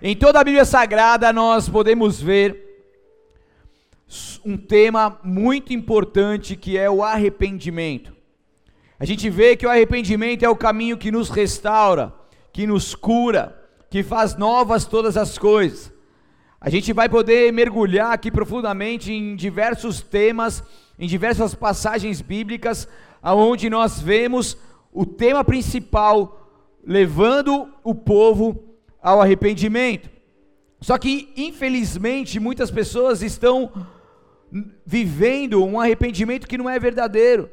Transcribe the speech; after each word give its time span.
Em 0.00 0.14
toda 0.14 0.38
a 0.38 0.44
Bíblia 0.44 0.66
Sagrada 0.66 1.32
nós 1.32 1.70
podemos 1.70 2.20
ver 2.20 2.84
um 4.44 4.54
tema 4.54 5.18
muito 5.24 5.72
importante 5.72 6.54
que 6.54 6.76
é 6.76 6.90
o 6.90 7.02
arrependimento. 7.02 8.14
A 9.00 9.06
gente 9.06 9.30
vê 9.30 9.56
que 9.56 9.66
o 9.66 9.70
arrependimento 9.70 10.42
é 10.42 10.48
o 10.50 10.54
caminho 10.54 10.98
que 10.98 11.10
nos 11.10 11.30
restaura, 11.30 12.12
que 12.52 12.66
nos 12.66 12.94
cura, 12.94 13.58
que 13.88 14.02
faz 14.02 14.36
novas 14.36 14.84
todas 14.84 15.16
as 15.16 15.38
coisas. 15.38 15.90
A 16.60 16.68
gente 16.68 16.92
vai 16.92 17.08
poder 17.08 17.50
mergulhar 17.50 18.12
aqui 18.12 18.30
profundamente 18.30 19.10
em 19.10 19.34
diversos 19.34 20.02
temas, 20.02 20.62
em 20.98 21.06
diversas 21.06 21.54
passagens 21.54 22.20
bíblicas, 22.20 22.86
aonde 23.22 23.70
nós 23.70 23.98
vemos 23.98 24.58
o 24.92 25.06
tema 25.06 25.42
principal 25.42 26.50
levando 26.86 27.72
o 27.82 27.94
povo 27.94 28.65
ao 29.06 29.22
arrependimento. 29.22 30.10
Só 30.80 30.98
que, 30.98 31.32
infelizmente, 31.36 32.40
muitas 32.40 32.72
pessoas 32.72 33.22
estão 33.22 33.70
vivendo 34.84 35.64
um 35.64 35.78
arrependimento 35.78 36.48
que 36.48 36.58
não 36.58 36.68
é 36.68 36.76
verdadeiro, 36.76 37.48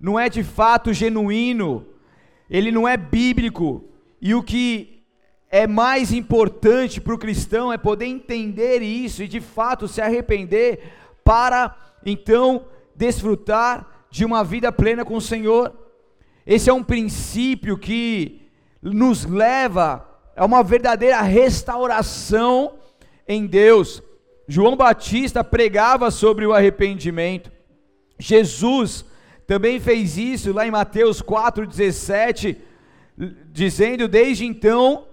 não 0.00 0.18
é 0.18 0.30
de 0.30 0.42
fato 0.42 0.90
genuíno, 0.94 1.86
ele 2.48 2.72
não 2.72 2.88
é 2.88 2.96
bíblico, 2.96 3.84
e 4.22 4.34
o 4.34 4.42
que 4.42 5.02
é 5.50 5.66
mais 5.66 6.14
importante 6.14 6.98
para 6.98 7.14
o 7.14 7.18
cristão 7.18 7.70
é 7.70 7.76
poder 7.76 8.06
entender 8.06 8.80
isso 8.80 9.22
e 9.22 9.28
de 9.28 9.40
fato 9.40 9.86
se 9.86 10.00
arrepender 10.00 10.80
para 11.22 11.76
então 12.06 12.64
desfrutar 12.96 14.06
de 14.10 14.24
uma 14.24 14.42
vida 14.42 14.72
plena 14.72 15.04
com 15.04 15.16
o 15.16 15.20
Senhor. 15.20 15.76
Esse 16.46 16.70
é 16.70 16.72
um 16.72 16.82
princípio 16.82 17.76
que 17.76 18.40
nos 18.80 19.26
leva 19.26 20.08
é 20.40 20.44
uma 20.44 20.62
verdadeira 20.62 21.20
restauração 21.20 22.72
em 23.28 23.46
Deus. 23.46 24.02
João 24.48 24.74
Batista 24.74 25.44
pregava 25.44 26.10
sobre 26.10 26.46
o 26.46 26.54
arrependimento. 26.54 27.52
Jesus 28.18 29.04
também 29.46 29.78
fez 29.78 30.16
isso 30.16 30.50
lá 30.54 30.66
em 30.66 30.70
Mateus 30.70 31.20
4,17, 31.20 32.56
dizendo: 33.52 34.08
Desde 34.08 34.46
então, 34.46 35.04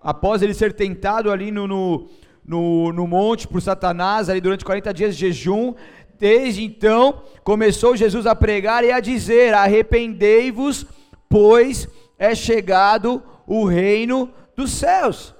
após 0.00 0.40
ele 0.40 0.54
ser 0.54 0.72
tentado 0.72 1.32
ali 1.32 1.50
no, 1.50 1.66
no, 1.66 2.08
no, 2.46 2.92
no 2.92 3.08
monte 3.08 3.48
por 3.48 3.60
Satanás, 3.60 4.28
ali 4.28 4.40
durante 4.40 4.64
40 4.64 4.94
dias 4.94 5.16
de 5.16 5.26
jejum, 5.26 5.74
desde 6.16 6.62
então 6.62 7.22
começou 7.42 7.96
Jesus 7.96 8.24
a 8.24 8.36
pregar 8.36 8.84
e 8.84 8.92
a 8.92 9.00
dizer: 9.00 9.52
Arrependei-vos, 9.52 10.86
pois 11.28 11.88
é 12.16 12.36
chegado 12.36 13.20
o 13.48 13.64
reino 13.64 14.30
dos 14.56 14.70
céus. 14.70 15.34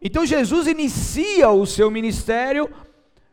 Então 0.00 0.24
Jesus 0.24 0.66
inicia 0.66 1.50
o 1.50 1.66
seu 1.66 1.90
ministério 1.90 2.70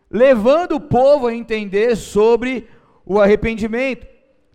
levando 0.10 0.74
o 0.74 0.82
povo 0.82 1.28
a 1.28 1.36
entender 1.36 1.96
sobre 1.96 2.68
o 3.06 3.20
arrependimento. 3.20 4.08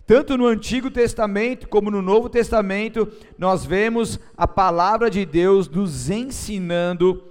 Tanto 0.06 0.36
no 0.36 0.46
Antigo 0.46 0.90
Testamento 0.90 1.68
como 1.68 1.90
no 1.90 2.02
Novo 2.02 2.28
Testamento, 2.28 3.10
nós 3.38 3.64
vemos 3.64 4.18
a 4.36 4.46
palavra 4.48 5.08
de 5.08 5.24
Deus 5.24 5.68
nos 5.68 6.10
ensinando 6.10 7.22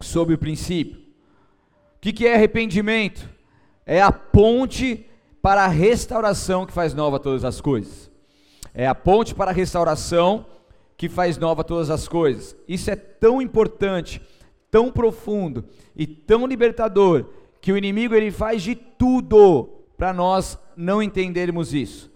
sobre 0.00 0.34
o 0.34 0.38
princípio. 0.38 0.98
O 1.96 2.00
que 2.00 2.26
é 2.26 2.34
arrependimento? 2.34 3.28
É 3.84 4.00
a 4.00 4.10
ponte 4.10 5.06
para 5.42 5.64
a 5.64 5.68
restauração 5.68 6.64
que 6.64 6.72
faz 6.72 6.94
nova 6.94 7.18
todas 7.18 7.44
as 7.44 7.60
coisas. 7.60 8.10
É 8.72 8.86
a 8.86 8.94
ponte 8.94 9.34
para 9.34 9.50
a 9.50 9.54
restauração 9.54 10.46
que 10.98 11.08
faz 11.08 11.38
nova 11.38 11.62
todas 11.62 11.90
as 11.90 12.08
coisas. 12.08 12.56
Isso 12.66 12.90
é 12.90 12.96
tão 12.96 13.40
importante, 13.40 14.20
tão 14.68 14.90
profundo 14.90 15.64
e 15.94 16.08
tão 16.08 16.44
libertador 16.44 17.26
que 17.60 17.72
o 17.72 17.78
inimigo 17.78 18.16
ele 18.16 18.32
faz 18.32 18.62
de 18.62 18.74
tudo 18.74 19.70
para 19.96 20.12
nós 20.12 20.58
não 20.76 21.00
entendermos 21.00 21.72
isso. 21.72 22.10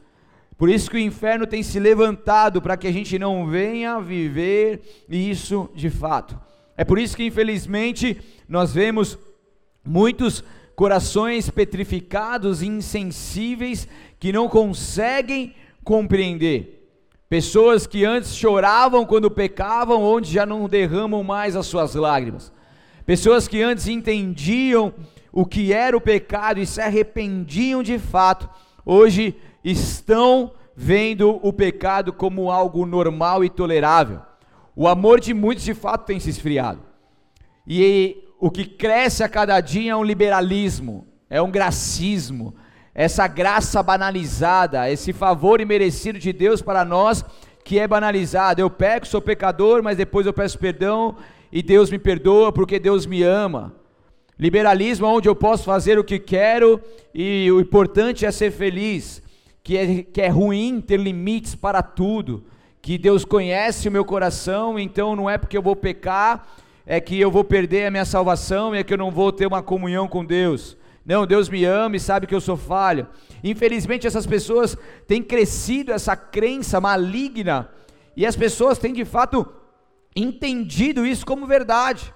Por 0.59 0.69
isso 0.69 0.91
que 0.91 0.97
o 0.97 1.01
inferno 1.01 1.47
tem 1.47 1.63
se 1.63 1.79
levantado 1.79 2.61
para 2.61 2.77
que 2.77 2.89
a 2.89 2.93
gente 2.93 3.19
não 3.21 3.47
venha 3.47 4.01
viver 4.01 4.81
isso 5.09 5.71
de 5.75 5.89
fato. 5.89 6.39
É 6.77 6.85
por 6.85 6.99
isso 6.99 7.17
que 7.17 7.25
infelizmente 7.25 8.21
nós 8.49 8.75
vemos 8.75 9.17
muitos 9.85 10.43
corações 10.75 11.49
petrificados 11.49 12.63
insensíveis 12.63 13.87
que 14.19 14.33
não 14.33 14.49
conseguem 14.49 15.55
compreender. 15.85 16.82
Pessoas 17.33 17.87
que 17.87 18.05
antes 18.05 18.37
choravam 18.37 19.07
quando 19.07 19.31
pecavam, 19.31 20.03
onde 20.03 20.31
já 20.31 20.45
não 20.45 20.69
derramam 20.69 21.25
mais 21.25 21.57
as 21.57 21.67
suas 21.67 21.95
lágrimas. 21.95 22.53
Pessoas 23.07 23.49
que 23.49 23.63
antes 23.63 23.89
entendiam 23.89 24.93
o 25.33 25.47
que 25.47 25.73
era 25.73 25.97
o 25.97 26.01
pecado 26.01 26.61
e 26.61 26.67
se 26.67 26.79
arrependiam 26.79 27.83
de 27.83 27.99
fato, 27.99 28.51
hoje 28.85 29.35
estão 29.65 30.53
vendo 30.77 31.41
o 31.43 31.55
pecado 31.55 32.13
como 32.13 32.51
algo 32.51 32.85
normal 32.85 33.43
e 33.43 33.49
tolerável. 33.49 34.21
O 34.77 34.87
amor 34.87 35.19
de 35.19 35.33
muitos 35.33 35.65
de 35.65 35.73
fato 35.73 36.05
tem 36.05 36.21
se 36.21 36.29
esfriado. 36.29 36.83
E 37.67 38.29
o 38.39 38.51
que 38.51 38.67
cresce 38.67 39.25
a 39.25 39.29
cada 39.29 39.59
dia 39.59 39.93
é 39.93 39.97
um 39.97 40.05
liberalismo, 40.05 41.07
é 41.31 41.41
um 41.41 41.51
gracismo, 41.51 42.55
essa 42.95 43.27
graça 43.27 43.83
banalizada, 43.83 44.91
esse 44.91 45.13
favor 45.13 45.61
imerecido 45.61 46.19
de 46.19 46.33
Deus 46.33 46.61
para 46.61 46.85
nós, 46.85 47.25
que 47.65 47.79
é 47.79 47.87
banalizado. 47.87 48.61
Eu 48.61 48.69
peco, 48.69 49.07
sou 49.07 49.21
pecador, 49.21 49.83
mas 49.83 49.97
depois 49.97 50.27
eu 50.27 50.33
peço 50.33 50.59
perdão 50.59 51.17
e 51.51 51.63
Deus 51.63 51.91
me 51.91 51.99
perdoa 51.99 52.53
porque 52.53 52.79
Deus 52.79 53.07
me 53.07 53.23
ama. 53.23 53.75
Liberalismo 54.39 55.07
onde 55.07 55.29
eu 55.29 55.37
posso 55.37 55.65
fazer 55.65 55.99
o 55.99 56.05
que 56.05 56.19
quero 56.19 56.81
e 57.15 57.51
o 57.53 57.61
importante 57.61 58.27
é 58.27 58.31
ser 58.31 58.51
feliz, 58.51 59.23
que 59.63 59.77
é, 59.77 60.03
que 60.03 60.21
é 60.21 60.29
ruim 60.29 60.81
ter 60.81 60.99
limites 60.99 61.55
para 61.55 61.83
tudo, 61.83 62.45
que 62.81 62.99
Deus 62.99 63.25
conhece 63.25 63.89
o 63.89 63.93
meu 63.93 64.05
coração, 64.05 64.79
então 64.79 65.15
não 65.15 65.31
é 65.31 65.39
porque 65.39 65.57
eu 65.57 65.63
vou 65.63 65.77
pecar, 65.77 66.49
é 66.85 67.01
que 67.01 67.21
eu 67.21 67.31
vou 67.31 67.45
perder 67.45 67.87
a 67.87 67.91
minha 67.91 68.05
salvação, 68.05 68.75
é 68.75 68.83
que 68.83 68.93
eu 68.93 68.99
não 68.99 69.11
vou 69.11 69.31
ter 69.31 69.47
uma 69.47 69.63
comunhão 69.63 70.09
com 70.09 70.25
Deus. 70.25 70.77
Não, 71.05 71.27
Deus 71.27 71.49
me 71.49 71.65
ama 71.65 71.97
e 71.97 72.01
sabe 72.01 72.27
que 72.27 72.35
eu 72.35 72.41
sou 72.41 72.57
falho. 72.57 73.09
Infelizmente, 73.43 74.07
essas 74.07 74.27
pessoas 74.27 74.77
têm 75.07 75.23
crescido 75.23 75.93
essa 75.93 76.17
crença 76.17 76.81
maligna 76.81 77.69
e 78.17 78.25
as 78.25 78.37
pessoas 78.37 78.79
têm 78.79 78.93
de 78.93 79.05
fato 79.05 79.47
entendido 80.15 81.05
isso 81.05 81.27
como 81.27 81.47
verdade. 81.47 82.15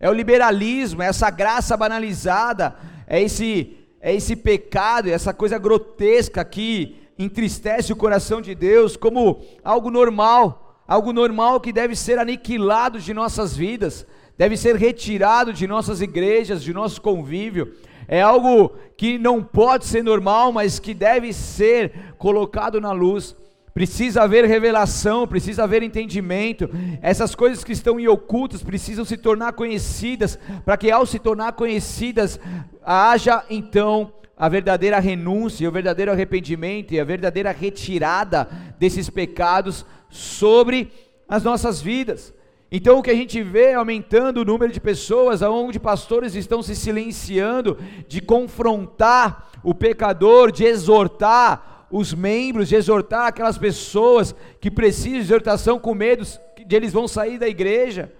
É 0.00 0.10
o 0.10 0.12
liberalismo, 0.12 1.02
é 1.02 1.06
essa 1.06 1.30
graça 1.30 1.76
banalizada, 1.76 2.74
é 3.06 3.22
esse, 3.22 3.76
é 4.00 4.12
esse 4.14 4.34
pecado, 4.34 5.08
é 5.08 5.12
essa 5.12 5.32
coisa 5.32 5.56
grotesca 5.56 6.44
que 6.44 6.96
entristece 7.16 7.92
o 7.92 7.96
coração 7.96 8.40
de 8.40 8.54
Deus 8.54 8.96
como 8.96 9.44
algo 9.62 9.90
normal, 9.90 10.82
algo 10.88 11.12
normal 11.12 11.60
que 11.60 11.72
deve 11.72 11.94
ser 11.94 12.18
aniquilado 12.18 12.98
de 12.98 13.14
nossas 13.14 13.56
vidas, 13.56 14.04
deve 14.36 14.56
ser 14.56 14.74
retirado 14.74 15.52
de 15.52 15.68
nossas 15.68 16.00
igrejas, 16.00 16.64
de 16.64 16.74
nosso 16.74 17.00
convívio 17.00 17.72
é 18.08 18.20
algo 18.20 18.72
que 18.96 19.18
não 19.18 19.42
pode 19.42 19.86
ser 19.86 20.02
normal, 20.02 20.52
mas 20.52 20.78
que 20.78 20.94
deve 20.94 21.32
ser 21.32 21.92
colocado 22.18 22.80
na 22.80 22.92
luz. 22.92 23.36
Precisa 23.72 24.22
haver 24.22 24.44
revelação, 24.44 25.26
precisa 25.26 25.64
haver 25.64 25.82
entendimento. 25.82 26.70
Essas 27.02 27.34
coisas 27.34 27.64
que 27.64 27.72
estão 27.72 27.98
em 27.98 28.06
ocultas 28.06 28.62
precisam 28.62 29.04
se 29.04 29.16
tornar 29.16 29.52
conhecidas, 29.54 30.38
para 30.64 30.76
que 30.76 30.90
ao 30.92 31.04
se 31.04 31.18
tornar 31.18 31.52
conhecidas, 31.54 32.38
haja 32.84 33.44
então 33.50 34.12
a 34.36 34.48
verdadeira 34.48 35.00
renúncia, 35.00 35.68
o 35.68 35.72
verdadeiro 35.72 36.12
arrependimento 36.12 36.92
e 36.92 37.00
a 37.00 37.04
verdadeira 37.04 37.50
retirada 37.50 38.48
desses 38.78 39.10
pecados 39.10 39.84
sobre 40.08 40.92
as 41.28 41.42
nossas 41.42 41.80
vidas. 41.80 42.32
Então 42.76 42.98
o 42.98 43.02
que 43.04 43.10
a 43.12 43.14
gente 43.14 43.40
vê 43.40 43.66
é 43.66 43.74
aumentando 43.74 44.38
o 44.38 44.44
número 44.44 44.72
de 44.72 44.80
pessoas, 44.80 45.42
onde 45.42 45.78
pastores 45.78 46.34
estão 46.34 46.60
se 46.60 46.74
silenciando 46.74 47.78
de 48.08 48.20
confrontar 48.20 49.48
o 49.62 49.72
pecador, 49.72 50.50
de 50.50 50.64
exortar 50.64 51.86
os 51.88 52.12
membros, 52.12 52.68
de 52.68 52.74
exortar 52.74 53.28
aquelas 53.28 53.56
pessoas 53.56 54.34
que 54.60 54.72
precisam 54.72 55.20
de 55.20 55.24
exortação 55.24 55.78
com 55.78 55.94
medo 55.94 56.24
de 56.66 56.74
eles 56.74 56.92
vão 56.92 57.06
sair 57.06 57.38
da 57.38 57.46
igreja. 57.46 58.12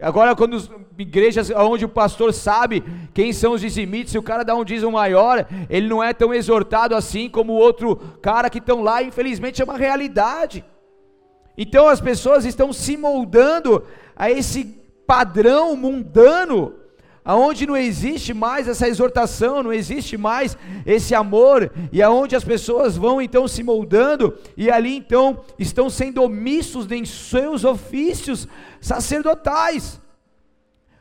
Agora, 0.00 0.36
quando 0.36 0.54
as 0.54 0.70
igrejas 0.96 1.50
onde 1.50 1.84
o 1.84 1.88
pastor 1.88 2.32
sabe 2.32 2.84
quem 3.12 3.32
são 3.32 3.54
os 3.54 3.60
dizimites, 3.60 4.12
se 4.12 4.18
o 4.18 4.22
cara 4.22 4.44
dá 4.44 4.54
um 4.54 4.64
dízimo 4.64 4.92
maior, 4.92 5.44
ele 5.68 5.88
não 5.88 6.00
é 6.00 6.14
tão 6.14 6.32
exortado 6.32 6.94
assim 6.94 7.28
como 7.28 7.54
o 7.54 7.58
outro 7.58 7.96
cara 8.22 8.48
que 8.48 8.58
estão 8.58 8.82
lá, 8.82 9.02
infelizmente 9.02 9.60
é 9.60 9.64
uma 9.64 9.76
realidade. 9.76 10.64
Então 11.56 11.88
as 11.88 12.00
pessoas 12.00 12.44
estão 12.44 12.72
se 12.72 12.96
moldando 12.96 13.82
a 14.16 14.30
esse 14.30 14.64
padrão 15.06 15.76
mundano, 15.76 16.74
aonde 17.24 17.66
não 17.66 17.76
existe 17.76 18.32
mais 18.32 18.66
essa 18.66 18.88
exortação, 18.88 19.62
não 19.62 19.72
existe 19.72 20.16
mais 20.16 20.56
esse 20.86 21.14
amor, 21.14 21.70
e 21.92 22.02
aonde 22.02 22.34
as 22.34 22.44
pessoas 22.44 22.96
vão 22.96 23.20
então 23.20 23.46
se 23.46 23.62
moldando 23.62 24.36
e 24.56 24.70
ali 24.70 24.96
então 24.96 25.40
estão 25.58 25.90
sendo 25.90 26.22
omissos 26.22 26.90
em 26.90 27.04
seus 27.04 27.64
ofícios 27.64 28.48
sacerdotais. 28.80 30.00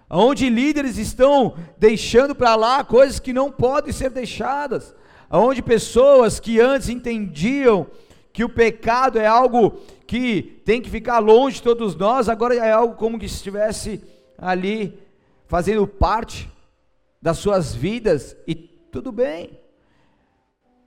onde 0.10 0.50
líderes 0.50 0.98
estão 0.98 1.56
deixando 1.78 2.36
para 2.36 2.56
lá 2.56 2.84
coisas 2.84 3.20
que 3.20 3.34
não 3.34 3.52
podem 3.52 3.92
ser 3.92 4.10
deixadas, 4.12 4.94
onde 5.32 5.62
pessoas 5.62 6.40
que 6.40 6.60
antes 6.60 6.90
entendiam 6.90 7.88
que 8.32 8.44
o 8.44 8.50
pecado 8.50 9.18
é 9.18 9.26
algo 9.26 9.80
que 10.08 10.62
tem 10.66 10.82
que 10.82 10.90
ficar 10.90 11.20
longe 11.20 11.58
de 11.58 11.64
todos 11.64 11.96
nós, 11.96 12.30
agora 12.30 12.56
é 12.56 12.72
algo 12.72 12.96
como 12.96 13.20
que 13.20 13.26
estivesse 13.26 14.02
ali 14.38 15.00
fazendo 15.48 15.88
parte 15.88 16.50
das 17.22 17.38
suas 17.38 17.74
vidas 17.74 18.36
e 18.48 18.54
tudo 18.56 19.12
bem. 19.12 19.60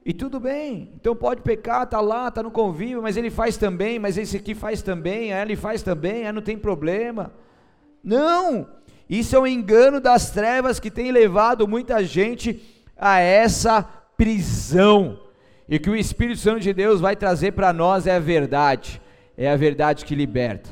E 0.04 0.14
tudo 0.14 0.40
bem, 0.40 0.92
então 0.94 1.14
pode 1.14 1.42
pecar, 1.42 1.86
tá 1.86 2.00
lá, 2.00 2.30
tá 2.30 2.42
no 2.42 2.50
convívio, 2.50 3.02
mas 3.02 3.16
ele 3.18 3.28
faz 3.28 3.58
também, 3.58 3.98
mas 3.98 4.16
esse 4.16 4.38
aqui 4.38 4.54
faz 4.54 4.80
também, 4.80 5.32
ele 5.32 5.54
faz 5.54 5.82
também, 5.82 6.26
aí 6.26 6.32
não 6.32 6.40
tem 6.40 6.56
problema. 6.56 7.30
Não, 8.02 8.66
isso 9.08 9.36
é 9.36 9.38
um 9.38 9.46
engano 9.46 10.00
das 10.00 10.30
trevas 10.30 10.80
que 10.80 10.90
tem 10.90 11.12
levado 11.12 11.68
muita 11.68 12.02
gente 12.02 12.62
a 12.96 13.18
essa 13.20 13.82
prisão. 14.16 15.20
E 15.68 15.78
que 15.78 15.90
o 15.90 15.96
Espírito 15.96 16.40
Santo 16.40 16.60
de 16.60 16.72
Deus 16.72 17.00
vai 17.00 17.14
trazer 17.14 17.52
para 17.52 17.72
nós 17.72 18.06
é 18.06 18.16
a 18.16 18.20
verdade, 18.20 19.02
é 19.38 19.48
a 19.48 19.56
verdade 19.56 20.04
que 20.04 20.14
liberta. 20.14 20.68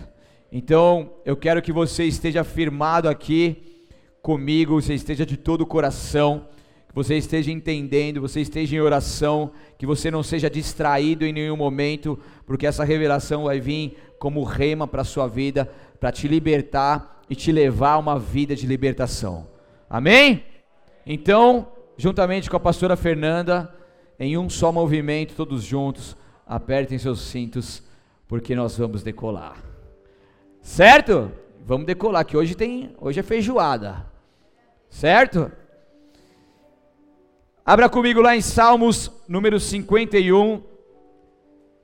Então, 0.53 1.15
eu 1.25 1.39
quero 1.39 1.63
que 1.63 1.73
você 1.73 2.05
esteja 2.05 2.45
firmado 2.45 3.09
aqui 3.09 3.87
comigo, 4.21 4.79
você 4.79 4.93
esteja 4.93 5.25
de 5.25 5.39
todo 5.39 5.63
o 5.63 5.67
coração 5.67 6.47
você 6.97 7.15
esteja 7.15 7.53
entendendo, 7.53 8.23
você 8.23 8.41
esteja 8.41 8.75
em 8.75 8.81
oração, 8.81 9.51
que 9.77 9.85
você 9.85 10.11
não 10.11 10.23
seja 10.23 10.49
distraído 10.49 11.27
em 11.27 11.33
nenhum 11.33 11.55
momento, 11.55 12.19
porque 12.47 12.67
essa 12.67 12.85
revelação 12.85 13.45
vai 13.45 13.61
vir 13.61 13.99
como 14.19 14.43
rema 14.43 14.89
para 14.89 15.03
a 15.03 15.05
sua 15.05 15.27
vida, 15.27 15.71
para 16.01 16.11
te 16.11 16.27
libertar 16.27 17.21
e 17.29 17.35
te 17.35 17.53
levar 17.53 17.91
a 17.91 17.99
uma 17.99 18.19
vida 18.19 18.57
de 18.57 18.67
libertação. 18.67 19.47
Amém? 19.91 20.43
Então, 21.05 21.69
juntamente 21.99 22.49
com 22.49 22.57
a 22.57 22.61
pastora 22.61 22.97
Fernanda, 22.97 23.71
em 24.19 24.39
um 24.39 24.49
só 24.49 24.73
movimento, 24.73 25.35
todos 25.35 25.65
juntos, 25.65 26.17
apertem 26.47 26.97
seus 26.97 27.21
cintos, 27.21 27.83
porque 28.29 28.55
nós 28.55 28.77
vamos 28.77 29.03
decolar. 29.03 29.63
Certo? 30.61 31.31
Vamos 31.65 31.87
decolar, 31.87 32.25
que 32.25 32.37
hoje 32.37 32.55
tem, 32.55 32.95
hoje 33.01 33.21
é 33.21 33.23
feijoada. 33.23 34.07
Certo? 34.89 35.51
Abra 37.65 37.89
comigo 37.89 38.21
lá 38.21 38.37
em 38.37 38.41
Salmos 38.41 39.11
número 39.29 39.59
51. 39.59 40.63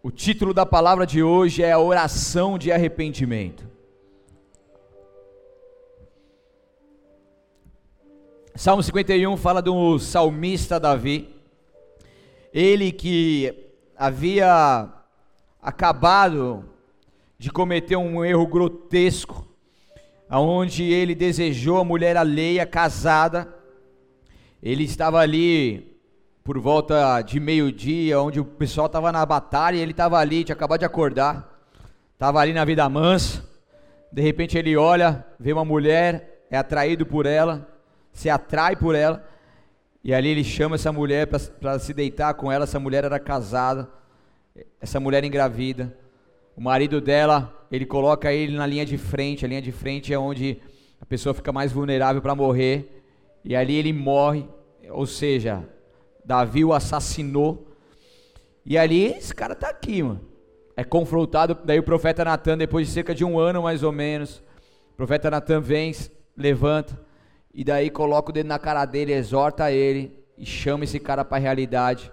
O 0.02 0.10
título 0.10 0.52
da 0.52 0.66
palavra 0.66 1.06
de 1.06 1.22
hoje 1.22 1.62
é 1.62 1.72
a 1.72 1.78
oração 1.78 2.58
de 2.58 2.72
arrependimento. 2.72 3.70
Salmo 8.54 8.82
51 8.82 9.36
fala 9.36 9.62
do 9.62 9.98
salmista 9.98 10.78
Davi. 10.78 11.34
Ele 12.52 12.92
que 12.92 13.70
havia 13.96 14.92
acabado 15.62 16.64
de 17.38 17.50
cometer 17.50 17.96
um 17.96 18.24
erro 18.24 18.46
grotesco, 18.46 19.46
aonde 20.28 20.82
ele 20.82 21.14
desejou 21.14 21.78
a 21.78 21.84
mulher 21.84 22.16
alheia 22.16 22.66
casada 22.66 23.62
ele 24.62 24.84
estava 24.84 25.18
ali 25.18 25.98
por 26.44 26.56
volta 26.58 27.20
de 27.22 27.40
meio-dia, 27.40 28.20
onde 28.20 28.38
o 28.38 28.44
pessoal 28.44 28.86
estava 28.86 29.10
na 29.10 29.26
batalha, 29.26 29.76
e 29.76 29.80
ele 29.80 29.90
estava 29.90 30.18
ali, 30.18 30.44
tinha 30.44 30.54
acabado 30.54 30.78
de 30.80 30.86
acordar, 30.86 31.60
estava 32.12 32.38
ali 32.38 32.52
na 32.52 32.64
vida 32.64 32.88
mansa. 32.88 33.42
De 34.12 34.22
repente 34.22 34.56
ele 34.56 34.76
olha, 34.76 35.24
vê 35.38 35.52
uma 35.52 35.64
mulher, 35.64 36.44
é 36.48 36.56
atraído 36.56 37.04
por 37.04 37.26
ela, 37.26 37.68
se 38.12 38.30
atrai 38.30 38.76
por 38.76 38.94
ela, 38.94 39.24
e 40.04 40.14
ali 40.14 40.28
ele 40.28 40.44
chama 40.44 40.76
essa 40.76 40.92
mulher 40.92 41.26
para 41.26 41.78
se 41.80 41.92
deitar 41.92 42.34
com 42.34 42.50
ela. 42.50 42.62
Essa 42.62 42.78
mulher 42.78 43.02
era 43.02 43.18
casada, 43.18 43.90
essa 44.80 45.00
mulher 45.00 45.24
engravida. 45.24 45.96
O 46.56 46.60
marido 46.60 47.00
dela, 47.00 47.66
ele 47.70 47.86
coloca 47.86 48.32
ele 48.32 48.56
na 48.56 48.66
linha 48.66 48.84
de 48.84 48.98
frente. 48.98 49.44
A 49.44 49.48
linha 49.48 49.62
de 49.62 49.72
frente 49.72 50.12
é 50.12 50.18
onde 50.18 50.58
a 51.00 51.06
pessoa 51.06 51.34
fica 51.34 51.52
mais 51.52 51.72
vulnerável 51.72 52.20
para 52.20 52.34
morrer. 52.34 53.02
E 53.44 53.56
ali 53.56 53.74
ele 53.74 53.92
morre, 53.92 54.46
ou 54.90 55.06
seja, 55.06 55.68
Davi 56.24 56.64
o 56.64 56.72
assassinou. 56.72 57.68
E 58.64 58.78
ali 58.78 59.06
esse 59.06 59.34
cara 59.34 59.54
está 59.54 59.68
aqui, 59.68 60.02
mano. 60.02 60.20
É 60.76 60.84
confrontado, 60.84 61.58
daí 61.64 61.78
o 61.78 61.82
profeta 61.82 62.24
Natan, 62.24 62.56
depois 62.56 62.86
de 62.86 62.92
cerca 62.92 63.14
de 63.14 63.24
um 63.24 63.38
ano 63.38 63.62
mais 63.62 63.82
ou 63.82 63.92
menos, 63.92 64.42
o 64.92 64.96
profeta 64.96 65.30
Natan 65.30 65.60
vem, 65.60 65.92
levanta, 66.34 66.98
e 67.52 67.62
daí 67.62 67.90
coloca 67.90 68.30
o 68.30 68.32
dedo 68.32 68.46
na 68.46 68.58
cara 68.58 68.86
dele, 68.86 69.12
exorta 69.12 69.70
ele, 69.70 70.24
e 70.38 70.46
chama 70.46 70.84
esse 70.84 70.98
cara 70.98 71.24
para 71.24 71.36
a 71.36 71.40
realidade. 71.40 72.10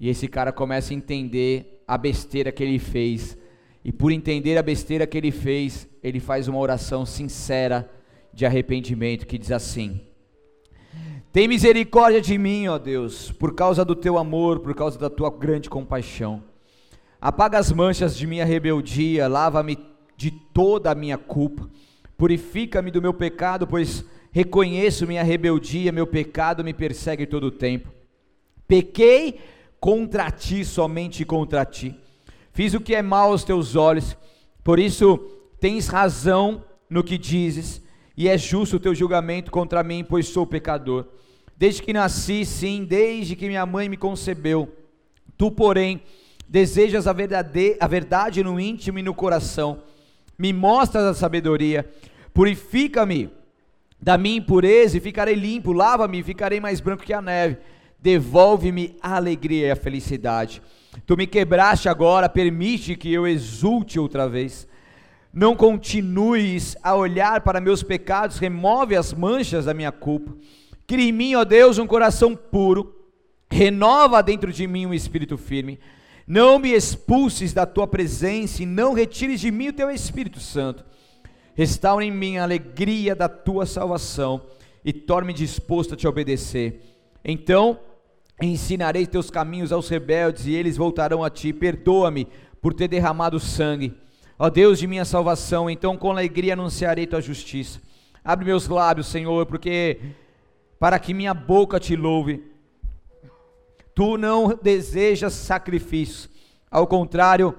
E 0.00 0.08
esse 0.08 0.26
cara 0.26 0.50
começa 0.50 0.92
a 0.92 0.96
entender 0.96 1.71
a 1.92 1.98
besteira 1.98 2.50
que 2.50 2.62
ele 2.62 2.78
fez. 2.78 3.36
E 3.84 3.92
por 3.92 4.10
entender 4.10 4.56
a 4.56 4.62
besteira 4.62 5.06
que 5.06 5.18
ele 5.18 5.30
fez, 5.30 5.86
ele 6.02 6.20
faz 6.20 6.48
uma 6.48 6.58
oração 6.58 7.04
sincera 7.04 7.90
de 8.32 8.46
arrependimento 8.46 9.26
que 9.26 9.36
diz 9.36 9.52
assim: 9.52 10.00
tem 11.30 11.46
misericórdia 11.46 12.18
de 12.18 12.38
mim, 12.38 12.66
ó 12.68 12.78
Deus, 12.78 13.30
por 13.32 13.54
causa 13.54 13.84
do 13.84 13.94
teu 13.94 14.16
amor, 14.16 14.60
por 14.60 14.74
causa 14.74 14.98
da 14.98 15.10
tua 15.10 15.28
grande 15.28 15.68
compaixão. 15.68 16.42
Apaga 17.20 17.58
as 17.58 17.70
manchas 17.70 18.16
de 18.16 18.26
minha 18.26 18.46
rebeldia, 18.46 19.28
lava-me 19.28 19.78
de 20.16 20.30
toda 20.30 20.90
a 20.90 20.94
minha 20.94 21.18
culpa. 21.18 21.68
Purifica-me 22.16 22.90
do 22.90 23.02
meu 23.02 23.12
pecado, 23.12 23.66
pois 23.66 24.02
reconheço 24.30 25.06
minha 25.06 25.22
rebeldia, 25.22 25.92
meu 25.92 26.06
pecado 26.06 26.64
me 26.64 26.72
persegue 26.72 27.26
todo 27.26 27.48
o 27.48 27.50
tempo. 27.50 27.92
Pequei 28.66 29.40
contra 29.82 30.30
ti, 30.30 30.64
somente 30.64 31.24
contra 31.24 31.64
ti. 31.64 31.98
Fiz 32.52 32.72
o 32.72 32.80
que 32.80 32.94
é 32.94 33.02
mal 33.02 33.32
aos 33.32 33.42
teus 33.42 33.74
olhos, 33.74 34.16
por 34.62 34.78
isso 34.78 35.18
tens 35.58 35.88
razão 35.88 36.64
no 36.88 37.02
que 37.02 37.18
dizes, 37.18 37.82
e 38.16 38.28
é 38.28 38.38
justo 38.38 38.76
o 38.76 38.78
teu 38.78 38.94
julgamento 38.94 39.50
contra 39.50 39.82
mim, 39.82 40.04
pois 40.08 40.28
sou 40.28 40.46
pecador. 40.46 41.08
Desde 41.56 41.82
que 41.82 41.92
nasci, 41.92 42.44
sim, 42.44 42.84
desde 42.84 43.34
que 43.34 43.48
minha 43.48 43.66
mãe 43.66 43.88
me 43.88 43.96
concebeu. 43.96 44.72
Tu, 45.36 45.50
porém, 45.50 46.00
desejas 46.48 47.08
a, 47.08 47.12
verdade, 47.12 47.76
a 47.80 47.88
verdade 47.88 48.44
no 48.44 48.60
íntimo 48.60 49.00
e 49.00 49.02
no 49.02 49.12
coração. 49.12 49.82
Me 50.38 50.52
mostras 50.52 51.04
a 51.06 51.14
sabedoria. 51.14 51.90
Purifica-me 52.32 53.30
da 54.00 54.16
minha 54.16 54.38
impureza 54.38 54.96
e 54.96 55.00
ficarei 55.00 55.34
limpo. 55.34 55.72
Lava-me 55.72 56.20
e 56.20 56.22
ficarei 56.22 56.60
mais 56.60 56.78
branco 56.78 57.02
que 57.02 57.12
a 57.12 57.20
neve. 57.20 57.58
Devolve-me 58.02 58.96
a 59.00 59.16
alegria 59.16 59.68
e 59.68 59.70
a 59.70 59.76
felicidade. 59.76 60.60
Tu 61.06 61.16
me 61.16 61.26
quebraste 61.26 61.88
agora, 61.88 62.28
permite 62.28 62.96
que 62.96 63.10
eu 63.10 63.26
exulte 63.26 63.98
outra 63.98 64.28
vez. 64.28 64.68
Não 65.32 65.56
continues 65.56 66.76
a 66.82 66.94
olhar 66.94 67.40
para 67.40 67.60
meus 67.60 67.82
pecados, 67.82 68.36
remove 68.36 68.94
as 68.94 69.14
manchas 69.14 69.64
da 69.64 69.72
minha 69.72 69.90
culpa 69.90 70.36
Cria 70.86 71.08
em 71.08 71.12
mim, 71.12 71.34
ó 71.34 71.44
Deus, 71.44 71.78
um 71.78 71.86
coração 71.86 72.36
puro, 72.36 72.94
renova 73.50 74.22
dentro 74.22 74.52
de 74.52 74.66
mim 74.66 74.84
um 74.84 74.92
espírito 74.92 75.38
firme. 75.38 75.78
Não 76.26 76.58
me 76.58 76.72
expulses 76.72 77.54
da 77.54 77.64
tua 77.64 77.86
presença 77.86 78.62
e 78.62 78.66
não 78.66 78.92
retires 78.92 79.40
de 79.40 79.50
mim 79.50 79.68
o 79.68 79.72
teu 79.72 79.90
Espírito 79.90 80.38
Santo. 80.38 80.84
Restaura 81.54 82.04
em 82.04 82.10
mim 82.10 82.36
a 82.36 82.42
alegria 82.42 83.14
da 83.14 83.28
tua 83.28 83.66
salvação 83.66 84.42
e 84.84 84.92
torne-me 84.92 85.32
disposto 85.32 85.94
a 85.94 85.96
te 85.96 86.06
obedecer. 86.06 86.80
Então 87.24 87.78
ensinarei 88.48 89.06
teus 89.06 89.30
caminhos 89.30 89.72
aos 89.72 89.88
rebeldes 89.88 90.46
e 90.46 90.54
eles 90.54 90.76
voltarão 90.76 91.22
a 91.22 91.30
ti. 91.30 91.52
Perdoa-me 91.52 92.26
por 92.60 92.74
ter 92.74 92.88
derramado 92.88 93.38
sangue. 93.38 93.94
Ó 94.38 94.48
Deus 94.48 94.78
de 94.78 94.86
minha 94.86 95.04
salvação, 95.04 95.68
então 95.70 95.96
com 95.96 96.10
alegria 96.10 96.54
anunciarei 96.54 97.06
tua 97.06 97.20
justiça. 97.20 97.80
Abre 98.24 98.44
meus 98.44 98.68
lábios, 98.68 99.06
Senhor, 99.06 99.46
porque 99.46 100.00
para 100.78 100.98
que 100.98 101.14
minha 101.14 101.34
boca 101.34 101.78
te 101.78 101.94
louve. 101.94 102.42
Tu 103.94 104.16
não 104.16 104.58
desejas 104.60 105.34
sacrifício, 105.34 106.30
ao 106.70 106.86
contrário, 106.86 107.54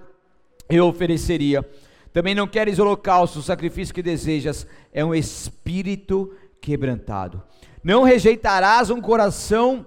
eu 0.67 0.87
ofereceria. 0.87 1.63
Também 2.11 2.33
não 2.35 2.47
queres 2.47 2.79
holocausto, 2.79 3.39
o 3.39 3.43
sacrifício 3.43 3.93
que 3.93 4.01
desejas 4.01 4.67
é 4.91 5.05
um 5.05 5.13
espírito 5.15 6.33
quebrantado. 6.59 7.41
Não 7.83 8.03
rejeitarás 8.03 8.89
um 8.89 8.99
coração 8.99 9.85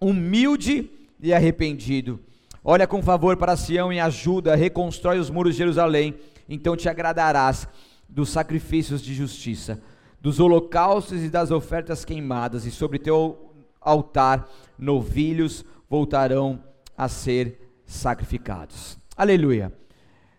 humilde 0.00 0.90
e 1.20 1.32
arrependido. 1.32 2.20
Olha 2.62 2.86
com 2.86 3.02
favor 3.02 3.36
para 3.36 3.56
Sião 3.56 3.92
e 3.92 4.00
ajuda, 4.00 4.56
reconstrói 4.56 5.18
os 5.18 5.30
muros 5.30 5.54
de 5.54 5.58
Jerusalém, 5.58 6.14
então 6.48 6.76
te 6.76 6.88
agradarás 6.88 7.68
dos 8.08 8.30
sacrifícios 8.30 9.02
de 9.02 9.14
justiça 9.14 9.80
dos 10.26 10.40
holocaustos 10.40 11.22
e 11.22 11.28
das 11.28 11.52
ofertas 11.52 12.04
queimadas, 12.04 12.66
e 12.66 12.70
sobre 12.72 12.98
teu 12.98 13.52
altar 13.80 14.48
novilhos 14.76 15.64
voltarão 15.88 16.60
a 16.98 17.08
ser 17.08 17.60
sacrificados. 17.84 18.98
Aleluia. 19.16 19.72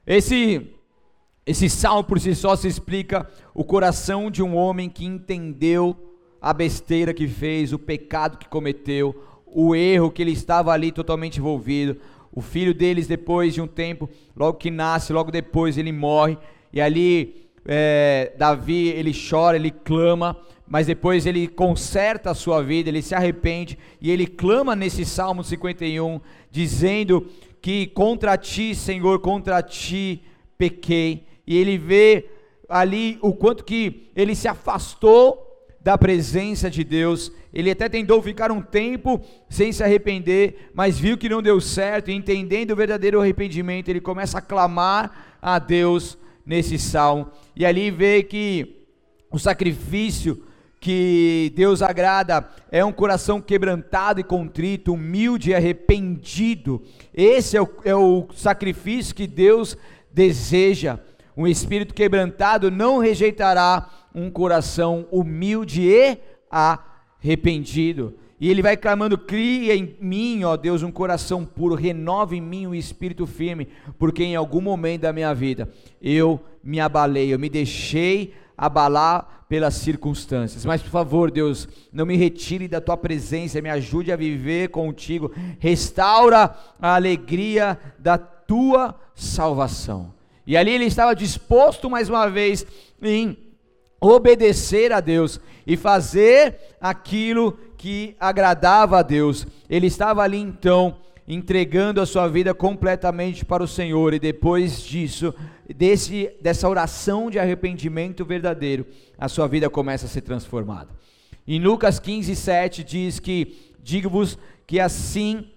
Esse 0.06 0.74
esse 1.46 1.70
salmo 1.70 2.04
por 2.04 2.20
si 2.20 2.36
só 2.36 2.58
se 2.58 2.68
explica 2.68 3.26
o 3.54 3.64
coração 3.64 4.30
de 4.30 4.44
um 4.44 4.58
homem 4.58 4.90
que 4.90 5.06
entendeu 5.06 5.96
a 6.42 6.52
besteira 6.52 7.14
que 7.14 7.26
fez, 7.26 7.72
o 7.72 7.80
pecado 7.80 8.38
que 8.38 8.50
cometeu, 8.50 9.16
o 9.54 9.76
erro 9.76 10.12
que 10.12 10.22
ele 10.22 10.32
estava 10.32 10.72
ali 10.72 10.92
totalmente 10.92 11.40
envolvido. 11.40 11.98
O 12.32 12.42
filho 12.42 12.74
deles, 12.74 13.08
depois 13.08 13.54
de 13.54 13.62
um 13.62 13.68
tempo, 13.68 14.10
logo 14.36 14.58
que 14.58 14.70
nasce, 14.70 15.14
logo 15.14 15.32
depois 15.32 15.78
ele 15.78 15.92
morre, 15.92 16.38
e 16.72 16.80
ali 16.80 17.50
é, 17.66 18.34
Davi 18.38 18.90
ele 18.90 19.12
chora, 19.12 19.58
ele 19.58 19.72
clama, 19.72 20.38
mas 20.68 20.88
depois 20.88 21.26
ele 21.26 21.48
conserta 21.48 22.32
a 22.32 22.36
sua 22.36 22.62
vida, 22.62 22.90
ele 22.90 23.02
se 23.02 23.16
arrepende 23.16 23.78
e 24.02 24.12
ele 24.12 24.28
clama 24.28 24.76
nesse 24.76 25.06
Salmo 25.06 25.44
51, 25.44 26.20
dizendo 26.52 27.28
que 27.62 27.88
contra 27.88 28.38
ti, 28.38 28.76
Senhor, 28.76 29.20
contra 29.20 29.62
ti 29.64 30.24
pequei. 30.58 31.26
E 31.46 31.58
ele 31.58 31.78
vê 31.78 32.30
ali 32.68 33.18
o 33.22 33.34
quanto 33.34 33.64
que 33.64 34.10
ele 34.16 34.36
se 34.36 34.48
afastou 34.48 35.47
da 35.82 35.98
presença 35.98 36.70
de 36.70 36.84
Deus. 36.84 37.32
Ele 37.54 37.72
até 37.72 37.88
tentou 37.88 38.22
ficar 38.22 38.52
um 38.52 38.62
tempo 38.62 39.22
sem 39.50 39.72
se 39.72 39.84
arrepender, 39.84 40.70
mas 40.74 41.00
viu 41.00 41.18
que 41.18 41.30
não 41.30 41.42
deu 41.42 41.60
certo, 41.62 42.12
e 42.12 42.14
entendendo 42.14 42.72
o 42.72 42.76
verdadeiro 42.76 43.22
arrependimento, 43.22 43.90
ele 43.90 44.02
começa 44.02 44.40
a 44.40 44.42
clamar 44.42 45.38
a 45.42 45.60
Deus 45.60 46.18
nesse 46.46 46.78
salmo. 46.78 47.30
E 47.56 47.66
ali 47.66 47.92
vê 47.92 48.24
que 48.24 48.86
o 49.32 49.38
sacrifício 49.38 50.44
que 50.80 51.52
Deus 51.56 51.82
agrada 51.82 52.48
é 52.72 52.86
um 52.86 52.92
coração 52.92 53.42
quebrantado 53.42 54.20
e 54.20 54.24
contrito, 54.24 54.94
humilde 54.94 55.50
e 55.50 55.56
arrependido. 55.56 56.82
Esse 57.14 57.58
é 57.58 57.62
o, 57.62 57.70
é 57.84 57.96
o 57.96 58.28
sacrifício 58.34 59.16
que 59.16 59.28
Deus 59.28 59.78
deseja. 60.12 61.00
Um 61.36 61.48
espírito 61.48 61.94
quebrantado 61.94 62.72
não 62.72 63.00
rejeitará 63.00 63.90
um 64.18 64.32
coração 64.32 65.06
humilde 65.12 65.84
e 65.84 66.18
arrependido. 66.50 68.16
E 68.40 68.50
ele 68.50 68.64
vai 68.64 68.76
clamando: 68.76 69.18
cria 69.18 69.76
em 69.76 69.96
mim, 70.02 70.44
ó 70.44 70.58
Deus, 70.58 70.82
um 70.82 70.92
coração 70.92 71.46
puro, 71.46 71.76
renova 71.76 72.36
em 72.36 72.42
mim 72.42 72.66
um 72.66 72.74
espírito 72.74 73.28
firme, 73.28 73.68
porque 74.00 74.24
em 74.24 74.36
algum 74.36 74.60
momento 74.60 75.02
da 75.02 75.14
minha 75.14 75.34
vida 75.36 75.70
eu 76.02 76.40
me 76.64 76.80
abalei, 76.80 77.32
eu 77.32 77.38
me 77.38 77.48
deixei 77.48 78.34
abalar 78.58 79.46
pelas 79.48 79.76
circunstâncias. 79.76 80.66
Mas 80.66 80.82
por 80.82 80.90
favor, 80.90 81.30
Deus, 81.30 81.70
não 81.94 82.06
me 82.06 82.18
retire 82.18 82.68
da 82.68 82.82
tua 82.82 82.98
presença, 82.98 83.62
me 83.62 83.70
ajude 83.70 84.12
a 84.12 84.16
viver 84.16 84.70
contigo. 84.70 85.32
Restaura 85.60 86.56
a 86.82 86.96
alegria 86.96 87.80
da 88.00 88.18
tua 88.18 88.96
salvação. 89.14 90.14
E 90.46 90.58
ali 90.58 90.72
ele 90.72 90.86
estava 90.86 91.16
disposto 91.16 91.90
mais 91.90 92.10
uma 92.10 92.30
vez 92.30 92.66
em 93.02 93.47
obedecer 94.00 94.92
a 94.92 95.00
Deus 95.00 95.40
e 95.66 95.76
fazer 95.76 96.56
aquilo 96.80 97.58
que 97.78 98.16
agradava 98.20 99.00
a 99.00 99.04
Deus. 99.04 99.46
Ele 99.70 99.88
estava 99.88 100.22
ali 100.22 100.38
então 100.38 100.98
entregando 101.28 102.00
a 102.00 102.06
sua 102.06 102.28
vida 102.28 102.54
completamente 102.54 103.44
para 103.44 103.62
o 103.62 103.68
Senhor 103.68 104.14
e 104.14 104.20
depois 104.20 104.82
disso, 104.82 105.34
desse, 105.76 106.32
dessa 106.42 106.70
oração 106.70 107.30
de 107.30 107.38
arrependimento 107.38 108.24
verdadeiro, 108.24 108.86
a 109.18 109.28
sua 109.28 109.46
vida 109.48 109.70
começa 109.70 110.06
a 110.06 110.10
ser 110.10 110.22
transformada. 110.22 110.90
Em 111.46 111.60
Lucas 111.60 112.00
15, 112.00 112.34
7 112.36 112.84
diz 112.84 113.20
que, 113.20 113.74
digo-vos 113.84 114.38
que 114.66 114.80
assim 114.80 115.50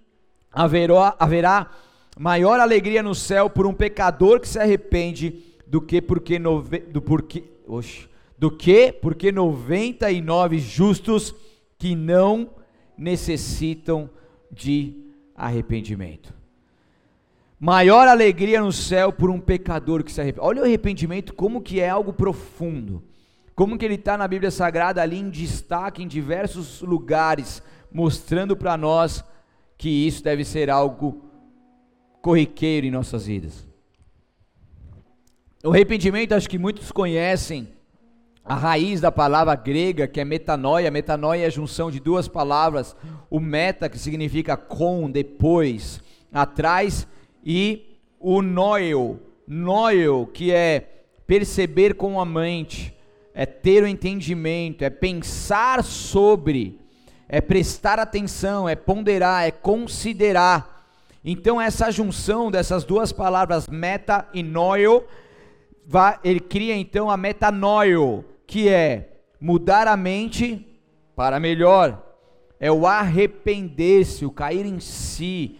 haverá, 0.52 1.14
haverá 1.18 1.70
maior 2.18 2.58
alegria 2.58 3.02
no 3.02 3.14
céu 3.14 3.48
por 3.48 3.66
um 3.66 3.72
pecador 3.72 4.40
que 4.40 4.48
se 4.48 4.58
arrepende 4.58 5.44
do 5.66 5.80
que 5.80 6.02
porque, 6.02 6.38
nove, 6.38 6.80
do, 6.80 7.00
porque, 7.00 7.44
oxe, 7.66 8.08
do 8.40 8.50
que 8.50 8.90
porque 8.90 9.30
99 9.30 10.58
justos 10.58 11.34
que 11.78 11.94
não 11.94 12.48
necessitam 12.96 14.08
de 14.50 14.96
arrependimento. 15.36 16.32
Maior 17.58 18.08
alegria 18.08 18.62
no 18.62 18.72
céu 18.72 19.12
por 19.12 19.28
um 19.28 19.38
pecador 19.38 20.02
que 20.02 20.10
se 20.10 20.22
arrepende. 20.22 20.46
Olha 20.46 20.62
o 20.62 20.64
arrependimento 20.64 21.34
como 21.34 21.60
que 21.60 21.80
é 21.80 21.90
algo 21.90 22.14
profundo. 22.14 23.04
Como 23.54 23.76
que 23.76 23.84
ele 23.84 23.96
está 23.96 24.16
na 24.16 24.26
Bíblia 24.26 24.50
Sagrada 24.50 25.02
ali 25.02 25.18
em 25.18 25.28
destaque 25.28 26.02
em 26.02 26.08
diversos 26.08 26.80
lugares, 26.80 27.62
mostrando 27.92 28.56
para 28.56 28.74
nós 28.74 29.22
que 29.76 29.90
isso 29.90 30.24
deve 30.24 30.46
ser 30.46 30.70
algo 30.70 31.26
corriqueiro 32.22 32.86
em 32.86 32.90
nossas 32.90 33.26
vidas. 33.26 33.68
O 35.62 35.72
arrependimento, 35.72 36.32
acho 36.32 36.48
que 36.48 36.58
muitos 36.58 36.90
conhecem, 36.90 37.68
a 38.50 38.54
raiz 38.54 39.00
da 39.00 39.12
palavra 39.12 39.54
grega, 39.54 40.08
que 40.08 40.18
é 40.18 40.24
metanoia, 40.24 40.90
metanoia 40.90 41.44
é 41.44 41.46
a 41.46 41.50
junção 41.50 41.88
de 41.88 42.00
duas 42.00 42.26
palavras, 42.26 42.96
o 43.30 43.38
meta, 43.38 43.88
que 43.88 43.96
significa 43.96 44.56
com, 44.56 45.08
depois, 45.08 46.00
atrás, 46.32 47.06
e 47.44 47.96
o 48.18 48.42
noio, 48.42 49.20
noio, 49.46 50.26
que 50.34 50.50
é 50.50 51.04
perceber 51.28 51.94
com 51.94 52.20
a 52.20 52.24
mente, 52.24 52.92
é 53.32 53.46
ter 53.46 53.84
o 53.84 53.86
entendimento, 53.86 54.82
é 54.82 54.90
pensar 54.90 55.84
sobre, 55.84 56.76
é 57.28 57.40
prestar 57.40 58.00
atenção, 58.00 58.68
é 58.68 58.74
ponderar, 58.74 59.44
é 59.44 59.52
considerar. 59.52 60.88
Então 61.24 61.60
essa 61.60 61.88
junção 61.92 62.50
dessas 62.50 62.82
duas 62.82 63.12
palavras, 63.12 63.68
meta 63.68 64.26
e 64.34 64.42
noio, 64.42 65.04
ele 66.24 66.40
cria 66.40 66.74
então 66.74 67.08
a 67.08 67.16
metanoio, 67.16 68.24
que 68.50 68.68
é 68.68 69.12
mudar 69.40 69.86
a 69.86 69.96
mente 69.96 70.66
para 71.14 71.38
melhor, 71.38 72.04
é 72.58 72.70
o 72.70 72.84
arrepender-se, 72.84 74.26
o 74.26 74.30
cair 74.32 74.66
em 74.66 74.80
si, 74.80 75.56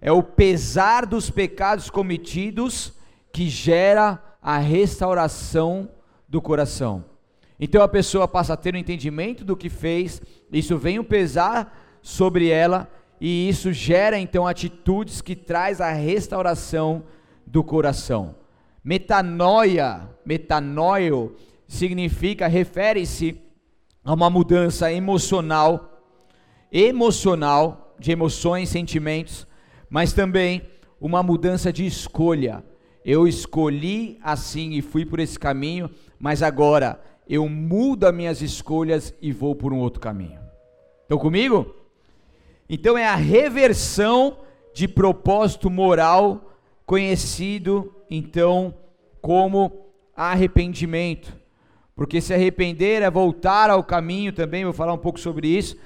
é 0.00 0.10
o 0.10 0.22
pesar 0.22 1.04
dos 1.04 1.28
pecados 1.28 1.90
cometidos 1.90 2.94
que 3.30 3.50
gera 3.50 4.18
a 4.40 4.56
restauração 4.56 5.90
do 6.26 6.40
coração. 6.40 7.04
Então 7.60 7.82
a 7.82 7.88
pessoa 7.88 8.26
passa 8.26 8.54
a 8.54 8.56
ter 8.56 8.72
o 8.72 8.78
um 8.78 8.80
entendimento 8.80 9.44
do 9.44 9.54
que 9.54 9.68
fez, 9.68 10.22
isso 10.50 10.78
vem 10.78 10.98
o 10.98 11.04
pesar 11.04 12.00
sobre 12.00 12.48
ela 12.48 12.90
e 13.20 13.46
isso 13.46 13.74
gera 13.74 14.18
então 14.18 14.46
atitudes 14.46 15.20
que 15.20 15.36
traz 15.36 15.82
a 15.82 15.92
restauração 15.92 17.04
do 17.46 17.62
coração. 17.62 18.36
Metanoia, 18.82 20.08
metanoio 20.24 21.36
significa, 21.72 22.46
refere-se 22.46 23.40
a 24.04 24.12
uma 24.12 24.28
mudança 24.28 24.92
emocional, 24.92 26.04
emocional, 26.70 27.94
de 27.98 28.12
emoções, 28.12 28.68
sentimentos, 28.68 29.46
mas 29.88 30.12
também 30.12 30.62
uma 31.00 31.22
mudança 31.22 31.72
de 31.72 31.86
escolha. 31.86 32.62
Eu 33.04 33.26
escolhi 33.26 34.18
assim 34.22 34.72
e 34.72 34.82
fui 34.82 35.06
por 35.06 35.18
esse 35.18 35.38
caminho, 35.38 35.90
mas 36.18 36.42
agora 36.42 37.02
eu 37.28 37.48
mudo 37.48 38.06
as 38.06 38.14
minhas 38.14 38.42
escolhas 38.42 39.14
e 39.20 39.32
vou 39.32 39.54
por 39.54 39.72
um 39.72 39.78
outro 39.78 40.00
caminho. 40.00 40.40
Estão 41.02 41.18
comigo? 41.18 41.74
Então 42.68 42.98
é 42.98 43.06
a 43.06 43.16
reversão 43.16 44.38
de 44.74 44.86
propósito 44.86 45.70
moral, 45.70 46.54
conhecido 46.84 47.94
então 48.10 48.74
como 49.20 49.86
arrependimento. 50.14 51.41
Porque 52.02 52.20
se 52.20 52.34
arrepender 52.34 53.00
é 53.00 53.08
voltar 53.08 53.70
ao 53.70 53.84
caminho 53.84 54.32
também, 54.32 54.64
vou 54.64 54.72
falar 54.72 54.92
um 54.92 54.98
pouco 54.98 55.20
sobre 55.20 55.46
isso, 55.46 55.76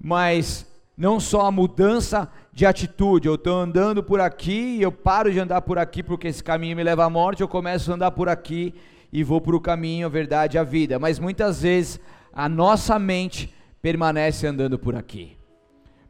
mas 0.00 0.66
não 0.96 1.20
só 1.20 1.42
a 1.42 1.52
mudança 1.52 2.28
de 2.52 2.66
atitude, 2.66 3.28
eu 3.28 3.36
estou 3.36 3.56
andando 3.56 4.02
por 4.02 4.20
aqui, 4.20 4.82
eu 4.82 4.90
paro 4.90 5.30
de 5.30 5.38
andar 5.38 5.62
por 5.62 5.78
aqui 5.78 6.02
porque 6.02 6.26
esse 6.26 6.42
caminho 6.42 6.74
me 6.74 6.82
leva 6.82 7.04
à 7.04 7.08
morte, 7.08 7.40
eu 7.40 7.46
começo 7.46 7.88
a 7.88 7.94
andar 7.94 8.10
por 8.10 8.28
aqui 8.28 8.74
e 9.12 9.22
vou 9.22 9.40
para 9.40 9.54
o 9.54 9.60
caminho, 9.60 10.06
a 10.06 10.10
verdade, 10.10 10.58
a 10.58 10.64
vida. 10.64 10.98
Mas 10.98 11.20
muitas 11.20 11.62
vezes 11.62 12.00
a 12.32 12.48
nossa 12.48 12.98
mente 12.98 13.54
permanece 13.80 14.48
andando 14.48 14.76
por 14.76 14.96
aqui. 14.96 15.36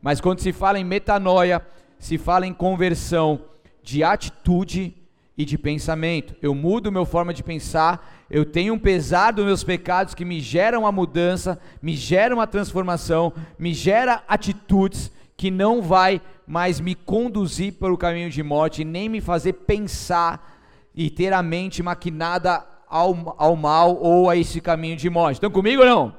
Mas 0.00 0.23
quando 0.23 0.40
se 0.40 0.55
fala 0.55 0.79
em 0.79 0.85
metanoia, 0.85 1.61
se 1.99 2.17
fala 2.17 2.47
em 2.47 2.55
conversão 2.55 3.43
de 3.83 4.02
atitude 4.02 4.97
e 5.37 5.45
de 5.45 5.59
pensamento. 5.59 6.35
Eu 6.40 6.55
mudo 6.55 6.90
minha 6.90 7.05
forma 7.05 7.35
de 7.35 7.43
pensar, 7.43 8.19
eu 8.30 8.44
tenho 8.44 8.75
um 8.75 8.78
pesar 8.78 9.32
dos 9.32 9.44
meus 9.44 9.64
pecados 9.64 10.14
que 10.14 10.25
me 10.25 10.40
geram 10.40 10.82
uma 10.82 10.92
mudança, 10.92 11.60
me 11.82 11.96
gera 11.96 12.32
uma 12.32 12.46
transformação, 12.46 13.32
me 13.58 13.75
gera 13.75 14.22
atitudes 14.28 15.10
que 15.37 15.50
não 15.50 15.82
vai 15.82 16.22
mais 16.46 16.78
me 16.78 16.94
conduzir 16.94 17.72
para 17.72 17.92
o 17.92 17.99
caminho 17.99 18.30
de 18.30 18.42
morte, 18.42 18.84
nem 18.84 19.08
me 19.08 19.20
fazer 19.20 19.54
pensar 19.54 20.58
e 20.94 21.10
ter 21.10 21.32
a 21.32 21.42
mente 21.42 21.82
maquinada 21.82 22.64
ao, 22.88 23.34
ao 23.37 23.56
mal 23.56 23.96
ou 23.96 24.30
a 24.30 24.37
esse 24.37 24.60
caminho 24.60 24.96
de 24.96 25.10
morte. 25.10 25.37
Estão 25.37 25.50
comigo 25.50 25.82
ou 25.82 25.88
não? 25.88 26.16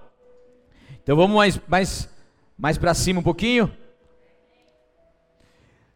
Então 1.01 1.15
vamos 1.15 1.35
mais, 1.35 1.61
mais, 1.65 2.09
mais 2.57 2.77
para 2.77 2.93
cima 2.93 3.21
um 3.21 3.23
pouquinho. 3.23 3.71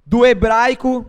Do 0.06 0.26
hebraico 0.26 1.06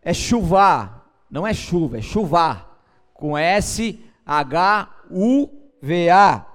é 0.00 0.12
chuvar, 0.12 1.10
não 1.28 1.44
é 1.44 1.52
chuva, 1.52 1.98
é 1.98 2.02
chuvar. 2.02 2.80
com 3.14 3.36
S 3.38 4.00
H 4.24 4.88
U 5.10 5.48
V 5.82 6.08
A, 6.10 6.46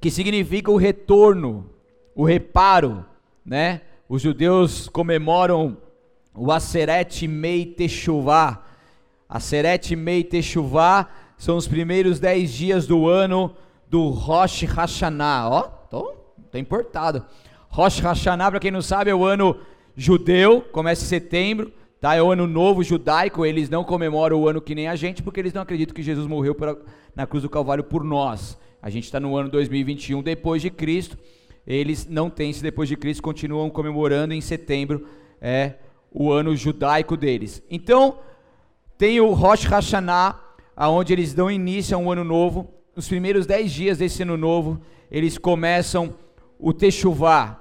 que 0.00 0.10
significa 0.10 0.70
o 0.70 0.76
retorno, 0.76 1.70
o 2.14 2.24
reparo, 2.24 3.04
né? 3.44 3.82
Os 4.08 4.22
judeus 4.22 4.88
comemoram 4.88 5.76
o 6.34 6.50
Aseret 6.50 7.28
Mei 7.28 7.66
Teshuvah. 7.66 8.64
Aseret 9.28 9.94
Mei 9.94 10.26
são 11.36 11.56
os 11.56 11.68
primeiros 11.68 12.18
dez 12.18 12.52
dias 12.52 12.86
do 12.86 13.06
ano 13.06 13.54
do 13.88 14.08
Rosh 14.08 14.62
Hashanah. 14.62 15.50
Ó, 15.50 15.62
tô, 15.62 16.14
tô 16.50 16.56
importado. 16.56 17.24
Rosh 17.68 18.00
Hashanah, 18.00 18.50
para 18.50 18.60
quem 18.60 18.70
não 18.70 18.80
sabe, 18.80 19.10
é 19.10 19.14
o 19.14 19.24
ano 19.24 19.60
judeu, 19.94 20.62
começa 20.62 21.04
em 21.04 21.08
setembro, 21.08 21.72
tá? 22.00 22.14
É 22.14 22.22
o 22.22 22.30
ano 22.30 22.46
novo 22.46 22.82
judaico, 22.82 23.44
eles 23.44 23.68
não 23.68 23.84
comemoram 23.84 24.40
o 24.40 24.48
ano 24.48 24.60
que 24.60 24.74
nem 24.74 24.88
a 24.88 24.96
gente, 24.96 25.22
porque 25.22 25.40
eles 25.40 25.52
não 25.52 25.62
acreditam 25.62 25.94
que 25.94 26.02
Jesus 26.02 26.26
morreu 26.26 26.54
pra, 26.54 26.76
na 27.14 27.26
cruz 27.26 27.42
do 27.42 27.50
Calvário 27.50 27.84
por 27.84 28.04
nós. 28.04 28.58
A 28.80 28.90
gente 28.90 29.04
está 29.04 29.18
no 29.18 29.36
ano 29.36 29.48
2021 29.48 30.22
depois 30.22 30.62
de 30.62 30.70
Cristo, 30.70 31.18
eles 31.66 32.06
não 32.06 32.30
têm 32.30 32.50
esse 32.50 32.62
depois 32.62 32.88
de 32.88 32.96
Cristo, 32.96 33.22
continuam 33.22 33.68
comemorando 33.68 34.32
em 34.32 34.40
setembro, 34.40 35.06
é 35.40 35.74
o 36.10 36.32
ano 36.32 36.56
judaico 36.56 37.16
deles. 37.16 37.62
Então, 37.70 38.18
tem 38.96 39.20
o 39.20 39.32
Rosh 39.32 39.64
Hashanah, 39.64 40.40
aonde 40.74 41.12
eles 41.12 41.34
dão 41.34 41.50
início 41.50 41.96
a 41.96 42.00
um 42.00 42.10
ano 42.10 42.24
novo. 42.24 42.72
Nos 42.96 43.08
primeiros 43.08 43.46
dez 43.46 43.70
dias 43.70 43.98
desse 43.98 44.22
ano 44.22 44.36
novo, 44.36 44.80
eles 45.10 45.36
começam 45.36 46.14
o 46.58 46.72
Teshuvah, 46.72 47.60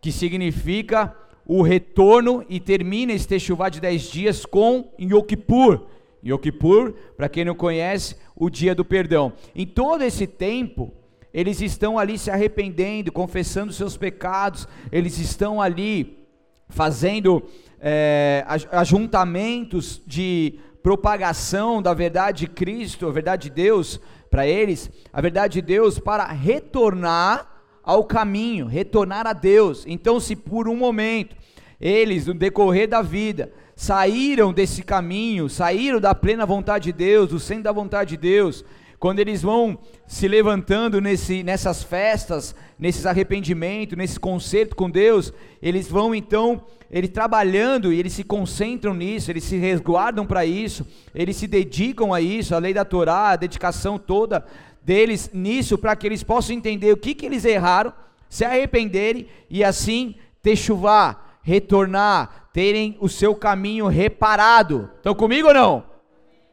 que 0.00 0.12
significa 0.12 1.16
o 1.46 1.62
retorno 1.62 2.44
e 2.48 2.58
termina 2.58 3.12
esse 3.12 3.28
Teshuvah 3.28 3.68
de 3.68 3.80
10 3.80 4.02
dias 4.02 4.46
com. 4.46 4.92
Yom 4.98 6.38
Kippur, 6.38 6.94
para 7.16 7.28
quem 7.28 7.44
não 7.44 7.54
conhece, 7.54 8.16
o 8.34 8.48
dia 8.48 8.74
do 8.74 8.84
perdão. 8.84 9.32
Em 9.54 9.66
todo 9.66 10.02
esse 10.02 10.26
tempo, 10.26 10.92
eles 11.32 11.60
estão 11.60 11.98
ali 11.98 12.16
se 12.16 12.30
arrependendo, 12.30 13.12
confessando 13.12 13.72
seus 13.72 13.96
pecados, 13.96 14.66
eles 14.90 15.18
estão 15.18 15.60
ali 15.60 16.26
fazendo 16.68 17.42
é, 17.78 18.44
ajuntamentos 18.70 20.00
de 20.06 20.58
propagação 20.82 21.82
da 21.82 21.92
verdade 21.92 22.46
de 22.46 22.46
Cristo, 22.46 23.06
a 23.06 23.12
verdade 23.12 23.48
de 23.48 23.54
Deus 23.54 24.00
para 24.30 24.46
eles, 24.46 24.90
a 25.12 25.20
verdade 25.20 25.54
de 25.54 25.62
Deus 25.62 25.98
para 25.98 26.26
retornar 26.26 27.53
ao 27.84 28.04
caminho, 28.04 28.66
retornar 28.66 29.26
a 29.26 29.32
Deus. 29.32 29.84
Então, 29.86 30.18
se 30.18 30.34
por 30.34 30.68
um 30.68 30.76
momento 30.76 31.36
eles, 31.80 32.26
no 32.26 32.34
decorrer 32.34 32.88
da 32.88 33.02
vida, 33.02 33.52
saíram 33.76 34.52
desse 34.52 34.82
caminho, 34.82 35.48
saíram 35.48 36.00
da 36.00 36.14
plena 36.14 36.46
vontade 36.46 36.84
de 36.84 36.92
Deus, 36.92 37.28
do 37.28 37.38
centro 37.38 37.64
da 37.64 37.72
vontade 37.72 38.10
de 38.10 38.16
Deus, 38.16 38.64
quando 38.98 39.18
eles 39.18 39.42
vão 39.42 39.78
se 40.06 40.26
levantando 40.26 40.98
nesse, 41.00 41.42
nessas 41.42 41.82
festas, 41.82 42.54
nesses 42.78 43.04
arrependimentos, 43.04 43.98
nesse 43.98 44.18
concerto 44.18 44.74
com 44.74 44.88
Deus, 44.88 45.30
eles 45.60 45.88
vão 45.88 46.14
então, 46.14 46.64
eles 46.90 47.10
trabalhando 47.10 47.92
e 47.92 47.98
eles 47.98 48.14
se 48.14 48.24
concentram 48.24 48.94
nisso, 48.94 49.30
eles 49.30 49.44
se 49.44 49.56
resguardam 49.58 50.24
para 50.24 50.46
isso, 50.46 50.86
eles 51.14 51.36
se 51.36 51.46
dedicam 51.46 52.14
a 52.14 52.20
isso, 52.20 52.54
a 52.54 52.58
lei 52.58 52.72
da 52.72 52.84
Torá, 52.84 53.30
a 53.30 53.36
dedicação 53.36 53.98
toda 53.98 54.46
deles 54.84 55.30
nisso, 55.32 55.78
para 55.78 55.96
que 55.96 56.06
eles 56.06 56.22
possam 56.22 56.54
entender 56.54 56.92
o 56.92 56.96
que, 56.96 57.14
que 57.14 57.26
eles 57.26 57.44
erraram, 57.44 57.92
se 58.28 58.44
arrependerem 58.44 59.28
e 59.48 59.64
assim 59.64 60.16
ter 60.42 60.56
chuva, 60.56 61.18
retornar, 61.42 62.50
terem 62.52 62.96
o 63.00 63.08
seu 63.08 63.34
caminho 63.34 63.86
reparado. 63.86 64.90
Estão 64.96 65.14
comigo 65.14 65.48
ou 65.48 65.54
não? 65.54 65.84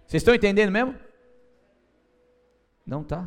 Vocês 0.08 0.22
estão 0.22 0.34
entendendo 0.34 0.72
mesmo? 0.72 0.96
Não 2.86 3.04
tá? 3.04 3.26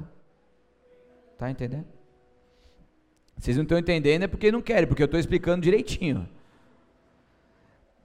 Tá 1.39 1.51
entendendo? 1.51 1.87
Vocês 3.37 3.57
não 3.57 3.65
estão 3.65 3.79
entendendo 3.79 4.23
é 4.23 4.27
porque 4.27 4.53
não 4.53 4.63
querem, 4.63 4.87
porque 4.87 5.03
eu 5.03 5.07
estou 5.07 5.21
explicando 5.21 5.63
direitinho. 5.63 6.29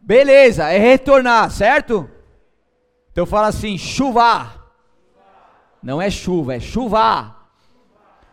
Beleza, 0.01 0.69
é 0.69 0.77
retornar, 0.77 1.51
certo? 1.51 2.09
Então 3.11 3.25
fala 3.25 3.47
assim, 3.47 3.77
chuvar. 3.77 4.58
Não 5.81 6.01
é 6.01 6.09
chuva, 6.09 6.55
é 6.55 6.59
chuvar. 6.59 7.51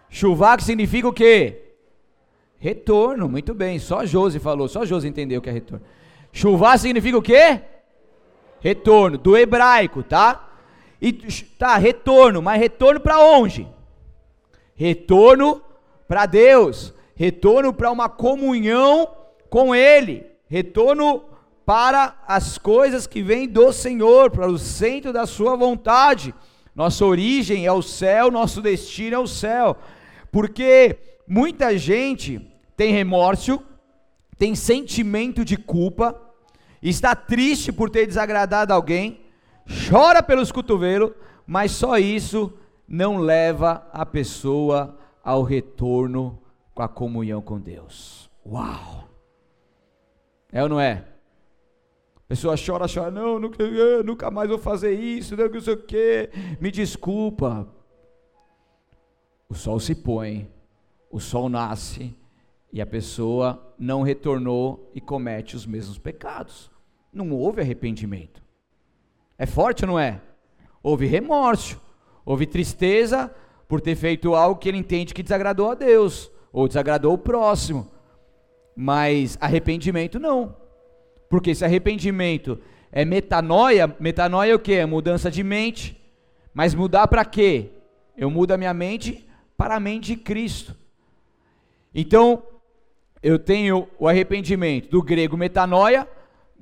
Chuvar 0.09 0.57
que 0.57 0.65
significa 0.65 1.09
o 1.09 1.13
quê? 1.13 1.63
Retorno, 2.59 3.29
muito 3.29 3.55
bem. 3.55 3.79
Só 3.79 4.05
Josi 4.05 4.39
falou, 4.39 4.69
só 4.69 4.85
Josi 4.85 5.09
entendeu 5.09 5.39
o 5.39 5.43
que 5.43 5.51
é 5.51 5.53
retorno. 5.53 5.85
Chuvar 6.33 6.79
significa 6.79 7.19
o 7.19 7.23
quê? 7.23 7.61
Retorno, 8.61 9.19
do 9.19 9.37
hebraico, 9.37 10.03
tá? 10.03 10.49
E 11.01 11.13
tá, 11.13 11.77
retorno, 11.77 12.41
mas 12.41 12.61
retorno 12.61 13.01
para 13.01 13.21
onde? 13.21 13.69
Retorno 14.75 15.63
para 16.09 16.27
Deus, 16.27 16.93
retorno 17.15 17.73
para 17.73 17.91
uma 17.91 18.09
comunhão 18.09 19.09
com 19.49 19.75
ele, 19.75 20.27
retorno 20.49 21.25
para 21.65 22.17
as 22.27 22.59
coisas 22.59 23.07
que 23.07 23.23
vêm 23.23 23.49
do 23.49 23.73
Senhor, 23.73 24.31
para 24.31 24.47
o 24.47 24.59
centro 24.59 25.13
da 25.13 25.27
sua 25.27 25.57
vontade. 25.57 26.35
Nossa 26.77 27.07
origem 27.07 27.65
é 27.65 27.73
o 27.73 27.81
céu, 27.81 28.31
nosso 28.31 28.61
destino 28.61 29.17
é 29.17 29.19
o 29.19 29.27
céu. 29.27 29.79
Porque 30.31 30.99
muita 31.27 31.79
gente 31.79 32.39
tem 32.77 32.93
remorso, 32.93 33.63
tem 34.37 34.55
sentimento 34.55 35.43
de 35.43 35.57
culpa, 35.57 36.21
está 36.83 37.17
triste 37.17 37.73
por 37.73 37.89
ter 37.89 38.07
desagradado 38.07 38.75
alguém, 38.75 39.23
chora 39.89 40.23
pelos 40.23 40.53
cotovelos, 40.53 41.13
mas 41.47 41.71
só 41.71 41.97
isso 41.97 42.53
não 42.87 43.17
leva 43.17 43.89
a 43.91 44.05
pessoa 44.05 44.99
ao 45.25 45.43
retorno 45.43 46.39
com 46.75 46.83
a 46.83 46.89
comunhão 46.89 47.41
com 47.41 47.59
Deus. 47.59 48.31
Uau! 48.45 49.09
É 50.53 50.63
ou 50.63 50.69
não 50.69 50.79
é? 50.79 51.07
A 52.27 52.29
pessoa 52.29 52.57
chora, 52.57 52.87
chora, 52.93 53.09
não, 53.09 53.39
nunca, 53.39 53.65
nunca 54.05 54.31
mais 54.33 54.49
vou 54.49 54.59
fazer 54.59 54.93
isso, 54.93 55.37
não 55.37 55.61
sei 55.61 55.75
o 55.75 55.77
que, 55.77 56.29
me 56.61 56.73
desculpa. 56.73 57.69
O 59.49 59.55
sol 59.55 59.79
se 59.79 59.95
põe, 59.95 60.51
o 61.09 61.21
sol 61.21 61.49
nasce, 61.49 62.17
e 62.73 62.81
a 62.81 62.87
pessoa 62.87 63.73
não 63.79 64.03
retornou 64.03 64.91
e 64.93 65.01
comete 65.01 65.55
os 65.55 65.65
mesmos 65.65 65.99
pecados. 65.99 66.69
Não 67.13 67.31
houve 67.31 67.61
arrependimento. 67.61 68.43
É 69.39 69.47
forte 69.47 69.85
ou 69.85 69.93
não 69.93 69.99
é? 69.99 70.21
Houve 70.83 71.07
remorso, 71.07 71.81
houve 72.25 72.45
tristeza 72.45 73.33
por 73.69 73.81
ter 73.81 73.95
feito 73.95 74.35
algo 74.35 74.59
que 74.59 74.69
ele 74.69 74.79
entende 74.79 75.15
que 75.15 75.23
desagradou 75.23 75.71
a 75.71 75.75
Deus, 75.77 76.29
ou 76.53 76.67
desagradou 76.67 77.15
o 77.15 77.19
próximo. 77.19 77.89
Mas 78.75 79.39
arrependimento 79.41 80.19
não. 80.19 80.66
Porque 81.29 81.51
esse 81.51 81.65
arrependimento 81.65 82.59
é 82.93 83.05
metanoia, 83.05 83.95
metanoia 83.99 84.53
é 84.53 84.55
o 84.55 84.59
que? 84.59 84.75
É 84.75 84.87
mudança 84.87 85.31
de 85.31 85.43
mente. 85.43 86.01
Mas 86.55 86.75
mudar 86.75 87.07
para 87.09 87.25
quê? 87.25 87.71
Eu 88.17 88.31
mudo 88.31 88.53
a 88.53 88.57
minha 88.57 88.73
mente 88.73 89.27
para 89.57 89.77
a 89.77 89.81
mente 89.81 90.07
de 90.07 90.17
Cristo. 90.17 90.75
Então, 91.95 92.43
eu 93.23 93.39
tenho 93.39 93.89
o 93.99 94.09
arrependimento 94.09 94.91
do 94.91 95.03
grego 95.03 95.37
metanoia, 95.37 96.09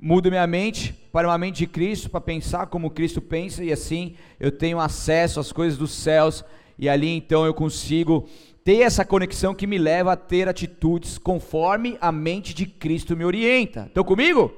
mudo 0.01 0.29
minha 0.29 0.47
mente 0.47 0.93
para 1.11 1.27
uma 1.27 1.37
mente 1.37 1.57
de 1.57 1.67
Cristo, 1.67 2.09
para 2.09 2.19
pensar 2.19 2.67
como 2.67 2.89
Cristo 2.89 3.21
pensa, 3.21 3.63
e 3.63 3.71
assim 3.71 4.15
eu 4.39 4.51
tenho 4.51 4.79
acesso 4.79 5.39
às 5.39 5.51
coisas 5.51 5.77
dos 5.77 5.91
céus, 5.91 6.43
e 6.77 6.89
ali 6.89 7.09
então 7.09 7.45
eu 7.45 7.53
consigo 7.53 8.27
ter 8.65 8.81
essa 8.81 9.05
conexão 9.05 9.53
que 9.53 9.67
me 9.67 9.77
leva 9.77 10.13
a 10.13 10.17
ter 10.17 10.49
atitudes 10.49 11.19
conforme 11.19 11.99
a 12.01 12.11
mente 12.11 12.51
de 12.51 12.65
Cristo 12.65 13.15
me 13.15 13.23
orienta. 13.23 13.85
Estão 13.85 14.03
comigo? 14.03 14.51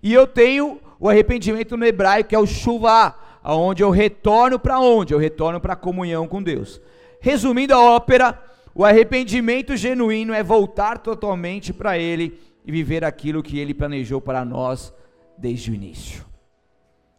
E 0.00 0.14
eu 0.14 0.24
tenho 0.24 0.80
o 1.00 1.08
arrependimento 1.08 1.76
no 1.76 1.84
hebraico, 1.84 2.28
que 2.28 2.36
é 2.36 2.38
o 2.38 2.46
chuva, 2.46 3.12
aonde 3.42 3.82
eu 3.82 3.90
retorno 3.90 4.56
para 4.56 4.78
onde? 4.78 5.12
Eu 5.12 5.18
retorno 5.18 5.60
para 5.60 5.72
a 5.72 5.76
comunhão 5.76 6.28
com 6.28 6.40
Deus. 6.40 6.80
Resumindo 7.20 7.74
a 7.74 7.82
ópera, 7.82 8.40
o 8.72 8.84
arrependimento 8.84 9.76
genuíno 9.76 10.32
é 10.32 10.44
voltar 10.44 10.98
totalmente 10.98 11.72
para 11.72 11.98
Ele 11.98 12.40
e 12.64 12.70
viver 12.70 13.04
aquilo 13.04 13.42
que 13.42 13.58
Ele 13.58 13.74
planejou 13.74 14.20
para 14.20 14.44
nós 14.44 14.94
desde 15.36 15.72
o 15.72 15.74
início. 15.74 16.24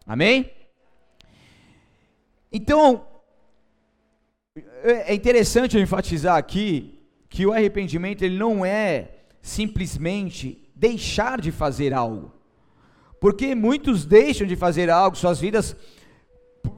Amém? 0.06 0.50
Então, 2.50 3.04
é, 4.82 5.12
é 5.12 5.14
interessante 5.14 5.76
eu 5.76 5.82
enfatizar 5.82 6.36
aqui 6.36 6.98
que 7.28 7.46
o 7.46 7.52
arrependimento 7.52 8.22
ele 8.22 8.36
não 8.36 8.64
é 8.64 9.10
simplesmente 9.40 10.70
deixar 10.74 11.40
de 11.40 11.50
fazer 11.50 11.94
algo. 11.94 12.32
Porque 13.20 13.54
muitos 13.54 14.04
deixam 14.04 14.46
de 14.46 14.56
fazer 14.56 14.90
algo, 14.90 15.16
suas 15.16 15.40
vidas 15.40 15.76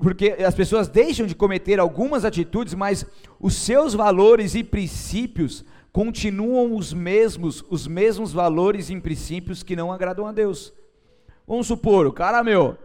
porque 0.01 0.37
as 0.47 0.55
pessoas 0.55 0.88
deixam 0.88 1.27
de 1.27 1.35
cometer 1.35 1.79
algumas 1.79 2.25
atitudes, 2.25 2.75
mas 2.75 3.07
os 3.38 3.55
seus 3.55 3.95
valores 3.95 4.55
e 4.55 4.64
princípios 4.64 5.64
continuam 5.93 6.75
os 6.75 6.93
mesmos, 6.93 7.64
os 7.71 7.87
mesmos 7.87 8.33
valores 8.33 8.90
e 8.90 9.01
princípios 9.01 9.62
que 9.62 9.77
não 9.77 9.93
agradam 9.93 10.27
a 10.27 10.33
Deus. 10.33 10.73
Vamos 11.47 11.67
supor, 11.67 12.07
o 12.07 12.12
cara, 12.12 12.43
meu, 12.43 12.77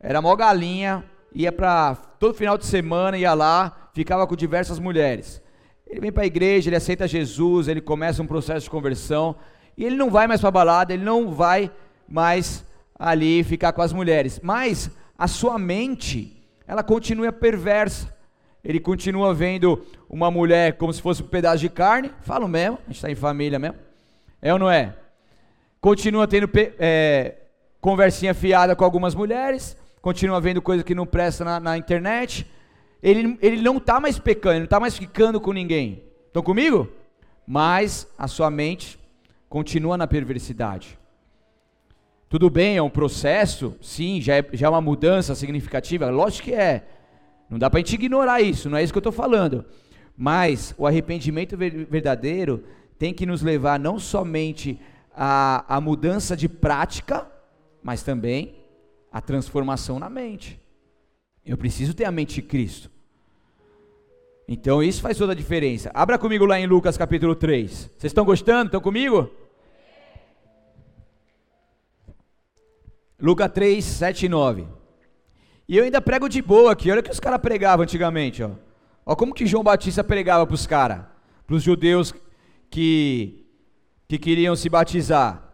era 0.00 0.22
mó 0.22 0.34
galinha, 0.34 1.04
ia 1.34 1.52
para 1.52 1.94
todo 1.94 2.34
final 2.34 2.56
de 2.56 2.64
semana 2.64 3.18
ia 3.18 3.34
lá, 3.34 3.77
ficava 3.92 4.26
com 4.26 4.36
diversas 4.36 4.78
mulheres. 4.78 5.42
Ele 5.86 6.00
vem 6.00 6.12
para 6.12 6.24
a 6.24 6.26
igreja, 6.26 6.68
ele 6.68 6.76
aceita 6.76 7.08
Jesus, 7.08 7.66
ele 7.66 7.80
começa 7.80 8.22
um 8.22 8.26
processo 8.26 8.64
de 8.64 8.70
conversão 8.70 9.36
e 9.76 9.84
ele 9.84 9.96
não 9.96 10.10
vai 10.10 10.26
mais 10.26 10.40
para 10.40 10.50
balada, 10.50 10.92
ele 10.92 11.04
não 11.04 11.30
vai 11.30 11.70
mais 12.08 12.64
ali 12.98 13.42
ficar 13.44 13.72
com 13.72 13.80
as 13.80 13.92
mulheres, 13.92 14.40
mas 14.42 14.90
a 15.16 15.26
sua 15.26 15.58
mente, 15.58 16.44
ela 16.66 16.82
continua 16.82 17.32
perversa. 17.32 18.16
Ele 18.64 18.80
continua 18.80 19.32
vendo 19.32 19.84
uma 20.10 20.30
mulher 20.30 20.76
como 20.76 20.92
se 20.92 21.00
fosse 21.00 21.22
um 21.22 21.26
pedaço 21.26 21.58
de 21.58 21.68
carne, 21.68 22.10
falo 22.22 22.48
mesmo, 22.48 22.78
a 22.78 22.86
gente 22.86 22.96
está 22.96 23.10
em 23.10 23.14
família 23.14 23.58
mesmo, 23.58 23.78
é 24.42 24.52
ou 24.52 24.58
não 24.58 24.70
é? 24.70 24.94
Continua 25.80 26.26
tendo 26.26 26.50
é, 26.78 27.36
conversinha 27.80 28.34
fiada 28.34 28.74
com 28.74 28.84
algumas 28.84 29.14
mulheres, 29.14 29.76
continua 30.02 30.40
vendo 30.40 30.60
coisa 30.60 30.82
que 30.82 30.94
não 30.94 31.06
presta 31.06 31.44
na, 31.44 31.60
na 31.60 31.78
internet. 31.78 32.46
Ele, 33.02 33.38
ele 33.40 33.62
não 33.62 33.76
está 33.76 34.00
mais 34.00 34.18
pecando, 34.18 34.54
ele 34.54 34.60
não 34.60 34.64
está 34.64 34.80
mais 34.80 34.96
ficando 34.96 35.40
com 35.40 35.52
ninguém. 35.52 36.02
Estão 36.26 36.42
comigo? 36.42 36.88
Mas 37.46 38.06
a 38.18 38.28
sua 38.28 38.50
mente 38.50 38.98
continua 39.48 39.96
na 39.96 40.06
perversidade. 40.06 40.98
Tudo 42.28 42.50
bem, 42.50 42.76
é 42.76 42.82
um 42.82 42.90
processo, 42.90 43.74
sim, 43.80 44.20
já 44.20 44.36
é, 44.36 44.46
já 44.52 44.66
é 44.66 44.70
uma 44.70 44.82
mudança 44.82 45.34
significativa, 45.34 46.10
lógico 46.10 46.48
que 46.48 46.54
é. 46.54 46.86
Não 47.48 47.58
dá 47.58 47.70
para 47.70 47.78
a 47.78 47.80
gente 47.80 47.94
ignorar 47.94 48.42
isso, 48.42 48.68
não 48.68 48.76
é 48.76 48.82
isso 48.82 48.92
que 48.92 48.98
eu 48.98 49.00
estou 49.00 49.12
falando. 49.12 49.64
Mas 50.14 50.74
o 50.76 50.86
arrependimento 50.86 51.56
verdadeiro 51.56 52.64
tem 52.98 53.14
que 53.14 53.24
nos 53.24 53.40
levar 53.40 53.78
não 53.78 53.98
somente 53.98 54.78
à, 55.16 55.76
à 55.76 55.80
mudança 55.80 56.36
de 56.36 56.48
prática, 56.48 57.26
mas 57.82 58.02
também 58.02 58.56
à 59.10 59.22
transformação 59.22 59.98
na 59.98 60.10
mente. 60.10 60.60
Eu 61.48 61.56
preciso 61.56 61.94
ter 61.94 62.04
a 62.04 62.12
mente 62.12 62.34
de 62.34 62.42
Cristo. 62.42 62.90
Então 64.46 64.82
isso 64.82 65.00
faz 65.00 65.16
toda 65.16 65.32
a 65.32 65.34
diferença. 65.34 65.90
Abra 65.94 66.18
comigo 66.18 66.44
lá 66.44 66.60
em 66.60 66.66
Lucas 66.66 66.98
capítulo 66.98 67.34
3. 67.34 67.70
Vocês 67.70 68.04
estão 68.04 68.22
gostando? 68.22 68.66
Estão 68.66 68.82
comigo? 68.82 69.30
Lucas 73.18 73.50
3, 73.50 73.82
7 73.82 74.26
e 74.26 74.28
9. 74.28 74.68
E 75.66 75.78
eu 75.78 75.84
ainda 75.84 76.02
prego 76.02 76.28
de 76.28 76.42
boa 76.42 76.72
aqui. 76.72 76.90
Olha 76.90 77.00
o 77.00 77.02
que 77.02 77.10
os 77.10 77.18
caras 77.18 77.40
pregavam 77.40 77.82
antigamente. 77.82 78.42
Ó. 78.42 78.50
ó 79.06 79.16
como 79.16 79.32
que 79.32 79.46
João 79.46 79.64
Batista 79.64 80.04
pregava 80.04 80.46
para 80.46 80.54
os 80.54 80.66
caras, 80.66 81.06
para 81.46 81.56
os 81.56 81.62
judeus 81.62 82.12
que, 82.70 83.46
que 84.06 84.18
queriam 84.18 84.54
se 84.54 84.68
batizar. 84.68 85.50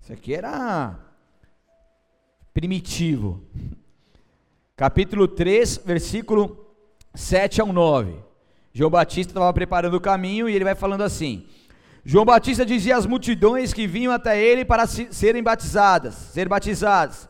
Isso 0.00 0.12
aqui 0.12 0.34
era 0.34 1.07
primitivo. 2.58 3.40
Capítulo 4.76 5.28
3, 5.28 5.80
versículo 5.84 6.74
7 7.14 7.60
ao 7.60 7.72
9. 7.72 8.16
João 8.72 8.90
Batista 8.90 9.30
estava 9.30 9.52
preparando 9.52 9.94
o 9.94 10.00
caminho 10.00 10.48
e 10.48 10.56
ele 10.56 10.64
vai 10.64 10.74
falando 10.74 11.02
assim: 11.02 11.46
João 12.04 12.24
Batista 12.24 12.66
dizia 12.66 12.96
às 12.96 13.06
multidões 13.06 13.72
que 13.72 13.86
vinham 13.86 14.12
até 14.12 14.42
ele 14.42 14.64
para 14.64 14.88
serem 14.88 15.40
batizadas, 15.40 16.14
ser 16.16 16.48
batizadas. 16.48 17.28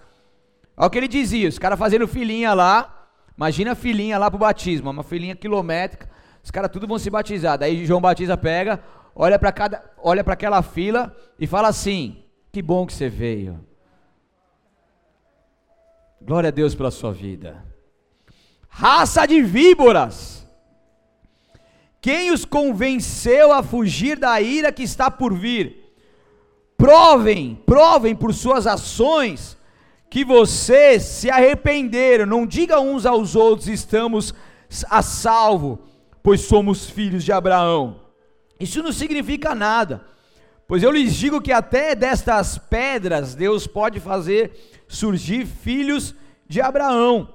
Olha 0.74 0.86
o 0.86 0.90
que 0.90 0.96
ele 0.96 1.08
dizia, 1.08 1.46
os 1.46 1.58
caras 1.58 1.78
fazendo 1.78 2.08
filinha 2.08 2.54
lá, 2.54 3.10
imagina 3.36 3.72
a 3.72 3.74
filinha 3.74 4.16
lá 4.16 4.30
para 4.30 4.36
o 4.36 4.40
batismo, 4.40 4.88
uma 4.88 5.02
filinha 5.02 5.36
quilométrica, 5.36 6.08
os 6.42 6.50
caras 6.50 6.70
tudo 6.70 6.86
vão 6.86 6.98
se 6.98 7.10
batizar. 7.10 7.58
Daí 7.58 7.84
João 7.84 8.00
Batista 8.00 8.34
pega, 8.34 8.80
olha 9.14 9.38
para 9.38 9.52
cada, 9.52 9.84
olha 10.02 10.24
para 10.24 10.32
aquela 10.32 10.62
fila 10.62 11.14
e 11.38 11.46
fala 11.46 11.68
assim: 11.68 12.24
"Que 12.50 12.62
bom 12.62 12.86
que 12.86 12.94
você 12.94 13.10
veio. 13.10 13.67
Glória 16.28 16.48
a 16.48 16.50
Deus 16.50 16.74
pela 16.74 16.90
sua 16.90 17.10
vida. 17.10 17.64
Raça 18.68 19.24
de 19.24 19.40
víboras, 19.40 20.46
quem 22.02 22.30
os 22.30 22.44
convenceu 22.44 23.50
a 23.50 23.62
fugir 23.62 24.18
da 24.18 24.38
ira 24.38 24.70
que 24.70 24.82
está 24.82 25.10
por 25.10 25.32
vir? 25.32 25.90
Provem, 26.76 27.58
provem 27.64 28.14
por 28.14 28.34
suas 28.34 28.66
ações 28.66 29.56
que 30.10 30.22
vocês 30.22 31.02
se 31.02 31.30
arrependeram. 31.30 32.26
Não 32.26 32.46
diga 32.46 32.78
uns 32.78 33.06
aos 33.06 33.34
outros: 33.34 33.66
estamos 33.66 34.34
a 34.90 35.00
salvo, 35.00 35.78
pois 36.22 36.42
somos 36.42 36.90
filhos 36.90 37.24
de 37.24 37.32
Abraão. 37.32 38.02
Isso 38.60 38.82
não 38.82 38.92
significa 38.92 39.54
nada, 39.54 40.04
pois 40.68 40.83
eu 40.83 40.92
lhes 40.92 41.14
digo 41.14 41.40
que 41.40 41.50
até 41.50 41.94
destas 41.94 42.59
pedras 42.59 43.35
Deus 43.35 43.66
pode 43.66 43.98
fazer 43.98 44.85
surgir 44.87 45.46
filhos 45.46 46.14
de 46.46 46.61
Abraão. 46.61 47.35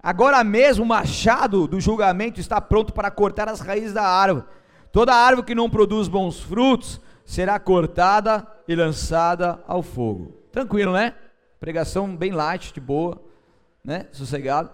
Agora 0.00 0.42
mesmo 0.44 0.84
o 0.84 0.88
machado 0.88 1.66
do 1.66 1.80
julgamento 1.80 2.40
está 2.40 2.60
pronto 2.60 2.92
para 2.92 3.10
cortar 3.10 3.48
as 3.48 3.60
raízes 3.60 3.92
da 3.92 4.04
árvore. 4.04 4.46
Toda 4.92 5.12
árvore 5.12 5.46
que 5.46 5.54
não 5.54 5.68
produz 5.68 6.08
bons 6.08 6.40
frutos 6.40 7.00
será 7.24 7.58
cortada 7.58 8.46
e 8.66 8.74
lançada 8.74 9.62
ao 9.66 9.82
fogo. 9.82 10.32
Tranquilo, 10.50 10.92
né? 10.92 11.14
Pregação 11.60 12.16
bem 12.16 12.30
light, 12.30 12.72
de 12.72 12.80
boa, 12.80 13.20
né? 13.84 14.06
Sossegado. 14.12 14.70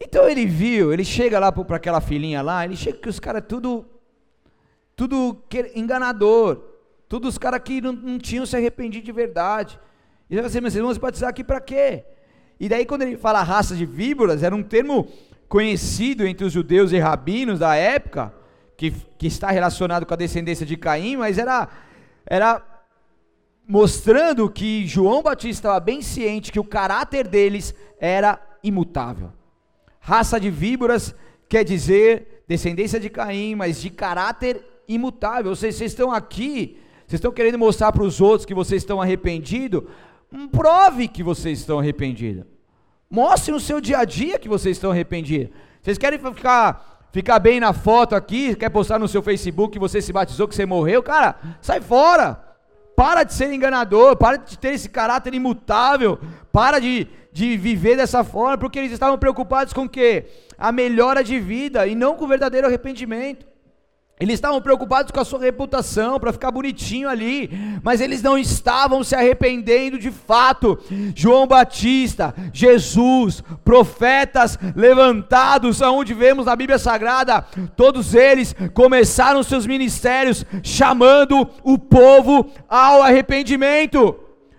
Então 0.00 0.28
ele 0.28 0.46
viu, 0.46 0.92
ele 0.92 1.04
chega 1.04 1.38
lá 1.38 1.52
para 1.52 1.76
aquela 1.76 2.00
filhinha 2.00 2.40
lá, 2.40 2.64
ele 2.64 2.76
chega 2.76 2.98
que 2.98 3.08
os 3.08 3.20
caras 3.20 3.44
tudo, 3.46 3.84
tudo 5.02 5.42
enganador, 5.74 6.62
todos 7.08 7.30
os 7.30 7.38
caras 7.38 7.60
que 7.64 7.80
não, 7.80 7.92
não, 7.92 8.18
tinham 8.20 8.46
se 8.46 8.56
arrependido 8.56 9.04
de 9.04 9.10
verdade. 9.10 9.76
E 10.30 10.34
ele 10.34 10.42
vai 10.42 10.48
assim, 10.48 10.60
mas 10.60 10.72
vocês 10.72 10.84
vão 10.84 10.94
se 10.94 11.00
batizar 11.00 11.28
aqui 11.28 11.42
para 11.42 11.60
quê? 11.60 12.04
E 12.60 12.68
daí, 12.68 12.86
quando 12.86 13.02
ele 13.02 13.16
fala 13.16 13.42
raça 13.42 13.74
de 13.74 13.84
víboras, 13.84 14.44
era 14.44 14.54
um 14.54 14.62
termo 14.62 15.08
conhecido 15.48 16.24
entre 16.24 16.46
os 16.46 16.52
judeus 16.52 16.92
e 16.92 17.00
rabinos 17.00 17.58
da 17.58 17.74
época, 17.74 18.32
que, 18.76 18.92
que 19.18 19.26
está 19.26 19.50
relacionado 19.50 20.06
com 20.06 20.14
a 20.14 20.16
descendência 20.16 20.64
de 20.64 20.76
Caim, 20.76 21.16
mas 21.16 21.36
era, 21.36 21.68
era 22.24 22.62
mostrando 23.66 24.48
que 24.48 24.86
João 24.86 25.20
Batista 25.20 25.66
estava 25.66 25.80
bem 25.80 26.00
ciente 26.00 26.52
que 26.52 26.60
o 26.60 26.64
caráter 26.64 27.26
deles 27.26 27.74
era 27.98 28.40
imutável. 28.62 29.32
Raça 29.98 30.38
de 30.38 30.48
víboras 30.48 31.12
quer 31.48 31.64
dizer 31.64 32.44
descendência 32.46 33.00
de 33.00 33.10
Caim, 33.10 33.56
mas 33.56 33.80
de 33.80 33.90
caráter 33.90 34.71
imutável. 34.88 35.54
Vocês 35.54 35.80
estão 35.80 36.10
aqui, 36.10 36.78
vocês 37.06 37.18
estão 37.18 37.32
querendo 37.32 37.58
mostrar 37.58 37.92
para 37.92 38.02
os 38.02 38.20
outros 38.20 38.46
que 38.46 38.54
vocês 38.54 38.82
estão 38.82 39.00
arrependidos, 39.00 39.84
prove 40.50 41.08
que 41.08 41.22
vocês 41.22 41.60
estão 41.60 41.78
arrependidos. 41.78 42.44
Mostre 43.10 43.52
no 43.52 43.60
seu 43.60 43.80
dia 43.80 43.98
a 43.98 44.04
dia 44.04 44.38
que 44.38 44.48
vocês 44.48 44.76
estão 44.76 44.90
arrependidos. 44.90 45.54
Vocês 45.82 45.98
querem 45.98 46.18
ficar, 46.18 47.08
ficar 47.12 47.38
bem 47.38 47.60
na 47.60 47.74
foto 47.74 48.14
aqui, 48.14 48.54
quer 48.54 48.70
postar 48.70 48.98
no 48.98 49.06
seu 49.06 49.22
Facebook 49.22 49.74
que 49.74 49.78
você 49.78 50.00
se 50.00 50.12
batizou, 50.12 50.48
que 50.48 50.54
você 50.54 50.64
morreu? 50.64 51.02
Cara, 51.02 51.36
sai 51.60 51.80
fora. 51.80 52.42
Para 52.96 53.24
de 53.24 53.34
ser 53.34 53.52
enganador, 53.52 54.16
para 54.16 54.36
de 54.38 54.58
ter 54.58 54.74
esse 54.74 54.88
caráter 54.88 55.34
imutável, 55.34 56.18
para 56.50 56.78
de, 56.78 57.06
de 57.32 57.56
viver 57.56 57.96
dessa 57.96 58.22
forma, 58.24 58.56
porque 58.56 58.78
eles 58.78 58.92
estavam 58.92 59.18
preocupados 59.18 59.72
com 59.72 59.84
o 59.84 59.88
quê? 59.88 60.26
A 60.56 60.72
melhora 60.72 61.22
de 61.22 61.38
vida 61.38 61.86
e 61.86 61.94
não 61.94 62.16
com 62.16 62.24
o 62.24 62.28
verdadeiro 62.28 62.66
arrependimento. 62.66 63.51
Eles 64.22 64.34
estavam 64.34 64.62
preocupados 64.62 65.10
com 65.10 65.18
a 65.18 65.24
sua 65.24 65.40
reputação, 65.40 66.20
para 66.20 66.32
ficar 66.32 66.52
bonitinho 66.52 67.08
ali, 67.08 67.50
mas 67.82 68.00
eles 68.00 68.22
não 68.22 68.38
estavam 68.38 69.02
se 69.02 69.16
arrependendo 69.16 69.98
de 69.98 70.12
fato. 70.12 70.78
João 71.12 71.44
Batista, 71.44 72.32
Jesus, 72.52 73.42
profetas 73.64 74.56
levantados, 74.76 75.82
aonde 75.82 76.14
vemos 76.14 76.46
na 76.46 76.54
Bíblia 76.54 76.78
Sagrada, 76.78 77.44
todos 77.76 78.14
eles 78.14 78.54
começaram 78.72 79.42
seus 79.42 79.66
ministérios 79.66 80.46
chamando 80.62 81.44
o 81.64 81.76
povo 81.76 82.48
ao 82.68 83.02
arrependimento. 83.02 84.14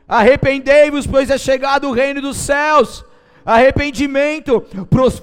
Arrependei-vos, 0.06 1.08
pois 1.08 1.30
é 1.30 1.38
chegado 1.38 1.88
o 1.88 1.94
reino 1.94 2.22
dos 2.22 2.36
céus 2.36 3.06
arrependimento. 3.46 4.64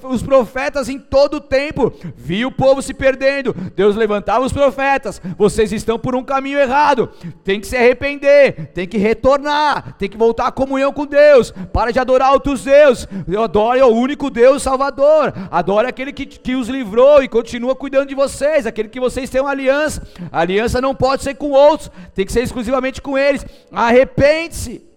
Os 0.03 0.23
profetas 0.23 0.89
em 0.89 0.99
todo 0.99 1.35
o 1.35 1.41
tempo 1.41 1.93
viu 2.17 2.49
o 2.49 2.53
povo 2.53 2.83
se 2.83 2.95
perdendo. 2.95 3.55
Deus 3.75 3.97
levantava 3.97 4.45
os 4.45 4.53
profetas. 4.53 5.21
Vocês 5.37 5.73
estão 5.73 5.99
por 5.99 6.15
um 6.15 6.23
caminho 6.23 6.59
errado. 6.59 7.11
Tem 7.45 7.61
que 7.61 7.67
se 7.67 7.77
arrepender, 7.77 8.73
tem 8.75 8.87
que 8.87 8.99
retornar, 8.99 9.97
tem 9.99 10.09
que 10.09 10.17
voltar 10.17 10.47
à 10.47 10.53
comunhão 10.53 10.93
com 10.93 11.07
Deus. 11.07 11.53
Para 11.73 11.91
de 11.91 11.99
adorar 11.99 12.33
outros 12.33 12.65
deuses. 12.65 13.07
Adore 13.43 13.81
o 13.83 13.89
único 13.89 14.31
Deus 14.31 14.63
Salvador. 14.63 15.33
Adore 15.51 15.89
aquele 15.89 16.13
que, 16.13 16.27
que 16.27 16.55
os 16.55 16.69
livrou 16.69 17.23
e 17.23 17.29
continua 17.29 17.75
cuidando 17.75 18.09
de 18.09 18.15
vocês, 18.15 18.67
aquele 18.67 18.89
que 18.89 19.01
vocês 19.01 19.31
têm 19.31 19.41
uma 19.41 19.51
aliança. 19.51 20.07
A 20.31 20.41
aliança 20.41 20.81
não 20.81 20.95
pode 20.95 21.23
ser 21.23 21.35
com 21.35 21.51
outros, 21.51 21.91
tem 22.15 22.27
que 22.27 22.33
ser 22.33 22.43
exclusivamente 22.43 23.01
com 23.01 23.17
eles. 23.17 23.45
Arrepende-se. 23.73 24.89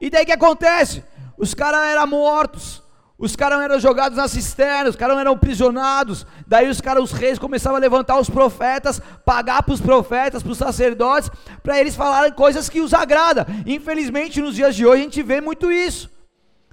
E 0.00 0.08
daí 0.08 0.24
que 0.24 0.32
acontece? 0.32 1.04
Os 1.40 1.54
caras 1.54 1.80
eram 1.88 2.06
mortos. 2.06 2.82
Os 3.18 3.34
caras 3.34 3.60
eram 3.60 3.80
jogados 3.80 4.16
nas 4.16 4.30
cisternas, 4.30 4.90
os 4.90 4.96
caras 4.96 5.18
eram 5.18 5.36
prisionados. 5.36 6.26
Daí 6.46 6.68
os 6.68 6.80
caras, 6.80 7.02
os 7.04 7.12
reis, 7.12 7.38
começavam 7.38 7.76
a 7.76 7.80
levantar 7.80 8.18
os 8.18 8.28
profetas, 8.28 9.00
pagar 9.24 9.62
para 9.62 9.74
os 9.74 9.80
profetas, 9.80 10.42
para 10.42 10.52
os 10.52 10.58
sacerdotes, 10.58 11.30
para 11.62 11.80
eles 11.80 11.96
falarem 11.96 12.32
coisas 12.32 12.68
que 12.68 12.80
os 12.80 12.92
agrada. 12.92 13.46
Infelizmente, 13.66 14.40
nos 14.40 14.54
dias 14.54 14.74
de 14.74 14.86
hoje, 14.86 15.00
a 15.00 15.04
gente 15.04 15.22
vê 15.22 15.40
muito 15.40 15.72
isso. 15.72 16.10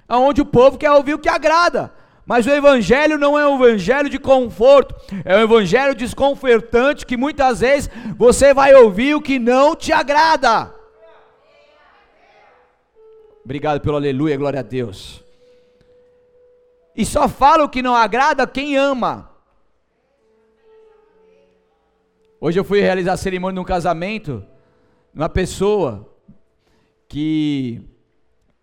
Onde 0.08 0.42
o 0.42 0.46
povo 0.46 0.78
quer 0.78 0.90
ouvir 0.90 1.14
o 1.14 1.18
que 1.18 1.28
agrada. 1.28 1.92
Mas 2.26 2.46
o 2.46 2.50
evangelho 2.50 3.16
não 3.16 3.38
é 3.38 3.46
um 3.46 3.62
evangelho 3.62 4.10
de 4.10 4.18
conforto, 4.18 4.94
é 5.24 5.34
um 5.36 5.40
evangelho 5.40 5.94
desconfortante 5.94 7.06
que 7.06 7.16
muitas 7.16 7.60
vezes 7.60 7.88
você 8.18 8.52
vai 8.52 8.74
ouvir 8.74 9.14
o 9.14 9.22
que 9.22 9.38
não 9.38 9.74
te 9.74 9.92
agrada. 9.92 10.77
Obrigado 13.48 13.80
pelo 13.80 13.96
aleluia, 13.96 14.36
glória 14.36 14.60
a 14.60 14.62
Deus. 14.62 15.24
E 16.94 17.06
só 17.06 17.26
fala 17.26 17.64
o 17.64 17.68
que 17.70 17.80
não 17.80 17.94
agrada 17.94 18.46
quem 18.46 18.76
ama. 18.76 19.30
Hoje 22.38 22.60
eu 22.60 22.62
fui 22.62 22.82
realizar 22.82 23.14
a 23.14 23.16
cerimônia 23.16 23.54
de 23.54 23.60
um 23.60 23.64
casamento, 23.64 24.44
uma 25.14 25.30
pessoa 25.30 26.14
que 27.08 27.80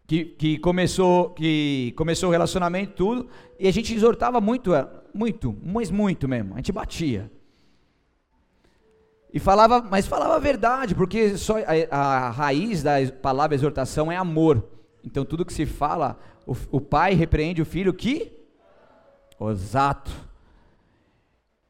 que, 0.06 0.24
que, 0.24 0.60
começou 0.60 1.32
que 1.32 1.92
começou 1.98 2.30
o 2.30 2.32
relacionamento 2.32 2.94
tudo 2.94 3.28
e 3.60 3.68
a 3.68 3.74
gente 3.74 3.92
exortava 3.92 4.40
muito 4.40 4.70
muito 5.12 5.58
mas 5.64 5.90
muito 5.90 6.28
mesmo 6.28 6.54
a 6.54 6.58
gente 6.58 6.72
batia 6.72 7.32
e 9.34 9.40
falava 9.40 9.82
mas 9.82 10.06
falava 10.06 10.36
a 10.36 10.40
verdade 10.40 10.94
porque 10.94 11.36
só 11.40 11.56
a, 11.58 12.28
a 12.28 12.30
raiz 12.30 12.84
da 12.84 12.98
palavra 13.20 13.56
exortação 13.56 14.12
é 14.12 14.16
amor 14.16 14.75
então 15.06 15.24
tudo 15.24 15.46
que 15.46 15.54
se 15.54 15.66
fala 15.66 16.20
o, 16.46 16.56
o 16.72 16.82
pai 16.82 17.14
repreende 17.14 17.62
o 17.62 17.66
filho 17.66 17.94
que? 17.94 18.32
Exato 19.40 20.12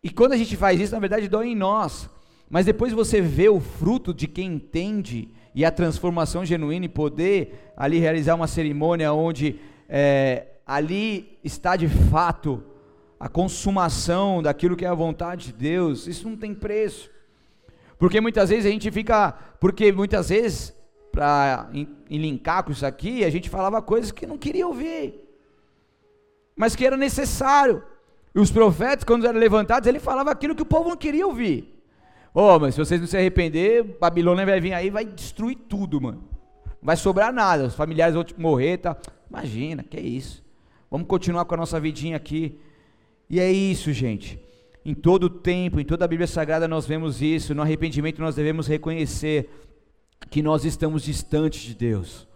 e 0.05 0.09
quando 0.11 0.33
a 0.33 0.37
gente 0.37 0.55
faz 0.55 0.79
isso 0.79 0.93
na 0.93 0.99
verdade 0.99 1.27
dói 1.27 1.47
em 1.47 1.55
nós. 1.55 2.07
Mas 2.47 2.67
depois 2.67 2.93
você 2.93 3.19
vê 3.19 3.49
o 3.49 3.59
fruto 3.59 4.13
de 4.13 4.27
quem 4.27 4.53
entende 4.53 5.29
e 5.55 5.65
a 5.65 5.71
transformação 5.71 6.45
genuína 6.45 6.85
e 6.85 6.89
poder 6.89 7.71
ali 7.75 7.97
realizar 7.97 8.35
uma 8.35 8.45
cerimônia 8.45 9.11
onde 9.11 9.59
é, 9.89 10.45
ali 10.63 11.39
está 11.43 11.75
de 11.75 11.87
fato 11.87 12.63
a 13.19 13.27
consumação 13.27 14.43
daquilo 14.43 14.75
que 14.75 14.85
é 14.85 14.87
a 14.87 14.93
vontade 14.93 15.47
de 15.47 15.53
Deus, 15.53 16.05
isso 16.05 16.29
não 16.29 16.37
tem 16.37 16.53
preço. 16.53 17.09
Porque 17.97 18.21
muitas 18.21 18.49
vezes 18.49 18.67
a 18.67 18.69
gente 18.69 18.91
fica, 18.91 19.31
porque 19.59 19.91
muitas 19.91 20.29
vezes, 20.29 20.71
para 21.15 21.69
linkar 22.09 22.65
com 22.65 22.73
isso 22.73 22.85
aqui, 22.85 23.23
a 23.23 23.29
gente 23.29 23.49
falava 23.49 23.81
coisas 23.81 24.11
que 24.11 24.27
não 24.27 24.37
queria 24.37 24.67
ouvir, 24.67 25.15
mas 26.57 26.75
que 26.75 26.85
era 26.85 26.97
necessário. 26.97 27.81
E 28.35 28.39
os 28.39 28.51
profetas, 28.51 29.05
quando 29.05 29.25
eram 29.25 29.39
levantados, 29.39 29.87
ele 29.87 29.99
falava 29.99 30.29
aquilo 30.29 30.53
que 30.53 30.61
o 30.61 30.65
povo 30.65 30.89
não 30.89 30.97
queria 30.97 31.25
ouvir. 31.25 31.73
Oh, 32.33 32.59
mas 32.59 32.75
se 32.75 32.81
vocês 32.81 32.99
não 32.99 33.07
se 33.07 33.15
arrepender, 33.15 33.97
Babilônia 33.97 34.45
vai 34.45 34.59
vir 34.59 34.73
aí 34.73 34.87
e 34.87 34.89
vai 34.89 35.05
destruir 35.05 35.55
tudo, 35.69 36.01
mano. 36.01 36.21
Não 36.65 36.83
vai 36.83 36.97
sobrar 36.97 37.31
nada, 37.31 37.67
os 37.67 37.75
familiares 37.75 38.13
vão 38.13 38.25
morrer, 38.37 38.79
tá? 38.79 38.97
Imagina, 39.29 39.83
que 39.83 39.95
é 39.95 40.01
isso. 40.01 40.43
Vamos 40.91 41.07
continuar 41.07 41.45
com 41.45 41.53
a 41.53 41.57
nossa 41.57 41.79
vidinha 41.79 42.17
aqui. 42.17 42.59
E 43.29 43.39
é 43.39 43.49
isso, 43.49 43.93
gente. 43.93 44.37
Em 44.83 44.93
todo 44.93 45.23
o 45.23 45.29
tempo, 45.29 45.79
em 45.79 45.85
toda 45.85 46.03
a 46.03 46.07
Bíblia 46.07 46.27
Sagrada 46.27 46.67
nós 46.67 46.85
vemos 46.85 47.21
isso. 47.21 47.55
No 47.55 47.61
arrependimento 47.61 48.19
nós 48.21 48.35
devemos 48.35 48.67
reconhecer 48.67 49.49
que 50.29 50.41
nós 50.41 50.65
estamos 50.65 51.03
distantes 51.03 51.61
de 51.61 51.75
Deus. 51.75 52.27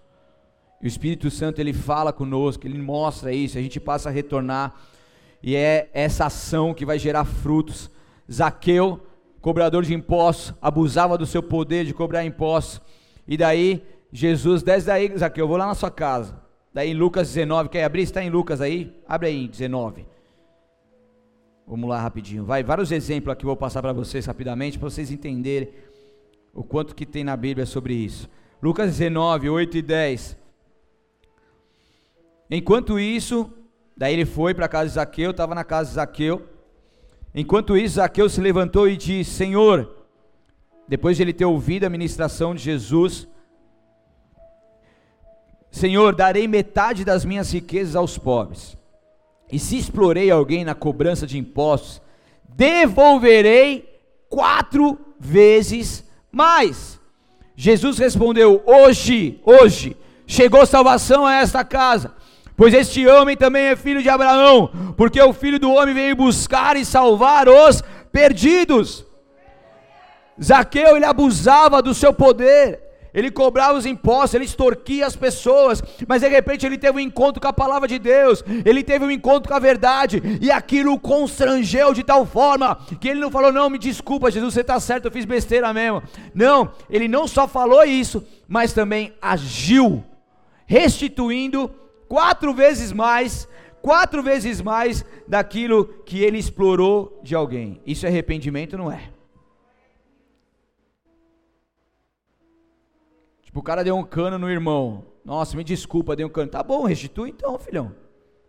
E 0.81 0.85
o 0.85 0.87
Espírito 0.87 1.29
Santo 1.29 1.59
ele 1.59 1.73
fala 1.73 2.13
conosco, 2.13 2.65
ele 2.65 2.77
mostra 2.77 3.33
isso, 3.33 3.57
a 3.57 3.61
gente 3.61 3.79
passa 3.79 4.09
a 4.09 4.11
retornar. 4.11 4.73
E 5.41 5.55
é 5.55 5.89
essa 5.93 6.25
ação 6.25 6.73
que 6.73 6.85
vai 6.85 6.97
gerar 6.97 7.25
frutos. 7.25 7.89
Zaqueu 8.31 9.01
cobrador 9.41 9.83
de 9.83 9.93
impostos, 9.93 10.53
abusava 10.61 11.17
do 11.17 11.25
seu 11.25 11.41
poder 11.41 11.85
de 11.85 11.93
cobrar 11.93 12.25
impostos. 12.25 12.81
E 13.27 13.37
daí, 13.37 13.83
Jesus, 14.11 14.63
desce 14.63 14.87
daí, 14.87 15.11
Zaqueu, 15.17 15.43
eu 15.43 15.47
vou 15.47 15.57
lá 15.57 15.67
na 15.67 15.75
sua 15.75 15.91
casa. 15.91 16.39
Daí 16.73 16.91
em 16.91 16.93
Lucas 16.93 17.27
19, 17.27 17.69
quer 17.69 17.83
abrir? 17.83 18.03
Está 18.03 18.23
em 18.23 18.29
Lucas 18.29 18.61
aí? 18.61 18.95
Abre 19.07 19.29
aí, 19.29 19.47
19. 19.47 20.05
Vamos 21.67 21.89
lá 21.89 22.01
rapidinho. 22.01 22.45
Vai, 22.45 22.63
vários 22.63 22.91
exemplos 22.91 23.31
aqui 23.31 23.43
eu 23.43 23.49
vou 23.49 23.55
passar 23.55 23.81
para 23.81 23.93
vocês 23.93 24.25
rapidamente, 24.25 24.79
para 24.79 24.89
vocês 24.89 25.11
entenderem 25.11 25.69
o 26.59 26.63
quanto 26.63 26.93
que 26.93 27.05
tem 27.05 27.23
na 27.23 27.37
Bíblia 27.37 27.65
sobre 27.65 27.93
isso. 27.93 28.29
Lucas 28.61 28.91
19, 28.91 29.49
8 29.49 29.77
e 29.77 29.81
10. 29.81 30.37
Enquanto 32.51 32.99
isso, 32.99 33.49
daí 33.95 34.11
ele 34.13 34.25
foi 34.25 34.53
para 34.53 34.65
a 34.65 34.67
casa 34.67 34.89
de 34.89 34.95
Zaqueu, 34.95 35.31
estava 35.31 35.55
na 35.55 35.63
casa 35.63 35.87
de 35.87 35.95
Zaqueu. 35.95 36.45
Enquanto 37.33 37.77
isso, 37.77 37.95
Zaqueu 37.95 38.27
se 38.27 38.41
levantou 38.41 38.89
e 38.89 38.97
disse: 38.97 39.31
Senhor, 39.31 39.89
depois 40.85 41.15
de 41.15 41.23
ele 41.23 41.31
ter 41.31 41.45
ouvido 41.45 41.85
a 41.85 41.89
ministração 41.89 42.53
de 42.53 42.61
Jesus, 42.61 43.25
Senhor, 45.71 46.13
darei 46.13 46.45
metade 46.45 47.05
das 47.05 47.23
minhas 47.23 47.53
riquezas 47.53 47.95
aos 47.95 48.17
pobres. 48.17 48.75
E 49.49 49.57
se 49.57 49.77
explorei 49.77 50.29
alguém 50.29 50.65
na 50.65 50.75
cobrança 50.75 51.25
de 51.25 51.37
impostos, 51.37 52.01
devolverei 52.49 53.97
quatro 54.27 54.99
vezes 55.17 56.08
mais. 56.31 56.99
Jesus 57.55 57.97
respondeu: 57.97 58.63
Hoje, 58.65 59.39
hoje, 59.43 59.97
chegou 60.25 60.65
salvação 60.65 61.25
a 61.25 61.35
esta 61.35 61.63
casa 61.63 62.19
Pois 62.59 62.73
este 62.73 63.07
homem 63.07 63.37
também 63.37 63.67
é 63.67 63.75
filho 63.77 64.03
de 64.03 64.09
Abraão, 64.09 64.69
porque 64.97 65.21
o 65.21 65.31
filho 65.31 65.57
do 65.57 65.71
homem 65.71 65.93
veio 65.93 66.13
buscar 66.13 66.75
e 66.75 66.83
salvar 66.83 67.47
os 67.47 67.81
perdidos. 68.11 69.05
Zaqueu, 70.43 70.97
ele 70.97 71.05
abusava 71.05 71.81
do 71.81 71.93
seu 71.93 72.11
poder, 72.11 72.81
ele 73.13 73.31
cobrava 73.31 73.77
os 73.77 73.85
impostos, 73.85 74.35
ele 74.35 74.45
extorquia 74.45 75.05
as 75.05 75.15
pessoas, 75.15 75.81
mas 76.07 76.21
de 76.21 76.27
repente 76.27 76.65
ele 76.65 76.77
teve 76.77 76.97
um 76.97 76.99
encontro 76.99 77.41
com 77.41 77.47
a 77.47 77.53
palavra 77.53 77.87
de 77.87 77.97
Deus, 77.97 78.43
ele 78.65 78.83
teve 78.83 79.05
um 79.05 79.11
encontro 79.11 79.49
com 79.49 79.55
a 79.55 79.59
verdade, 79.59 80.21
e 80.41 80.51
aquilo 80.51 80.93
o 80.93 80.99
constrangeu 80.99 81.93
de 81.93 82.03
tal 82.03 82.25
forma 82.25 82.77
que 82.99 83.07
ele 83.07 83.19
não 83.19 83.31
falou: 83.31 83.51
Não, 83.51 83.69
me 83.69 83.77
desculpa, 83.77 84.31
Jesus, 84.31 84.53
você 84.53 84.61
está 84.61 84.79
certo, 84.79 85.05
eu 85.05 85.11
fiz 85.11 85.25
besteira 85.25 85.73
mesmo. 85.73 86.01
Não, 86.33 86.71
ele 86.89 87.07
não 87.07 87.27
só 87.27 87.47
falou 87.47 87.83
isso, 87.83 88.25
mas 88.47 88.73
também 88.73 89.13
agiu, 89.21 90.03
restituindo 90.65 91.71
quatro 92.07 92.53
vezes 92.53 92.91
mais, 92.91 93.47
quatro 93.81 94.21
vezes 94.23 94.61
mais 94.61 95.05
daquilo 95.27 95.85
que 96.05 96.21
ele 96.21 96.37
explorou 96.37 97.19
de 97.23 97.35
alguém. 97.35 97.79
Isso 97.85 98.05
é 98.05 98.09
arrependimento, 98.09 98.77
não 98.77 98.91
é? 98.91 99.18
Tipo, 103.49 103.61
o 103.61 103.63
cara 103.63 103.83
deu 103.83 103.97
um 103.97 104.03
cano 104.03 104.37
no 104.37 104.47
irmão. 104.47 105.03
Nossa, 105.25 105.57
me 105.57 105.63
desculpa, 105.63 106.15
deu 106.15 106.27
um 106.27 106.29
cano. 106.29 106.51
Tá 106.51 106.61
bom, 106.61 106.83
restitui 106.83 107.31
então, 107.31 107.57
filhão. 107.57 107.95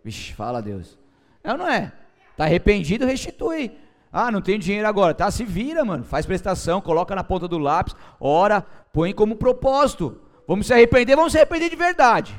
Vixe, 0.05 0.35
fala 0.35 0.61
Deus. 0.61 0.99
É 1.43 1.53
ou 1.53 1.57
não 1.57 1.67
é? 1.67 1.91
Tá 2.37 2.45
arrependido, 2.45 3.07
restitui. 3.07 3.75
Ah, 4.13 4.31
não 4.31 4.43
tem 4.43 4.59
dinheiro 4.59 4.87
agora. 4.87 5.15
Tá, 5.15 5.31
se 5.31 5.43
vira, 5.43 5.87
mano. 5.87 6.05
Faz 6.05 6.27
prestação, 6.27 6.83
coloca 6.83 7.15
na 7.15 7.25
ponta 7.25 7.49
do 7.49 7.57
lápis, 7.57 7.97
ora, 8.21 8.61
põe 8.93 9.15
como 9.15 9.37
propósito. 9.37 10.21
Vamos 10.47 10.67
se 10.67 10.75
arrepender, 10.75 11.17
vamos 11.17 11.33
se 11.33 11.39
arrepender 11.39 11.71
de 11.71 11.77
verdade. 11.77 12.39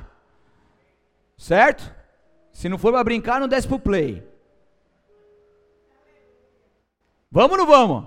Certo? 1.35 1.91
Se 2.53 2.69
não 2.69 2.77
for 2.77 2.91
para 2.93 3.03
brincar, 3.03 3.39
não 3.39 3.47
desce 3.47 3.67
pro 3.67 3.79
play. 3.79 4.23
Vamos 7.31 7.53
ou 7.53 7.57
não 7.57 7.65
vamos? 7.65 8.05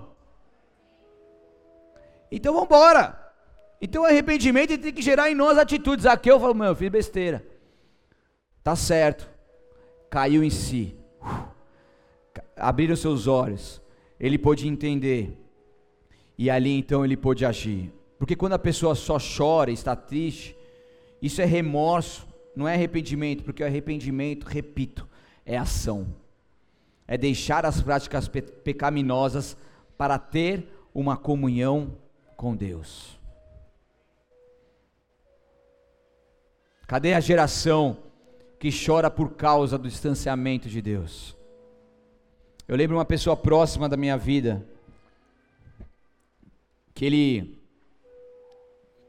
Então 2.31 2.53
vamos 2.53 2.67
embora. 2.67 3.24
Então 3.85 4.01
o 4.01 4.05
arrependimento 4.05 4.75
tem 4.77 4.91
que 4.91 5.01
gerar 5.01 5.29
em 5.29 5.35
nós 5.35 5.57
atitudes. 5.57 6.07
Aqui 6.07 6.31
eu 6.31 6.39
falo, 6.39 6.55
meu, 6.55 6.67
eu 6.67 6.75
fiz 6.75 6.89
besteira. 6.89 7.45
Tá 8.63 8.75
certo. 8.75 9.29
Caiu 10.09 10.43
em 10.43 10.49
si. 10.49 10.95
Abriram 12.57 12.95
seus 12.95 13.27
olhos. 13.27 13.79
Ele 14.19 14.39
pôde 14.39 14.67
entender. 14.67 15.37
E 16.35 16.49
ali 16.49 16.75
então 16.75 17.05
ele 17.05 17.15
pôde 17.15 17.45
agir. 17.45 17.93
Porque 18.17 18.35
quando 18.35 18.53
a 18.53 18.59
pessoa 18.59 18.95
só 18.95 19.17
chora, 19.19 19.71
está 19.71 19.95
triste, 19.95 20.57
isso 21.21 21.39
é 21.39 21.45
remorso 21.45 22.25
não 22.55 22.67
é 22.67 22.73
arrependimento, 22.73 23.43
porque 23.43 23.61
o 23.61 23.65
arrependimento, 23.65 24.45
repito, 24.45 25.07
é 25.45 25.57
ação. 25.57 26.07
É 27.07 27.17
deixar 27.17 27.65
as 27.65 27.81
práticas 27.81 28.27
pe 28.27 28.41
pecaminosas 28.41 29.57
para 29.97 30.17
ter 30.17 30.67
uma 30.93 31.17
comunhão 31.17 31.97
com 32.37 32.55
Deus. 32.55 33.14
Cadê 36.87 37.13
a 37.13 37.19
geração 37.19 37.97
que 38.59 38.69
chora 38.71 39.09
por 39.09 39.31
causa 39.31 39.77
do 39.77 39.87
distanciamento 39.87 40.69
de 40.69 40.81
Deus? 40.81 41.35
Eu 42.67 42.75
lembro 42.75 42.97
uma 42.97 43.05
pessoa 43.05 43.35
próxima 43.35 43.87
da 43.87 43.97
minha 43.97 44.17
vida 44.17 44.65
que 46.93 47.05
ele 47.05 47.59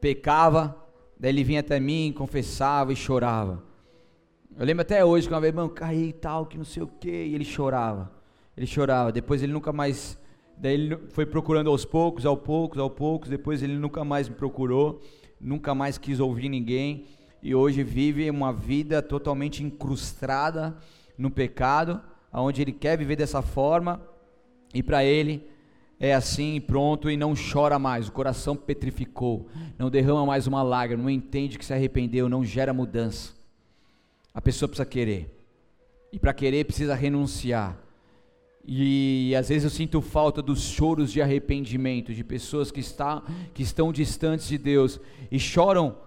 pecava 0.00 0.86
Daí 1.18 1.30
ele 1.30 1.42
vinha 1.42 1.60
até 1.60 1.80
mim, 1.80 2.12
confessava 2.14 2.92
e 2.92 2.96
chorava. 2.96 3.62
Eu 4.56 4.64
lembro 4.64 4.82
até 4.82 5.04
hoje 5.04 5.26
que 5.26 5.32
uma 5.32 5.40
vez, 5.40 5.50
irmão, 5.50 5.68
caí 5.68 6.08
e 6.08 6.12
tal, 6.12 6.46
que 6.46 6.58
não 6.58 6.64
sei 6.64 6.82
o 6.82 6.86
que, 6.86 7.10
e 7.10 7.34
ele 7.34 7.44
chorava. 7.44 8.10
Ele 8.56 8.66
chorava. 8.66 9.10
Depois 9.10 9.42
ele 9.42 9.52
nunca 9.52 9.72
mais. 9.72 10.18
Daí 10.58 10.74
ele 10.74 10.96
foi 11.08 11.24
procurando 11.24 11.70
aos 11.70 11.84
poucos, 11.84 12.26
aos 12.26 12.38
poucos, 12.40 12.78
aos 12.78 12.92
poucos. 12.92 13.30
Depois 13.30 13.62
ele 13.62 13.76
nunca 13.76 14.04
mais 14.04 14.28
me 14.28 14.34
procurou, 14.34 15.00
nunca 15.40 15.74
mais 15.74 15.96
quis 15.96 16.20
ouvir 16.20 16.50
ninguém. 16.50 17.06
E 17.46 17.54
hoje 17.54 17.84
vive 17.84 18.28
uma 18.28 18.52
vida 18.52 19.00
totalmente 19.00 19.62
incrustada 19.62 20.76
no 21.16 21.30
pecado, 21.30 22.00
aonde 22.32 22.60
ele 22.60 22.72
quer 22.72 22.98
viver 22.98 23.14
dessa 23.14 23.40
forma. 23.40 24.02
E 24.74 24.82
para 24.82 25.04
ele 25.04 25.48
é 26.00 26.12
assim, 26.12 26.60
pronto, 26.60 27.08
e 27.08 27.16
não 27.16 27.34
chora 27.36 27.78
mais, 27.78 28.08
o 28.08 28.12
coração 28.12 28.56
petrificou, 28.56 29.46
não 29.78 29.88
derrama 29.88 30.26
mais 30.26 30.48
uma 30.48 30.60
lágrima, 30.60 31.04
não 31.04 31.08
entende 31.08 31.56
que 31.56 31.64
se 31.64 31.72
arrependeu, 31.72 32.28
não 32.28 32.44
gera 32.44 32.74
mudança. 32.74 33.32
A 34.34 34.40
pessoa 34.40 34.68
precisa 34.68 34.84
querer, 34.84 35.32
e 36.12 36.18
para 36.18 36.34
querer 36.34 36.64
precisa 36.64 36.96
renunciar. 36.96 37.78
E, 38.66 39.28
e 39.28 39.36
às 39.36 39.50
vezes 39.50 39.62
eu 39.62 39.70
sinto 39.70 40.00
falta 40.00 40.42
dos 40.42 40.62
choros 40.62 41.12
de 41.12 41.22
arrependimento, 41.22 42.12
de 42.12 42.24
pessoas 42.24 42.72
que, 42.72 42.80
está, 42.80 43.22
que 43.54 43.62
estão 43.62 43.92
distantes 43.92 44.48
de 44.48 44.58
Deus 44.58 44.98
e 45.30 45.38
choram 45.38 46.04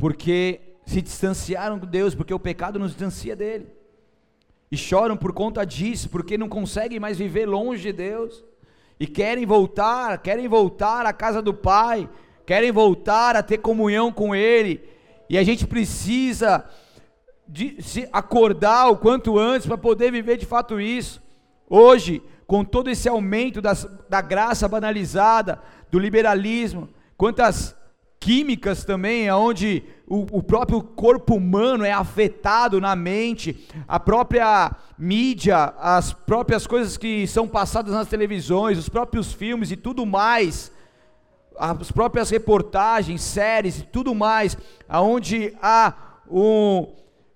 porque 0.00 0.60
se 0.86 1.02
distanciaram 1.02 1.78
de 1.78 1.86
Deus, 1.86 2.14
porque 2.14 2.32
o 2.32 2.40
pecado 2.40 2.78
nos 2.78 2.92
distancia 2.92 3.36
dele. 3.36 3.68
E 4.72 4.76
choram 4.76 5.16
por 5.16 5.32
conta 5.34 5.64
disso, 5.64 6.08
porque 6.08 6.38
não 6.38 6.48
conseguem 6.48 6.98
mais 6.98 7.18
viver 7.18 7.44
longe 7.44 7.82
de 7.82 7.92
Deus 7.92 8.42
e 8.98 9.06
querem 9.06 9.44
voltar, 9.44 10.18
querem 10.18 10.48
voltar 10.48 11.04
à 11.04 11.12
casa 11.12 11.42
do 11.42 11.52
Pai, 11.52 12.08
querem 12.46 12.72
voltar 12.72 13.36
a 13.36 13.42
ter 13.42 13.58
comunhão 13.58 14.10
com 14.10 14.34
Ele, 14.34 14.82
e 15.28 15.36
a 15.36 15.42
gente 15.42 15.66
precisa 15.66 16.64
de 17.46 17.82
se 17.82 18.08
acordar 18.12 18.88
o 18.88 18.96
quanto 18.96 19.38
antes 19.38 19.66
para 19.66 19.76
poder 19.76 20.10
viver 20.10 20.38
de 20.38 20.46
fato 20.46 20.80
isso. 20.80 21.22
Hoje, 21.68 22.22
com 22.46 22.64
todo 22.64 22.90
esse 22.90 23.08
aumento 23.08 23.60
das, 23.60 23.84
da 24.08 24.20
graça 24.20 24.66
banalizada, 24.66 25.60
do 25.90 25.98
liberalismo, 25.98 26.88
quantas 27.16 27.76
químicas 28.20 28.84
também, 28.84 29.32
onde 29.32 29.82
o, 30.06 30.38
o, 30.38 30.42
próprio 30.42 30.82
corpo 30.82 31.36
humano 31.36 31.84
é 31.86 31.90
afetado 31.90 32.78
na 32.78 32.94
mente, 32.94 33.66
a 33.88 33.98
própria 33.98 34.76
mídia, 34.98 35.72
as 35.78 36.12
próprias 36.12 36.66
coisas 36.66 36.98
que 36.98 37.26
são 37.26 37.48
passadas 37.48 37.94
nas 37.94 38.08
televisões, 38.08 38.76
os 38.76 38.90
próprios 38.90 39.32
filmes 39.32 39.70
e 39.70 39.76
tudo 39.76 40.04
mais, 40.04 40.70
as 41.58 41.90
próprias 41.90 42.28
reportagens, 42.28 43.22
séries 43.22 43.78
e 43.78 43.82
tudo 43.84 44.14
mais, 44.14 44.54
aonde 44.86 45.56
há 45.62 45.94
um, 46.30 46.88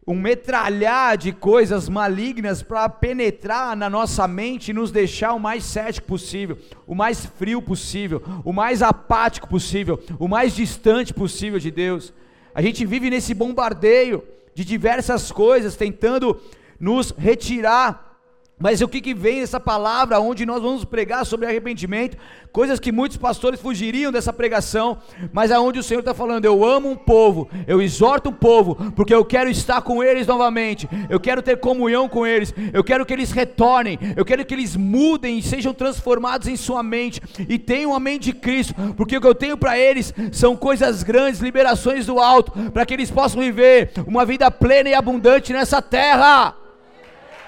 um 0.07 0.15
metralhar 0.15 1.17
de 1.17 1.33
coisas 1.33 1.89
malignas 1.89 2.63
para 2.63 2.89
penetrar 2.89 3.77
na 3.77 3.89
nossa 3.89 4.29
mente 4.29 4.71
e 4.71 4.75
nos 4.75 4.91
deixar 4.91 5.33
o 5.33 5.41
mais 5.41 5.65
cético 5.65 6.07
possível, 6.07 6.59
o 6.87 6.95
mais 6.95 7.25
frio 7.25 7.63
possível, 7.63 8.23
o 8.45 8.53
mais 8.53 8.83
apático 8.83 9.49
possível, 9.49 10.03
o 10.19 10.29
mais 10.29 10.55
distante 10.55 11.15
possível 11.15 11.59
de 11.59 11.71
Deus. 11.71 12.13
A 12.55 12.61
gente 12.61 12.85
vive 12.85 13.09
nesse 13.09 13.33
bombardeio 13.33 14.23
de 14.55 14.65
diversas 14.65 15.33
coisas 15.33 15.75
tentando 15.75 16.41
nos 16.79 17.11
retirar 17.17 18.14
mas 18.59 18.81
o 18.81 18.89
que, 18.89 19.01
que 19.01 19.13
vem 19.13 19.41
nessa 19.41 19.59
palavra, 19.59 20.21
onde 20.21 20.47
nós 20.47 20.63
vamos 20.63 20.85
pregar 20.85 21.27
sobre 21.27 21.47
arrependimento, 21.47 22.17
coisas 22.53 22.79
que 22.79 22.93
muitos 22.93 23.17
pastores 23.17 23.61
fugiriam 23.61 24.13
dessa 24.13 24.33
pregação, 24.33 24.97
mas 25.33 25.51
aonde 25.51 25.81
o 25.81 25.83
Senhor 25.83 26.01
está 26.01 26.15
falando, 26.15 26.45
eu 26.45 26.65
amo 26.65 26.89
um 26.89 26.95
povo, 26.95 27.49
eu 27.67 27.83
exorto 27.83 28.31
um 28.31 28.33
povo, 28.33 28.77
porque 28.93 29.13
eu 29.13 29.25
quero 29.25 29.51
estar 29.51 29.83
com 29.83 30.05
eles 30.05 30.29
novamente, 30.29 30.89
eu 31.11 31.19
quero 31.19 31.43
ter 31.43 31.59
comunhão 31.59 32.09
com 32.09 32.25
eles, 32.25 32.55
eu 32.73 32.85
quero 32.85 33.05
que 33.05 33.13
eles 33.13 33.33
retornem, 33.33 33.99
eu 34.17 34.25
quero 34.25 34.45
que 34.45 34.55
eles 34.55 34.77
mudem 34.77 35.39
e 35.39 35.43
sejam 35.43 35.75
transformados 35.75 36.47
em 36.47 36.57
sua 36.57 36.83
mente, 36.83 37.21
e 37.49 37.59
tenham 37.59 37.93
a 37.93 37.99
mente 37.99 38.27
de 38.27 38.35
Cristo, 38.35 38.73
porque 38.97 39.17
o 39.17 39.21
que 39.21 39.27
eu 39.27 39.35
tenho 39.35 39.59
para 39.59 39.77
eles 39.77 40.15
são 40.31 40.57
coisas 40.57 41.03
grandes, 41.03 41.41
liberações 41.41 42.07
do 42.07 42.21
alto, 42.21 42.53
para 42.71 42.87
que 42.87 42.95
eles 42.95 43.11
possam 43.11 43.43
viver 43.43 43.91
uma 44.07 44.25
vida 44.25 44.49
plena 44.49 44.91
e 44.91 44.95
abundante 44.95 45.53
nessa 45.53 45.83
terra. 45.83 46.64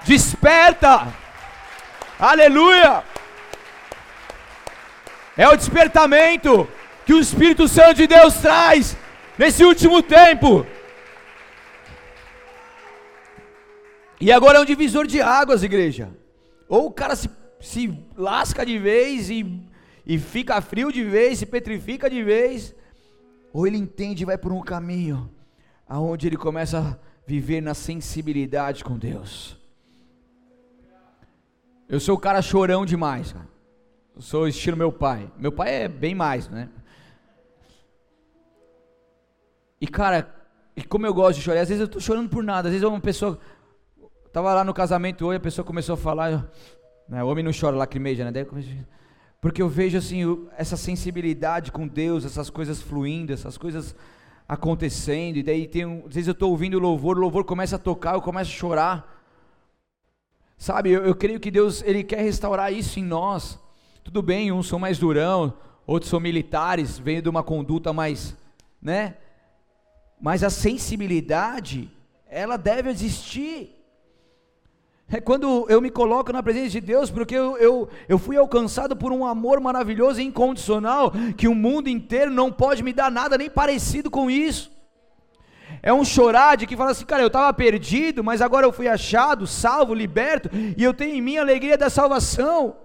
Desperta! 0.07 1.13
Aleluia! 2.17 3.03
É 5.35 5.47
o 5.47 5.55
despertamento 5.55 6.67
que 7.05 7.13
o 7.13 7.19
Espírito 7.19 7.67
Santo 7.67 7.95
de 7.95 8.07
Deus 8.07 8.35
traz 8.35 8.97
nesse 9.37 9.63
último 9.63 10.01
tempo. 10.01 10.65
E 14.19 14.31
agora 14.31 14.57
é 14.57 14.61
um 14.61 14.65
divisor 14.65 15.05
de 15.05 15.21
águas, 15.21 15.61
igreja. 15.61 16.09
Ou 16.67 16.87
o 16.87 16.91
cara 16.91 17.15
se, 17.15 17.29
se 17.59 17.93
lasca 18.15 18.65
de 18.65 18.79
vez 18.79 19.29
e, 19.29 19.61
e 20.05 20.17
fica 20.17 20.59
frio 20.61 20.91
de 20.91 21.03
vez, 21.03 21.39
se 21.39 21.45
petrifica 21.45 22.09
de 22.09 22.23
vez, 22.23 22.73
ou 23.53 23.67
ele 23.67 23.77
entende 23.77 24.23
e 24.23 24.25
vai 24.25 24.37
por 24.37 24.51
um 24.51 24.61
caminho 24.61 25.29
aonde 25.87 26.27
ele 26.27 26.37
começa 26.37 26.79
a 26.79 26.97
viver 27.25 27.61
na 27.61 27.73
sensibilidade 27.73 28.83
com 28.83 28.97
Deus. 28.97 29.56
Eu 31.89 31.99
sou 31.99 32.15
o 32.15 32.19
cara 32.19 32.41
chorão 32.41 32.85
demais, 32.85 33.31
cara. 33.31 33.47
Eu 34.15 34.21
sou 34.21 34.47
estilo 34.47 34.75
meu 34.75 34.91
pai. 34.91 35.31
Meu 35.37 35.51
pai 35.51 35.83
é 35.83 35.87
bem 35.87 36.13
mais, 36.13 36.49
né? 36.49 36.69
E 39.79 39.87
cara, 39.87 40.33
e 40.75 40.83
como 40.83 41.05
eu 41.05 41.13
gosto 41.13 41.37
de 41.37 41.43
chorar, 41.43 41.61
às 41.61 41.69
vezes 41.69 41.81
eu 41.81 41.87
tô 41.87 41.99
chorando 41.99 42.29
por 42.29 42.43
nada, 42.43 42.67
às 42.67 42.73
vezes 42.73 42.87
uma 42.87 42.99
pessoa 42.99 43.39
tava 44.33 44.53
lá 44.53 44.63
no 44.63 44.73
casamento 44.73 45.25
hoje, 45.25 45.37
a 45.37 45.39
pessoa 45.39 45.63
começou 45.63 45.93
a 45.93 45.97
falar, 45.97 46.51
né, 47.07 47.23
o 47.23 47.27
homem 47.27 47.43
não 47.43 47.51
chora, 47.57 47.75
lacrimeja, 47.75 48.29
né? 48.29 48.45
Porque 49.39 49.61
eu 49.61 49.69
vejo 49.69 49.97
assim 49.97 50.47
essa 50.57 50.75
sensibilidade 50.75 51.71
com 51.71 51.87
Deus, 51.87 52.25
essas 52.25 52.49
coisas 52.49 52.81
fluindo, 52.81 53.31
essas 53.31 53.57
coisas 53.57 53.95
acontecendo, 54.47 55.37
e 55.37 55.43
daí 55.43 55.67
tem, 55.67 55.83
às 56.07 56.13
vezes 56.13 56.27
eu 56.27 56.33
estou 56.33 56.49
ouvindo 56.49 56.75
o 56.75 56.79
louvor, 56.79 57.17
o 57.17 57.21
louvor 57.21 57.43
começa 57.43 57.75
a 57.75 57.79
tocar, 57.79 58.15
eu 58.15 58.21
começo 58.21 58.51
a 58.51 58.53
chorar. 58.55 59.16
Sabe, 60.57 60.89
eu, 60.89 61.05
eu 61.05 61.13
creio 61.13 61.39
que 61.39 61.51
Deus 61.51 61.83
ele 61.83 62.03
quer 62.03 62.21
restaurar 62.21 62.73
isso 62.73 62.99
em 62.99 63.03
nós. 63.03 63.59
Tudo 64.03 64.21
bem, 64.21 64.51
uns 64.51 64.67
são 64.67 64.79
mais 64.79 64.97
durão, 64.97 65.53
outros 65.85 66.09
são 66.09 66.19
militares, 66.19 66.97
vêm 66.97 67.21
de 67.21 67.29
uma 67.29 67.43
conduta 67.43 67.93
mais, 67.93 68.35
né? 68.81 69.15
Mas 70.19 70.43
a 70.43 70.49
sensibilidade, 70.49 71.91
ela 72.27 72.57
deve 72.57 72.89
existir. 72.89 73.75
É 75.09 75.21
quando 75.21 75.65
eu 75.69 75.79
me 75.79 75.89
coloco 75.89 76.33
na 76.33 76.43
presença 76.43 76.71
de 76.71 76.81
Deus, 76.81 77.09
porque 77.09 77.35
eu, 77.35 77.55
eu, 77.57 77.87
eu 78.09 78.17
fui 78.17 78.35
alcançado 78.35 78.95
por 78.95 79.13
um 79.13 79.25
amor 79.25 79.61
maravilhoso 79.61 80.19
e 80.19 80.25
incondicional, 80.25 81.13
que 81.37 81.47
o 81.47 81.55
mundo 81.55 81.87
inteiro 81.87 82.31
não 82.31 82.51
pode 82.51 82.83
me 82.83 82.91
dar 82.91 83.11
nada 83.11 83.37
nem 83.37 83.49
parecido 83.49 84.09
com 84.09 84.29
isso. 84.29 84.71
É 85.81 85.93
um 85.93 86.03
chorar 86.03 86.57
de 86.57 86.65
que 86.65 86.75
fala 86.75 86.91
assim, 86.91 87.05
cara, 87.05 87.23
eu 87.23 87.27
estava 87.27 87.53
perdido, 87.53 88.23
mas 88.23 88.41
agora 88.41 88.65
eu 88.65 88.71
fui 88.71 88.87
achado, 88.87 89.45
salvo, 89.45 89.93
liberto, 89.93 90.49
e 90.53 90.83
eu 90.83 90.93
tenho 90.93 91.15
em 91.15 91.21
mim 91.21 91.37
a 91.37 91.41
alegria 91.41 91.77
da 91.77 91.89
salvação. 91.89 92.75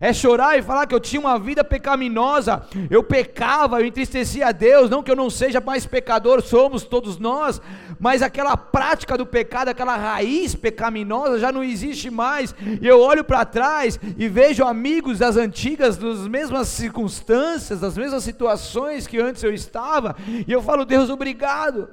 É 0.00 0.12
chorar 0.12 0.58
e 0.58 0.62
falar 0.62 0.86
que 0.86 0.94
eu 0.94 0.98
tinha 1.00 1.20
uma 1.20 1.38
vida 1.38 1.62
pecaminosa, 1.62 2.66
eu 2.90 3.02
pecava, 3.02 3.80
eu 3.80 3.86
entristecia 3.86 4.48
a 4.48 4.52
Deus, 4.52 4.90
não 4.90 5.04
que 5.04 5.10
eu 5.10 5.16
não 5.16 5.30
seja 5.30 5.60
mais 5.60 5.86
pecador, 5.86 6.42
somos 6.42 6.82
todos 6.82 7.16
nós, 7.16 7.60
mas 8.00 8.20
aquela 8.20 8.56
prática 8.56 9.16
do 9.16 9.24
pecado, 9.24 9.68
aquela 9.68 9.96
raiz 9.96 10.54
pecaminosa 10.54 11.38
já 11.38 11.52
não 11.52 11.62
existe 11.62 12.10
mais. 12.10 12.54
E 12.82 12.86
eu 12.86 13.00
olho 13.00 13.22
para 13.22 13.44
trás 13.44 13.98
e 14.18 14.28
vejo 14.28 14.64
amigos 14.64 15.20
das 15.20 15.36
antigas, 15.36 15.96
das 15.96 16.26
mesmas 16.26 16.68
circunstâncias, 16.68 17.80
das 17.80 17.96
mesmas 17.96 18.24
situações 18.24 19.06
que 19.06 19.20
antes 19.20 19.44
eu 19.44 19.54
estava, 19.54 20.16
e 20.26 20.50
eu 20.50 20.60
falo, 20.60 20.84
Deus, 20.84 21.08
obrigado. 21.08 21.88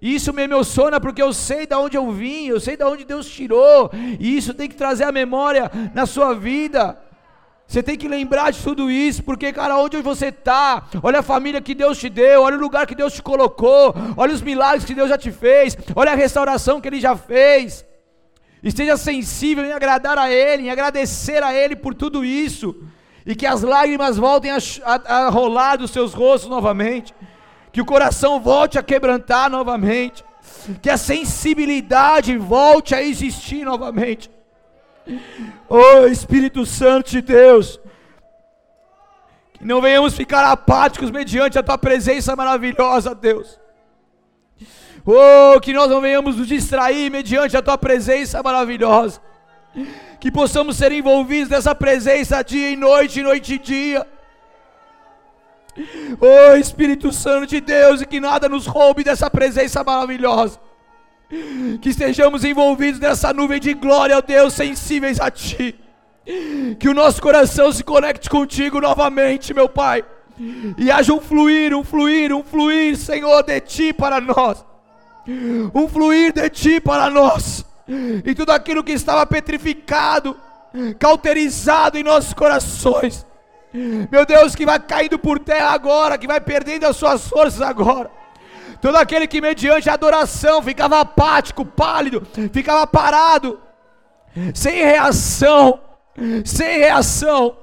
Isso 0.00 0.32
me 0.32 0.42
emociona 0.42 1.00
porque 1.00 1.22
eu 1.22 1.32
sei 1.32 1.66
de 1.66 1.74
onde 1.74 1.96
eu 1.96 2.12
vim, 2.12 2.46
eu 2.46 2.60
sei 2.60 2.76
de 2.76 2.84
onde 2.84 3.04
Deus 3.04 3.26
tirou, 3.26 3.90
e 4.20 4.36
isso 4.36 4.54
tem 4.54 4.68
que 4.68 4.76
trazer 4.76 5.04
a 5.04 5.12
memória 5.12 5.70
na 5.94 6.06
sua 6.06 6.34
vida. 6.34 6.98
Você 7.66 7.82
tem 7.82 7.96
que 7.96 8.06
lembrar 8.06 8.52
de 8.52 8.62
tudo 8.62 8.90
isso, 8.90 9.22
porque, 9.22 9.52
cara, 9.52 9.76
onde 9.78 10.00
você 10.02 10.26
está, 10.26 10.84
olha 11.02 11.20
a 11.20 11.22
família 11.22 11.60
que 11.60 11.74
Deus 11.74 11.98
te 11.98 12.08
deu, 12.08 12.42
olha 12.42 12.56
o 12.56 12.60
lugar 12.60 12.86
que 12.86 12.94
Deus 12.94 13.14
te 13.14 13.22
colocou, 13.22 13.94
olha 14.16 14.34
os 14.34 14.42
milagres 14.42 14.84
que 14.84 14.94
Deus 14.94 15.08
já 15.08 15.18
te 15.18 15.32
fez, 15.32 15.76
olha 15.96 16.12
a 16.12 16.14
restauração 16.14 16.80
que 16.80 16.88
Ele 16.88 17.00
já 17.00 17.16
fez. 17.16 17.84
Esteja 18.62 18.96
sensível 18.96 19.64
em 19.64 19.72
agradar 19.72 20.18
a 20.18 20.30
Ele, 20.30 20.64
em 20.64 20.70
agradecer 20.70 21.42
a 21.42 21.52
Ele 21.52 21.74
por 21.74 21.94
tudo 21.94 22.24
isso, 22.24 22.76
e 23.26 23.34
que 23.34 23.46
as 23.46 23.62
lágrimas 23.62 24.18
voltem 24.18 24.50
a, 24.50 24.58
a, 24.84 25.26
a 25.26 25.28
rolar 25.30 25.76
dos 25.76 25.90
seus 25.90 26.12
rostos 26.12 26.48
novamente, 26.48 27.14
que 27.72 27.80
o 27.80 27.84
coração 27.84 28.38
volte 28.38 28.78
a 28.78 28.82
quebrantar 28.82 29.50
novamente, 29.50 30.24
que 30.80 30.88
a 30.88 30.96
sensibilidade 30.96 32.36
volte 32.36 32.94
a 32.94 33.02
existir 33.02 33.64
novamente. 33.64 34.30
Oh 35.68 36.06
Espírito 36.06 36.64
Santo 36.64 37.10
de 37.10 37.20
Deus, 37.20 37.80
que 39.54 39.64
não 39.64 39.80
venhamos 39.80 40.14
ficar 40.14 40.44
apáticos 40.50 41.10
mediante 41.10 41.58
a 41.58 41.62
tua 41.62 41.76
presença 41.76 42.34
maravilhosa, 42.34 43.14
Deus. 43.14 43.58
Oh, 45.06 45.60
que 45.60 45.72
nós 45.74 45.90
não 45.90 46.00
venhamos 46.00 46.36
nos 46.36 46.48
distrair 46.48 47.10
mediante 47.10 47.56
a 47.56 47.62
tua 47.62 47.76
presença 47.76 48.42
maravilhosa. 48.42 49.20
Que 50.18 50.30
possamos 50.30 50.76
ser 50.76 50.92
envolvidos 50.92 51.50
nessa 51.50 51.74
presença 51.74 52.42
dia 52.42 52.70
e 52.70 52.76
noite, 52.76 53.22
noite 53.22 53.54
e 53.54 53.58
dia. 53.58 54.06
Oh 56.20 56.56
Espírito 56.56 57.12
Santo 57.12 57.46
de 57.46 57.60
Deus, 57.60 58.00
e 58.00 58.06
que 58.06 58.20
nada 58.20 58.48
nos 58.48 58.66
roube 58.66 59.04
dessa 59.04 59.28
presença 59.28 59.84
maravilhosa. 59.84 60.58
Que 61.80 61.88
estejamos 61.88 62.44
envolvidos 62.44 63.00
nessa 63.00 63.32
nuvem 63.32 63.60
de 63.60 63.74
glória, 63.74 64.18
ó 64.18 64.20
Deus, 64.20 64.54
sensíveis 64.54 65.20
a 65.20 65.30
Ti. 65.30 65.74
Que 66.78 66.88
o 66.88 66.94
nosso 66.94 67.20
coração 67.20 67.72
se 67.72 67.82
conecte 67.82 68.30
contigo 68.30 68.80
novamente, 68.80 69.52
meu 69.52 69.68
Pai. 69.68 70.04
E 70.76 70.90
haja 70.90 71.12
um 71.12 71.20
fluir, 71.20 71.74
um 71.74 71.84
fluir, 71.84 72.32
um 72.32 72.42
fluir, 72.42 72.96
Senhor, 72.96 73.42
de 73.42 73.60
Ti 73.60 73.92
para 73.92 74.20
nós. 74.20 74.64
Um 75.74 75.88
fluir 75.88 76.32
de 76.32 76.48
Ti 76.50 76.80
para 76.80 77.10
nós. 77.10 77.64
E 78.24 78.34
tudo 78.34 78.50
aquilo 78.50 78.84
que 78.84 78.92
estava 78.92 79.26
petrificado, 79.26 80.36
cauterizado 80.98 81.98
em 81.98 82.02
nossos 82.02 82.32
corações 82.32 83.26
meu 84.08 84.24
Deus, 84.24 84.54
que 84.54 84.64
vai 84.64 84.78
caindo 84.78 85.18
por 85.18 85.40
terra 85.40 85.70
agora, 85.70 86.16
que 86.16 86.28
vai 86.28 86.40
perdendo 86.40 86.86
as 86.86 86.94
suas 86.96 87.26
forças 87.26 87.60
agora. 87.60 88.08
Todo 88.84 88.96
aquele 88.96 89.26
que 89.26 89.40
mediante 89.40 89.88
adoração 89.88 90.62
ficava 90.62 91.00
apático, 91.00 91.64
pálido, 91.64 92.22
ficava 92.52 92.86
parado, 92.86 93.58
sem 94.52 94.74
reação, 94.74 95.80
sem 96.44 96.80
reação. 96.80 97.56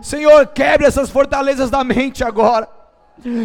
Senhor, 0.00 0.46
quebre 0.46 0.86
essas 0.86 1.10
fortalezas 1.10 1.68
da 1.68 1.84
mente 1.84 2.24
agora. 2.24 2.66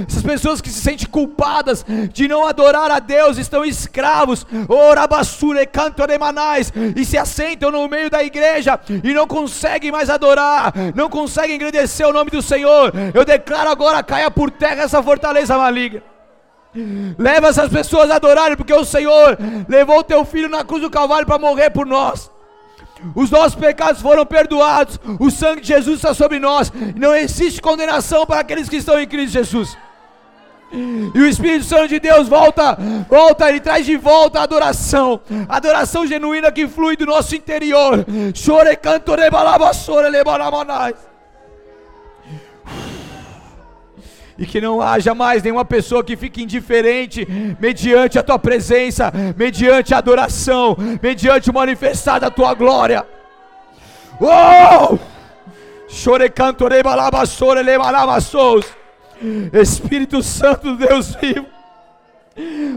Essas 0.07 0.23
pessoas 0.23 0.61
que 0.61 0.69
se 0.69 0.79
sentem 0.79 1.05
culpadas 1.05 1.85
de 2.13 2.29
não 2.29 2.47
adorar 2.47 2.89
a 2.89 2.99
Deus 2.99 3.37
estão 3.37 3.65
escravos, 3.65 4.47
orabassure 4.69 5.65
cantoremanais, 5.67 6.71
e 6.95 7.03
se 7.03 7.17
assentam 7.17 7.71
no 7.71 7.89
meio 7.89 8.09
da 8.09 8.23
igreja 8.23 8.79
e 9.03 9.13
não 9.13 9.27
conseguem 9.27 9.91
mais 9.91 10.09
adorar, 10.09 10.71
não 10.95 11.09
conseguem 11.09 11.57
agradecer 11.57 12.05
o 12.05 12.13
nome 12.13 12.31
do 12.31 12.41
Senhor. 12.41 12.93
Eu 13.13 13.25
declaro 13.25 13.69
agora: 13.69 14.01
caia 14.01 14.31
por 14.31 14.49
terra 14.49 14.83
essa 14.83 15.03
fortaleza 15.03 15.57
maligna. 15.57 16.01
Leva 17.17 17.47
essas 17.47 17.69
pessoas 17.69 18.09
a 18.09 18.15
adorarem, 18.15 18.57
porque 18.57 18.73
o 18.73 18.85
Senhor 18.85 19.37
levou 19.67 19.99
o 19.99 20.03
teu 20.03 20.23
filho 20.25 20.49
na 20.49 20.63
cruz 20.63 20.81
do 20.81 20.89
Calvário 20.89 21.25
para 21.25 21.39
morrer 21.39 21.69
por 21.69 21.85
nós. 21.85 22.31
Os 23.15 23.29
nossos 23.29 23.55
pecados 23.55 24.01
foram 24.01 24.25
perdoados. 24.25 24.99
O 25.19 25.29
sangue 25.29 25.61
de 25.61 25.67
Jesus 25.67 25.97
está 25.97 26.13
sobre 26.13 26.39
nós. 26.39 26.71
Não 26.95 27.15
existe 27.15 27.61
condenação 27.61 28.25
para 28.25 28.39
aqueles 28.39 28.67
que 28.67 28.77
estão 28.77 28.99
em 28.99 29.07
Cristo 29.07 29.33
Jesus. 29.33 29.77
E 30.71 31.19
o 31.19 31.25
Espírito 31.25 31.63
Santo 31.63 31.87
de 31.87 31.99
Deus 31.99 32.27
volta, 32.27 32.77
volta, 33.09 33.47
ele 33.47 33.61
traz 33.61 33.85
de 33.85 33.95
volta 33.95 34.39
a 34.39 34.43
adoração, 34.43 35.21
a 35.47 35.55
adoração 35.55 36.05
genuína 36.05 36.51
que 36.51 36.67
flui 36.67 36.97
do 36.97 37.05
nosso 37.05 37.35
interior. 37.35 38.05
Chore 38.33 38.75
canto 38.75 39.15
rebalaba, 39.15 39.71
lebalamanais 40.09 41.06
e 44.37 44.45
que 44.45 44.61
não 44.61 44.81
haja 44.81 45.15
mais 45.15 45.41
nenhuma 45.41 45.65
pessoa 45.65 46.03
que 46.03 46.15
fique 46.15 46.43
indiferente 46.43 47.27
mediante 47.59 48.19
a 48.19 48.23
tua 48.23 48.37
presença, 48.37 49.11
mediante 49.35 49.93
a 49.93 49.97
adoração, 49.97 50.77
mediante 51.01 51.49
o 51.49 51.53
manifestar 51.53 52.19
da 52.19 52.29
tua 52.29 52.53
glória. 52.53 53.05
Oh! 54.19 54.97
Espírito 59.53 60.21
Santo 60.21 60.75
Deus 60.75 61.15
vivo. 61.15 61.47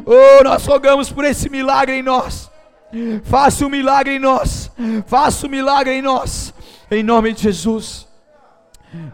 Oh, 0.06 0.44
nós 0.44 0.64
rogamos 0.64 1.12
por 1.12 1.24
esse 1.24 1.50
milagre 1.50 1.96
em 1.96 2.02
nós. 2.02 2.50
Faça 3.24 3.66
um 3.66 3.68
milagre 3.68 4.14
em 4.14 4.18
nós. 4.18 4.70
Faça 5.06 5.46
um 5.46 5.50
milagre 5.50 5.92
em 5.92 6.02
nós. 6.02 6.54
Em 6.90 7.02
nome 7.02 7.32
de 7.32 7.42
Jesus. 7.42 8.08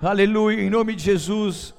Aleluia. 0.01 0.62
Em 0.62 0.70
nome 0.70 0.94
de 0.94 1.03
Jesus. 1.03 1.76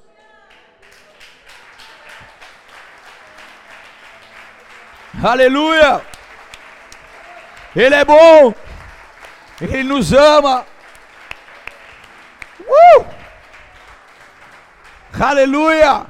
Aleluia! 5.22 6.02
Ele 7.74 7.94
é 7.94 8.04
bom, 8.04 8.54
Ele 9.60 9.82
nos 9.82 10.12
ama. 10.12 10.66
Uh! 12.60 13.04
Aleluia! 15.20 16.06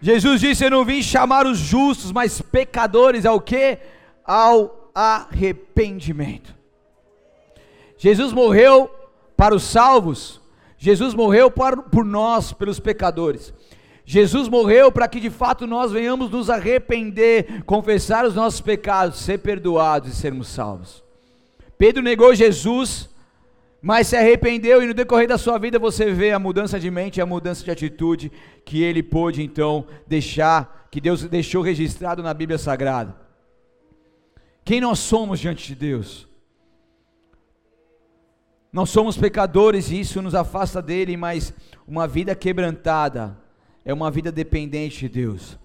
Jesus 0.00 0.40
disse: 0.40 0.64
Eu 0.64 0.70
não 0.70 0.84
vim 0.84 1.02
chamar 1.02 1.46
os 1.46 1.58
justos, 1.58 2.12
mas 2.12 2.40
pecadores 2.40 3.26
ao 3.26 3.40
que? 3.40 3.78
Ao 4.24 4.90
arrependimento. 4.94 6.54
Jesus 7.96 8.32
morreu 8.32 8.90
para 9.36 9.54
os 9.54 9.62
salvos, 9.62 10.40
Jesus 10.76 11.14
morreu 11.14 11.50
por 11.50 12.04
nós, 12.04 12.52
pelos 12.52 12.78
pecadores. 12.78 13.52
Jesus 14.10 14.48
morreu 14.48 14.90
para 14.90 15.06
que 15.06 15.20
de 15.20 15.28
fato 15.28 15.66
nós 15.66 15.92
venhamos 15.92 16.30
nos 16.30 16.48
arrepender, 16.48 17.62
confessar 17.64 18.24
os 18.24 18.34
nossos 18.34 18.58
pecados, 18.58 19.18
ser 19.18 19.36
perdoados 19.36 20.10
e 20.10 20.16
sermos 20.16 20.48
salvos. 20.48 21.04
Pedro 21.76 22.02
negou 22.02 22.34
Jesus, 22.34 23.10
mas 23.82 24.06
se 24.06 24.16
arrependeu, 24.16 24.82
e 24.82 24.86
no 24.86 24.94
decorrer 24.94 25.28
da 25.28 25.36
sua 25.36 25.58
vida 25.58 25.78
você 25.78 26.10
vê 26.10 26.32
a 26.32 26.38
mudança 26.38 26.80
de 26.80 26.90
mente 26.90 27.18
e 27.18 27.20
a 27.20 27.26
mudança 27.26 27.62
de 27.62 27.70
atitude 27.70 28.32
que 28.64 28.82
ele 28.82 29.02
pôde 29.02 29.42
então 29.42 29.86
deixar, 30.06 30.88
que 30.90 31.02
Deus 31.02 31.24
deixou 31.24 31.60
registrado 31.60 32.22
na 32.22 32.32
Bíblia 32.32 32.56
Sagrada. 32.56 33.14
Quem 34.64 34.80
nós 34.80 35.00
somos 35.00 35.38
diante 35.38 35.66
de 35.66 35.74
Deus? 35.74 36.26
Nós 38.72 38.88
somos 38.88 39.18
pecadores 39.18 39.90
e 39.90 40.00
isso 40.00 40.22
nos 40.22 40.34
afasta 40.34 40.80
dele, 40.80 41.14
mas 41.14 41.52
uma 41.86 42.08
vida 42.08 42.34
quebrantada 42.34 43.36
é 43.84 43.92
uma 43.92 44.10
vida 44.10 44.30
dependente 44.30 45.00
de 45.00 45.08
Deus. 45.08 45.58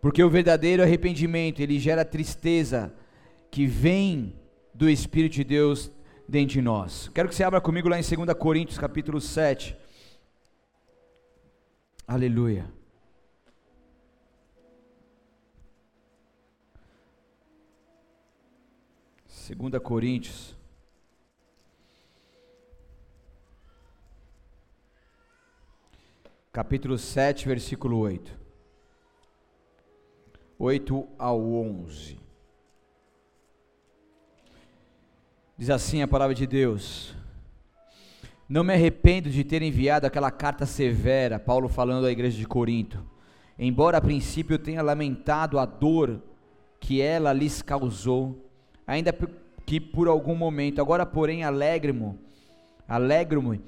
Porque 0.00 0.22
o 0.22 0.30
verdadeiro 0.30 0.82
arrependimento, 0.82 1.60
ele 1.60 1.78
gera 1.78 2.04
tristeza 2.04 2.92
que 3.50 3.66
vem 3.66 4.34
do 4.74 4.88
Espírito 4.88 5.34
de 5.34 5.44
Deus 5.44 5.90
dentro 6.28 6.54
de 6.54 6.62
nós. 6.62 7.10
Quero 7.14 7.28
que 7.28 7.34
você 7.34 7.44
abra 7.44 7.60
comigo 7.60 7.88
lá 7.88 7.98
em 7.98 8.02
2 8.02 8.36
Coríntios, 8.38 8.78
capítulo 8.78 9.20
7. 9.20 9.76
Aleluia. 12.06 12.66
Segunda 19.26 19.78
Coríntios 19.78 20.56
capítulo 26.52 26.98
7, 26.98 27.48
versículo 27.48 27.96
8. 27.96 28.38
8 30.58 31.08
ao 31.18 31.40
11. 31.40 32.20
Diz 35.56 35.70
assim 35.70 36.02
a 36.02 36.08
palavra 36.08 36.34
de 36.34 36.46
Deus: 36.46 37.14
Não 38.46 38.62
me 38.62 38.74
arrependo 38.74 39.30
de 39.30 39.42
ter 39.44 39.62
enviado 39.62 40.06
aquela 40.06 40.30
carta 40.30 40.66
severa, 40.66 41.38
Paulo 41.38 41.70
falando 41.70 42.06
à 42.06 42.12
igreja 42.12 42.36
de 42.36 42.46
Corinto, 42.46 43.02
embora 43.58 43.96
a 43.96 44.02
princípio 44.02 44.54
eu 44.54 44.58
tenha 44.58 44.82
lamentado 44.82 45.58
a 45.58 45.64
dor 45.64 46.20
que 46.78 47.00
ela 47.00 47.32
lhes 47.32 47.62
causou, 47.62 48.46
ainda 48.86 49.10
que 49.64 49.80
por 49.80 50.06
algum 50.06 50.34
momento, 50.34 50.82
agora 50.82 51.06
porém 51.06 51.44
alegro-me, 51.44 52.18
alegro-me 52.86 53.62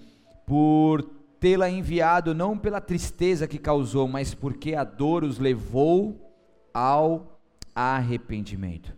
por 0.45 1.14
tê-la 1.45 1.69
enviado 1.69 2.35
não 2.35 2.57
pela 2.57 2.81
tristeza 2.81 3.47
que 3.47 3.59
causou, 3.59 4.09
mas 4.09 4.33
porque 4.33 4.75
a 4.75 4.83
dor 4.83 5.23
os 5.23 5.39
levou 5.39 6.35
ao 6.73 7.39
arrependimento. 7.75 8.97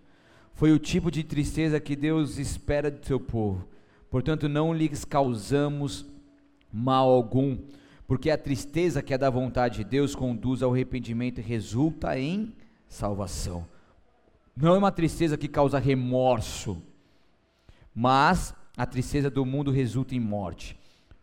Foi 0.55 0.71
o 0.71 0.79
tipo 0.79 1.11
de 1.11 1.25
tristeza 1.25 1.81
que 1.81 1.97
Deus 1.97 2.39
espera 2.39 2.89
do 2.89 3.05
seu 3.05 3.19
povo. 3.19 3.67
Portanto, 4.09 4.49
não 4.49 4.73
lhes 4.73 5.05
causamos 5.05 6.07
mal 6.73 7.11
algum, 7.11 7.59
porque 8.07 8.31
a 8.31 8.39
tristeza 8.39 9.03
que 9.03 9.13
é 9.13 9.19
da 9.19 9.29
vontade 9.29 9.79
de 9.79 9.85
Deus 9.85 10.15
conduz 10.15 10.63
ao 10.63 10.73
arrependimento 10.73 11.41
e 11.41 11.43
resulta 11.43 12.17
em 12.17 12.55
salvação. 12.89 13.67
Não 14.57 14.73
é 14.73 14.79
uma 14.79 14.93
tristeza 14.93 15.37
que 15.37 15.49
causa 15.49 15.81
remorso, 15.81 16.81
mas 17.93 18.55
a 18.77 18.87
tristeza 18.87 19.29
do 19.29 19.45
mundo 19.45 19.73
resulta 19.73 20.15
em 20.15 20.21
morte. 20.21 20.79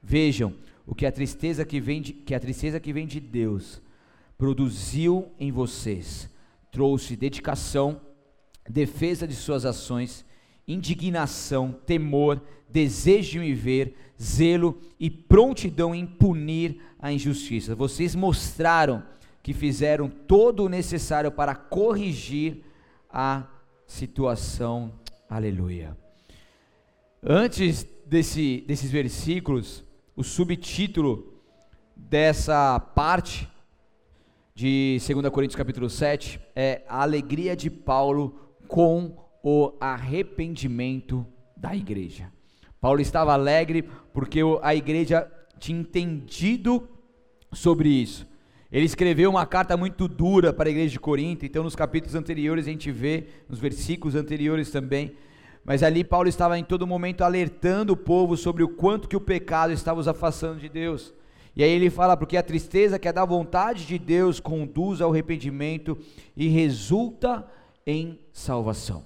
Vejam, 0.05 0.53
o 0.85 0.93
que 0.93 1.05
a 1.05 1.11
tristeza 1.11 1.65
que 1.65 1.79
vem 1.79 2.01
de, 2.01 2.13
que 2.13 2.35
a 2.35 2.39
tristeza 2.39 2.79
que 2.79 2.93
vem 2.93 3.07
de 3.07 3.19
Deus 3.19 3.81
produziu 4.37 5.31
em 5.39 5.51
vocês, 5.51 6.29
trouxe 6.71 7.15
dedicação, 7.15 8.01
defesa 8.69 9.27
de 9.27 9.35
suas 9.35 9.65
ações, 9.65 10.25
indignação, 10.67 11.71
temor, 11.85 12.41
desejo 12.69 13.33
de 13.33 13.39
me 13.39 13.53
ver, 13.53 13.95
zelo 14.21 14.81
e 14.99 15.09
prontidão 15.09 15.93
em 15.93 16.05
punir 16.05 16.79
a 16.99 17.11
injustiça. 17.11 17.75
Vocês 17.75 18.15
mostraram 18.15 19.03
que 19.41 19.53
fizeram 19.53 20.09
todo 20.09 20.63
o 20.63 20.69
necessário 20.69 21.31
para 21.31 21.53
corrigir 21.53 22.63
a 23.09 23.45
situação. 23.85 24.93
Aleluia. 25.29 25.97
Antes 27.21 27.85
desse, 28.05 28.63
desses 28.67 28.89
versículos, 28.89 29.83
o 30.15 30.23
subtítulo 30.23 31.41
dessa 31.95 32.79
parte 32.79 33.49
de 34.53 34.99
2 34.99 35.29
Coríntios 35.29 35.55
capítulo 35.55 35.89
7 35.89 36.39
é 36.55 36.83
a 36.87 37.01
alegria 37.01 37.55
de 37.55 37.69
Paulo 37.69 38.39
com 38.67 39.17
o 39.43 39.73
arrependimento 39.79 41.25
da 41.57 41.75
igreja. 41.75 42.31
Paulo 42.79 43.01
estava 43.01 43.33
alegre 43.33 43.83
porque 44.13 44.41
a 44.61 44.75
igreja 44.75 45.29
tinha 45.57 45.79
entendido 45.79 46.87
sobre 47.51 47.89
isso. 47.89 48.27
Ele 48.71 48.85
escreveu 48.85 49.29
uma 49.29 49.45
carta 49.45 49.75
muito 49.75 50.07
dura 50.07 50.53
para 50.53 50.69
a 50.69 50.71
igreja 50.71 50.91
de 50.91 50.99
Corinto, 50.99 51.45
então 51.45 51.63
nos 51.63 51.75
capítulos 51.75 52.15
anteriores 52.15 52.67
a 52.67 52.69
gente 52.69 52.91
vê, 52.91 53.27
nos 53.47 53.59
versículos 53.59 54.15
anteriores 54.15 54.71
também, 54.71 55.15
mas 55.65 55.81
ali 55.81 56.03
Paulo 56.03 56.27
estava 56.27 56.57
em 56.57 56.63
todo 56.63 56.85
momento 56.85 57.23
alertando 57.23 57.93
o 57.93 57.97
povo 57.97 58.35
sobre 58.35 58.63
o 58.63 58.69
quanto 58.69 59.07
que 59.07 59.15
o 59.15 59.21
pecado 59.21 59.71
estava 59.71 59.99
os 59.99 60.07
afastando 60.07 60.59
de 60.59 60.67
Deus. 60.67 61.13
E 61.55 61.63
aí 61.63 61.69
ele 61.69 61.89
fala, 61.89 62.17
porque 62.17 62.35
a 62.35 62.43
tristeza 62.43 62.97
que 62.97 63.07
é 63.07 63.13
da 63.13 63.23
vontade 63.23 63.85
de 63.85 63.99
Deus 63.99 64.39
conduz 64.39 65.01
ao 65.01 65.11
arrependimento 65.11 65.97
e 66.35 66.47
resulta 66.47 67.45
em 67.85 68.19
salvação. 68.31 69.05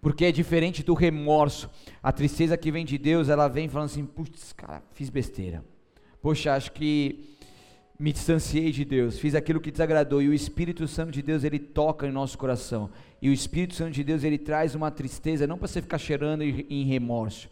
Porque 0.00 0.24
é 0.24 0.32
diferente 0.32 0.82
do 0.82 0.94
remorso. 0.94 1.68
A 2.02 2.12
tristeza 2.12 2.56
que 2.56 2.70
vem 2.70 2.84
de 2.84 2.96
Deus, 2.96 3.28
ela 3.28 3.48
vem 3.48 3.68
falando 3.68 3.86
assim: 3.86 4.04
putz, 4.04 4.52
cara, 4.52 4.82
fiz 4.92 5.10
besteira. 5.10 5.64
Poxa, 6.22 6.54
acho 6.54 6.72
que 6.72 7.35
me 7.98 8.12
distanciei 8.12 8.70
de 8.72 8.84
Deus, 8.84 9.18
fiz 9.18 9.34
aquilo 9.34 9.60
que 9.60 9.70
desagradou, 9.70 10.20
e 10.20 10.28
o 10.28 10.34
Espírito 10.34 10.86
Santo 10.86 11.12
de 11.12 11.22
Deus, 11.22 11.44
ele 11.44 11.58
toca 11.58 12.06
em 12.06 12.12
nosso 12.12 12.36
coração, 12.36 12.90
e 13.20 13.28
o 13.28 13.32
Espírito 13.32 13.74
Santo 13.74 13.92
de 13.92 14.04
Deus, 14.04 14.22
ele 14.22 14.38
traz 14.38 14.74
uma 14.74 14.90
tristeza, 14.90 15.46
não 15.46 15.56
para 15.56 15.68
você 15.68 15.80
ficar 15.80 15.98
cheirando 15.98 16.42
em 16.42 16.84
remorso, 16.84 17.48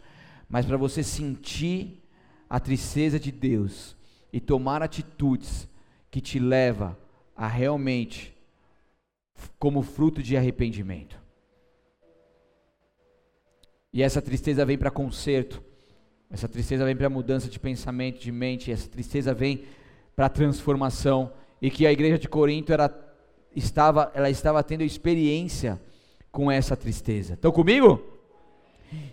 mas 0.47 0.65
para 0.65 0.77
você 0.77 1.01
sentir 1.01 2.03
a 2.49 2.59
tristeza 2.59 3.19
de 3.19 3.31
Deus 3.31 3.95
e 4.31 4.39
tomar 4.39 4.83
atitudes 4.83 5.67
que 6.11 6.21
te 6.21 6.39
leva 6.39 6.97
a 7.35 7.47
realmente 7.47 8.35
como 9.57 9.81
fruto 9.81 10.21
de 10.21 10.37
arrependimento. 10.37 11.19
E 13.91 14.03
essa 14.03 14.21
tristeza 14.21 14.65
vem 14.65 14.77
para 14.77 14.91
conserto, 14.91 15.63
essa 16.29 16.47
tristeza 16.47 16.85
vem 16.85 16.95
para 16.95 17.09
mudança 17.09 17.49
de 17.49 17.59
pensamento, 17.59 18.19
de 18.19 18.31
mente, 18.31 18.71
essa 18.71 18.89
tristeza 18.89 19.33
vem 19.33 19.63
para 20.15 20.27
a 20.27 20.29
transformação 20.29 21.31
e 21.61 21.69
que 21.69 21.85
a 21.85 21.91
igreja 21.91 22.17
de 22.17 22.29
Corinto 22.29 22.71
era, 22.71 22.93
estava, 23.55 24.11
ela 24.13 24.29
estava 24.29 24.63
tendo 24.63 24.83
experiência 24.83 25.79
com 26.31 26.51
essa 26.51 26.75
tristeza. 26.75 27.33
Estão 27.33 27.51
comigo? 27.51 28.01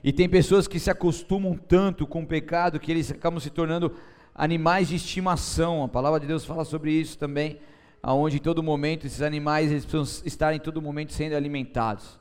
E 0.03 0.13
tem 0.13 0.29
pessoas 0.29 0.69
que 0.69 0.79
se 0.79 0.91
acostumam 0.91 1.57
tanto 1.57 2.07
com 2.07 2.23
o 2.23 2.27
pecado 2.27 2.79
que 2.79 2.91
eles 2.91 3.11
acabam 3.11 3.41
se 3.41 3.51
tornando 3.51 3.93
animais 4.35 4.89
de 4.89 4.97
estimação. 4.97 5.83
A 5.83 5.89
palavra 5.89 6.21
de 6.21 6.27
Deus 6.27 6.45
fala 6.45 6.65
sobre 6.65 6.93
isso 6.93 7.19
também, 7.19 7.59
aonde 8.03 8.37
em 8.37 8.41
todo 8.41 8.63
momento 8.63 9.07
esses 9.07 9.23
animais 9.23 9.71
eles 9.71 9.85
precisam 9.85 10.27
estar 10.27 10.55
em 10.55 10.61
todo 10.61 10.83
momento 10.83 11.13
sendo 11.13 11.35
alimentados. 11.35 12.19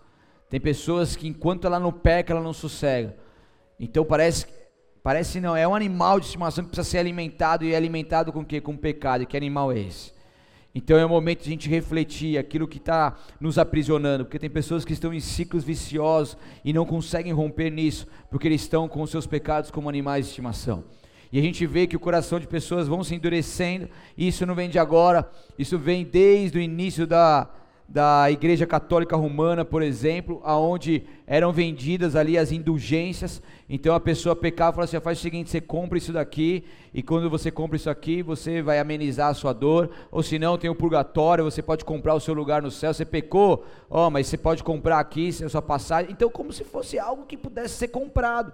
Tem 0.49 0.59
pessoas 0.59 1.15
que 1.15 1.27
enquanto 1.27 1.65
ela 1.65 1.79
não 1.79 1.91
peca, 1.91 2.33
ela 2.33 2.41
não 2.41 2.53
sossega. 2.53 3.15
Então 3.79 4.05
parece 4.05 4.45
Parece 5.03 5.39
não, 5.39 5.55
é 5.55 5.67
um 5.67 5.73
animal 5.73 6.19
de 6.19 6.27
estimação 6.27 6.63
que 6.63 6.69
precisa 6.69 6.89
ser 6.89 6.97
alimentado 6.99 7.65
e 7.65 7.73
é 7.73 7.75
alimentado 7.75 8.31
com 8.31 8.41
o 8.41 8.45
quê? 8.45 8.61
Com 8.61 8.77
pecado. 8.77 9.23
E 9.23 9.25
que 9.25 9.35
animal 9.35 9.71
é 9.71 9.79
esse? 9.79 10.13
Então 10.73 10.97
é 10.97 11.05
o 11.05 11.09
momento 11.09 11.43
de 11.43 11.49
a 11.49 11.51
gente 11.51 11.67
refletir 11.67 12.37
aquilo 12.37 12.67
que 12.67 12.77
está 12.77 13.17
nos 13.39 13.57
aprisionando, 13.57 14.23
porque 14.23 14.39
tem 14.39 14.49
pessoas 14.49 14.85
que 14.85 14.93
estão 14.93 15.13
em 15.13 15.19
ciclos 15.19 15.63
viciosos 15.63 16.37
e 16.63 16.71
não 16.71 16.85
conseguem 16.85 17.33
romper 17.33 17.69
nisso, 17.69 18.07
porque 18.29 18.47
eles 18.47 18.61
estão 18.61 18.87
com 18.87 19.01
os 19.01 19.09
seus 19.09 19.27
pecados 19.27 19.69
como 19.69 19.89
animais 19.89 20.25
de 20.25 20.29
estimação. 20.29 20.85
E 21.31 21.39
a 21.39 21.41
gente 21.41 21.65
vê 21.65 21.87
que 21.87 21.95
o 21.95 21.99
coração 21.99 22.39
de 22.39 22.47
pessoas 22.47 22.87
vão 22.87 23.03
se 23.03 23.15
endurecendo, 23.15 23.89
e 24.17 24.27
isso 24.27 24.45
não 24.45 24.55
vem 24.55 24.69
de 24.69 24.79
agora, 24.79 25.29
isso 25.57 25.77
vem 25.77 26.05
desde 26.05 26.57
o 26.57 26.61
início 26.61 27.05
da, 27.05 27.49
da 27.91 28.31
Igreja 28.31 28.65
Católica 28.65 29.17
Romana, 29.17 29.65
por 29.65 29.83
exemplo, 29.83 30.39
aonde 30.45 31.03
eram 31.27 31.51
vendidas 31.51 32.15
ali 32.15 32.37
as 32.37 32.49
indulgências. 32.49 33.41
Então 33.67 33.93
a 33.93 33.99
pessoa 33.99 34.33
pecava 34.33 34.71
e 34.71 34.75
falava 34.75 34.83
assim: 34.85 35.03
faz 35.03 35.19
o 35.19 35.21
seguinte, 35.21 35.49
você 35.49 35.59
compra 35.59 35.97
isso 35.97 36.13
daqui, 36.13 36.63
e 36.93 37.03
quando 37.03 37.29
você 37.29 37.51
compra 37.51 37.75
isso 37.75 37.89
aqui, 37.89 38.23
você 38.23 38.61
vai 38.61 38.79
amenizar 38.79 39.27
a 39.27 39.33
sua 39.33 39.51
dor. 39.51 39.89
Ou 40.09 40.23
se 40.23 40.39
não, 40.39 40.57
tem 40.57 40.69
o 40.69 40.75
purgatório, 40.75 41.43
você 41.43 41.61
pode 41.61 41.83
comprar 41.83 42.15
o 42.15 42.19
seu 42.21 42.33
lugar 42.33 42.61
no 42.61 42.71
céu. 42.71 42.93
Você 42.93 43.03
pecou, 43.03 43.65
ó, 43.89 44.07
oh, 44.07 44.09
mas 44.09 44.27
você 44.27 44.37
pode 44.37 44.63
comprar 44.63 44.97
aqui, 44.97 45.27
a 45.27 45.49
sua 45.49 45.61
passagem. 45.61 46.13
Então, 46.13 46.29
como 46.29 46.53
se 46.53 46.63
fosse 46.63 46.97
algo 46.97 47.25
que 47.25 47.35
pudesse 47.35 47.75
ser 47.75 47.89
comprado. 47.89 48.53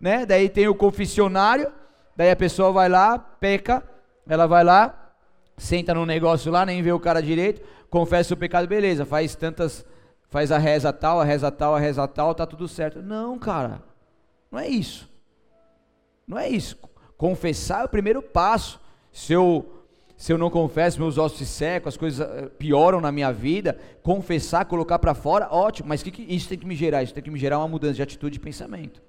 Né? 0.00 0.24
Daí 0.24 0.48
tem 0.48 0.66
o 0.68 0.74
confessionário, 0.74 1.70
daí 2.16 2.30
a 2.30 2.36
pessoa 2.36 2.72
vai 2.72 2.88
lá, 2.88 3.18
peca, 3.18 3.82
ela 4.26 4.46
vai 4.46 4.64
lá, 4.64 5.01
senta 5.56 5.94
no 5.94 6.06
negócio 6.06 6.50
lá, 6.50 6.66
nem 6.66 6.82
vê 6.82 6.92
o 6.92 7.00
cara 7.00 7.22
direito 7.22 7.62
confessa 7.92 8.32
o 8.32 8.36
pecado, 8.38 8.66
beleza, 8.66 9.04
faz 9.04 9.34
tantas, 9.34 9.84
faz 10.30 10.50
a 10.50 10.56
reza 10.56 10.90
tal, 10.94 11.20
a 11.20 11.24
reza 11.24 11.50
tal, 11.50 11.76
a 11.76 11.78
reza 11.78 12.08
tal, 12.08 12.34
tá 12.34 12.46
tudo 12.46 12.66
certo. 12.66 13.02
Não, 13.02 13.38
cara, 13.38 13.82
não 14.50 14.58
é 14.58 14.66
isso. 14.66 15.06
Não 16.26 16.38
é 16.38 16.48
isso. 16.48 16.78
Confessar 17.18 17.82
é 17.82 17.84
o 17.84 17.88
primeiro 17.88 18.22
passo. 18.22 18.80
Se 19.12 19.34
eu, 19.34 19.84
se 20.16 20.32
eu 20.32 20.38
não 20.38 20.48
confesso, 20.48 20.98
meus 20.98 21.18
ossos 21.18 21.36
se 21.36 21.44
secam, 21.44 21.86
as 21.86 21.98
coisas 21.98 22.26
eh, 22.26 22.48
pioram 22.58 22.98
na 22.98 23.12
minha 23.12 23.30
vida, 23.30 23.78
confessar, 24.02 24.64
colocar 24.64 24.98
para 24.98 25.12
fora, 25.12 25.48
ótimo, 25.50 25.90
mas 25.90 26.02
que, 26.02 26.10
que 26.10 26.22
isso 26.22 26.48
tem 26.48 26.56
que 26.56 26.66
me 26.66 26.74
gerar? 26.74 27.02
Isso 27.02 27.12
tem 27.12 27.22
que 27.22 27.30
me 27.30 27.38
gerar 27.38 27.58
uma 27.58 27.68
mudança 27.68 27.92
de 27.92 28.02
atitude 28.02 28.38
e 28.38 28.40
pensamento. 28.40 29.02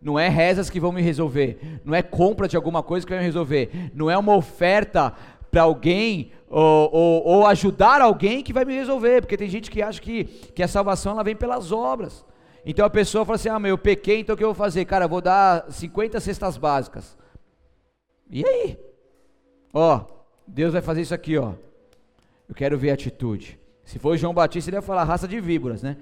Não 0.00 0.18
é 0.18 0.26
rezas 0.26 0.70
que 0.70 0.80
vão 0.80 0.90
me 0.90 1.02
resolver, 1.02 1.82
não 1.84 1.94
é 1.94 2.00
compra 2.00 2.48
de 2.48 2.56
alguma 2.56 2.82
coisa 2.82 3.04
que 3.04 3.12
vai 3.12 3.18
me 3.18 3.26
resolver, 3.26 3.90
não 3.92 4.10
é 4.10 4.16
uma 4.16 4.34
oferta 4.34 5.14
para 5.50 5.62
alguém 5.62 6.32
ou, 6.48 6.90
ou, 6.92 7.26
ou, 7.26 7.46
ajudar 7.46 8.00
alguém 8.00 8.42
que 8.42 8.52
vai 8.52 8.64
me 8.64 8.74
resolver, 8.74 9.20
porque 9.20 9.36
tem 9.36 9.48
gente 9.48 9.70
que 9.70 9.82
acha 9.82 10.00
que, 10.00 10.24
que 10.24 10.62
a 10.62 10.68
salvação 10.68 11.12
ela 11.12 11.22
vem 11.22 11.36
pelas 11.36 11.70
obras. 11.70 12.24
Então 12.64 12.84
a 12.84 12.90
pessoa 12.90 13.24
fala 13.24 13.36
assim: 13.36 13.48
ah, 13.48 13.58
meu, 13.58 13.70
eu 13.70 13.78
pequei, 13.78 14.20
então 14.20 14.34
o 14.34 14.36
que 14.36 14.44
eu 14.44 14.48
vou 14.48 14.54
fazer? 14.54 14.84
Cara, 14.84 15.04
eu 15.04 15.08
vou 15.08 15.20
dar 15.20 15.70
50 15.70 16.18
cestas 16.20 16.56
básicas. 16.56 17.16
E 18.28 18.44
aí? 18.44 18.78
Ó, 19.72 20.04
Deus 20.46 20.72
vai 20.72 20.82
fazer 20.82 21.02
isso 21.02 21.14
aqui, 21.14 21.38
ó. 21.38 21.52
Eu 22.48 22.54
quero 22.54 22.76
ver 22.76 22.90
a 22.90 22.94
atitude. 22.94 23.58
Se 23.84 23.98
for 23.98 24.16
João 24.16 24.34
Batista, 24.34 24.70
ele 24.70 24.76
ia 24.76 24.82
falar 24.82 25.04
raça 25.04 25.26
de 25.26 25.40
víboras, 25.40 25.82
né? 25.82 25.96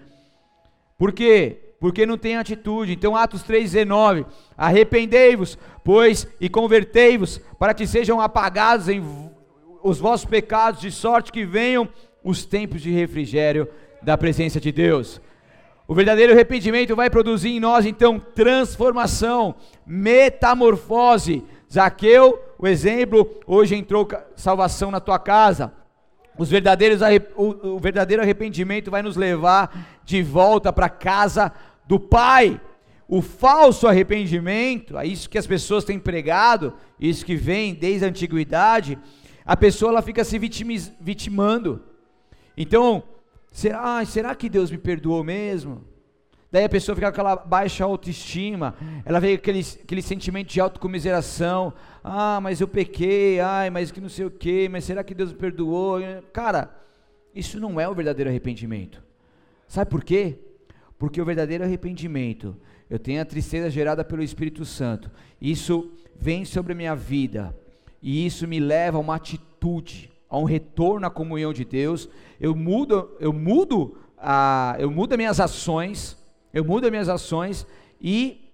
Por 0.96 1.12
quê? 1.12 1.74
Porque 1.78 2.05
não 2.05 2.18
tem 2.18 2.36
atitude. 2.36 2.92
Então, 2.92 3.14
Atos 3.14 3.42
3,19: 3.44 4.26
Arrependei-vos, 4.57 5.59
pois, 5.84 6.26
e 6.40 6.49
convertei-vos, 6.49 7.38
para 7.59 7.72
que 7.72 7.86
sejam 7.86 8.20
apagados 8.20 8.88
em 8.88 9.01
os 9.89 9.99
vossos 9.99 10.26
pecados, 10.26 10.80
de 10.80 10.91
sorte 10.91 11.32
que 11.32 11.45
venham 11.45 11.89
os 12.22 12.45
tempos 12.45 12.82
de 12.82 12.91
refrigério 12.91 13.68
da 14.03 14.16
presença 14.16 14.61
de 14.61 14.70
Deus. 14.70 15.20
O 15.86 15.95
verdadeiro 15.95 16.34
arrependimento 16.34 16.95
vai 16.95 17.09
produzir 17.09 17.49
em 17.49 17.61
nós 17.61 17.86
então 17.86 18.20
transformação, 18.20 19.55
metamorfose. 19.86 21.43
Zaqueu, 21.72 22.39
o 22.59 22.66
exemplo, 22.66 23.28
hoje 23.47 23.74
entrou 23.74 24.07
salvação 24.36 24.91
na 24.91 25.01
tua 25.01 25.18
casa. 25.18 25.72
Os 26.36 26.51
verdadeiros, 26.51 27.01
o, 27.34 27.80
verdadeiro 27.80 28.22
arrependimento 28.22 28.91
vai 28.91 29.03
nos 29.03 29.16
levar 29.16 30.01
de 30.05 30.22
volta 30.22 30.72
para 30.72 30.86
a 30.86 30.91
casa 30.91 31.51
do 31.86 31.99
Pai. 31.99 32.61
O 33.09 33.22
falso 33.22 33.89
arrependimento, 33.89 34.99
é 34.99 35.07
isso 35.07 35.30
que 35.30 35.39
as 35.39 35.47
pessoas 35.47 35.84
têm 35.84 35.99
pregado, 35.99 36.74
isso 37.01 37.24
que 37.24 37.34
vem 37.34 37.72
desde 37.72 38.05
a 38.05 38.09
antiguidade, 38.09 38.99
a 39.49 39.57
pessoa 39.57 39.90
ela 39.90 40.03
fica 40.03 40.22
se 40.24 40.38
vitimiz, 40.38 40.92
vitimando. 41.01 41.82
Então, 42.55 43.03
será, 43.51 44.05
será 44.05 44.34
que 44.34 44.46
Deus 44.46 44.70
me 44.70 44.76
perdoou 44.76 45.24
mesmo? 45.24 45.82
Daí 46.53 46.64
a 46.64 46.68
pessoa 46.68 46.94
fica 46.94 47.07
com 47.07 47.14
aquela 47.14 47.34
baixa 47.34 47.82
autoestima, 47.82 48.74
ela 49.07 49.18
vem 49.18 49.34
aquele, 49.34 49.61
aquele 49.61 50.03
sentimento 50.03 50.49
de 50.49 50.61
autocomiseração. 50.61 51.72
Ah, 52.05 52.38
mas 52.42 52.61
eu 52.61 52.68
pequei, 52.68 53.40
ai, 53.40 53.70
mas 53.70 53.90
que 53.90 54.03
não 54.03 54.11
sei 54.11 54.26
o 54.26 54.30
que, 54.30 54.68
mas 54.68 54.84
será 54.84 55.03
que 55.03 55.14
Deus 55.14 55.32
me 55.32 55.38
perdoou? 55.38 55.99
Cara, 56.30 56.70
isso 57.34 57.59
não 57.59 57.80
é 57.80 57.88
o 57.88 57.94
verdadeiro 57.94 58.28
arrependimento. 58.28 59.03
Sabe 59.66 59.90
por 59.90 60.05
quê? 60.05 60.38
Porque 60.99 61.22
o 61.22 61.24
verdadeiro 61.24 61.64
arrependimento, 61.64 62.55
eu 62.90 62.99
tenho 62.99 63.22
a 63.22 63.24
tristeza 63.24 63.70
gerada 63.70 64.05
pelo 64.05 64.22
Espírito 64.22 64.66
Santo, 64.66 65.11
isso 65.40 65.90
vem 66.14 66.44
sobre 66.44 66.74
a 66.74 66.76
minha 66.76 66.94
vida 66.94 67.57
e 68.03 68.26
isso 68.26 68.46
me 68.46 68.61
leva 68.61 68.96
a 68.96 69.01
uma 69.01 69.16
atitude, 69.16 70.11
a 70.28 70.38
um 70.38 70.44
retorno 70.44 71.07
à 71.07 71.11
comunhão 71.11 71.53
de 71.53 71.64
Deus. 71.64 72.09
Eu 72.40 72.55
mudo, 72.55 73.16
eu 73.18 73.32
mudo, 73.32 73.96
a, 74.16 74.76
eu 74.78 74.90
mudo 74.90 75.12
as 75.12 75.18
minhas 75.18 75.40
ações, 75.40 76.16
eu 76.53 76.64
mudo 76.64 76.84
as 76.84 76.90
minhas 76.90 77.09
ações 77.09 77.66
e 78.01 78.44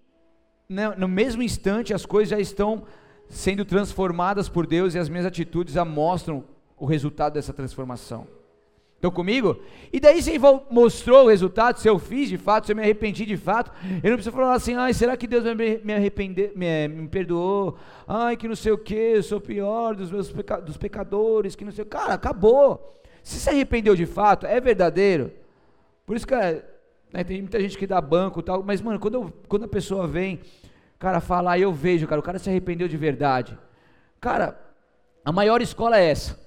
no 0.97 1.07
mesmo 1.07 1.43
instante 1.43 1.93
as 1.93 2.07
coisas 2.07 2.31
já 2.31 2.41
estão 2.41 2.85
sendo 3.29 3.65
transformadas 3.65 4.49
por 4.49 4.67
Deus 4.67 4.95
e 4.95 4.99
as 4.99 5.09
minhas 5.09 5.27
atitudes 5.27 5.75
mostram 5.85 6.45
o 6.77 6.87
resultado 6.87 7.35
dessa 7.35 7.53
transformação. 7.53 8.27
Estão 9.05 9.13
comigo? 9.13 9.61
E 9.93 10.01
daí 10.01 10.23
você 10.23 10.39
mostrou 10.71 11.27
o 11.27 11.29
resultado, 11.29 11.79
se 11.79 11.87
eu 11.87 11.99
fiz 11.99 12.27
de 12.27 12.39
fato, 12.39 12.65
se 12.65 12.73
eu 12.73 12.77
me 12.77 12.81
arrependi 12.81 13.27
de 13.27 13.37
fato, 13.37 13.71
eu 14.03 14.09
não 14.09 14.17
preciso 14.17 14.35
falar 14.35 14.55
assim, 14.55 14.75
ai, 14.77 14.95
será 14.95 15.15
que 15.15 15.27
Deus 15.27 15.45
me, 15.45 15.93
arrepender, 15.93 16.53
me, 16.57 16.89
me 16.89 17.07
perdoou? 17.07 17.77
Ai, 18.09 18.35
que 18.35 18.49
não 18.49 18.57
sei 18.57 18.73
o 18.73 18.79
que, 18.79 18.95
eu 18.95 19.23
sou 19.23 19.43
pior 19.43 19.95
dos 19.95 20.11
meus 20.11 20.33
peca, 20.33 20.59
dos 20.59 20.79
pecadores, 20.79 21.55
que 21.55 21.67
não 21.67 21.73
sei 21.73 21.85
o 21.85 21.87
Cara, 21.87 22.15
acabou. 22.15 22.99
Se 23.23 23.39
se 23.39 23.51
arrependeu 23.51 23.95
de 23.95 24.07
fato, 24.07 24.47
é 24.47 24.59
verdadeiro. 24.59 25.31
Por 26.07 26.17
isso 26.17 26.27
que 26.27 26.35
né, 27.13 27.23
tem 27.25 27.43
muita 27.43 27.61
gente 27.61 27.77
que 27.77 27.87
dá 27.87 28.01
banco 28.01 28.41
e 28.41 28.43
tal, 28.43 28.63
mas 28.63 28.81
mano, 28.81 28.99
quando, 28.99 29.15
eu, 29.17 29.33
quando 29.47 29.67
a 29.67 29.69
pessoa 29.69 30.07
vem, 30.07 30.41
cara, 30.99 31.21
falar, 31.21 31.59
eu 31.59 31.75
vejo, 31.75 32.07
cara, 32.07 32.21
o 32.23 32.25
cara 32.25 32.39
se 32.39 32.49
arrependeu 32.49 32.89
de 32.89 32.97
verdade. 32.97 33.59
Cara, 34.19 34.59
a 35.23 35.31
maior 35.31 35.61
escola 35.61 35.99
é 35.99 36.07
essa 36.07 36.44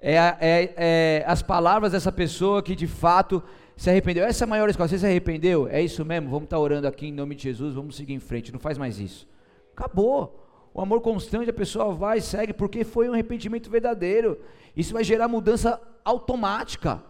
é, 0.00 0.16
é, 0.16 0.74
é, 0.76 1.24
as 1.26 1.42
palavras 1.42 1.92
dessa 1.92 2.10
pessoa 2.10 2.62
que 2.62 2.74
de 2.74 2.86
fato 2.86 3.42
se 3.76 3.88
arrependeu. 3.90 4.24
Essa 4.24 4.44
é 4.44 4.46
a 4.46 4.48
maior 4.48 4.68
escola. 4.68 4.88
Você 4.88 4.98
se 4.98 5.06
arrependeu? 5.06 5.68
É 5.68 5.82
isso 5.82 6.04
mesmo? 6.04 6.30
Vamos 6.30 6.44
estar 6.44 6.56
tá 6.56 6.60
orando 6.60 6.86
aqui 6.86 7.06
em 7.06 7.12
nome 7.12 7.34
de 7.34 7.44
Jesus, 7.44 7.74
vamos 7.74 7.96
seguir 7.96 8.14
em 8.14 8.20
frente. 8.20 8.52
Não 8.52 8.60
faz 8.60 8.78
mais 8.78 8.98
isso. 8.98 9.28
Acabou. 9.76 10.46
O 10.72 10.80
amor 10.80 11.00
constante, 11.00 11.50
a 11.50 11.52
pessoa 11.52 11.92
vai 11.92 12.20
segue, 12.20 12.52
porque 12.52 12.84
foi 12.84 13.08
um 13.08 13.12
arrependimento 13.12 13.70
verdadeiro. 13.70 14.38
Isso 14.76 14.92
vai 14.92 15.02
gerar 15.02 15.28
mudança 15.28 15.80
automática. 16.04 17.02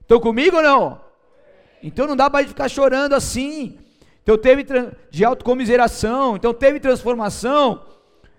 Estão 0.00 0.18
comigo 0.18 0.56
ou 0.56 0.62
não? 0.62 1.00
Então 1.82 2.06
não 2.06 2.16
dá 2.16 2.28
para 2.28 2.46
ficar 2.46 2.68
chorando 2.68 3.14
assim. 3.14 3.78
Então 4.22 4.36
teve 4.36 4.66
de 5.10 5.24
autocomiseração, 5.24 6.36
então 6.36 6.52
teve 6.52 6.80
transformação. 6.80 7.86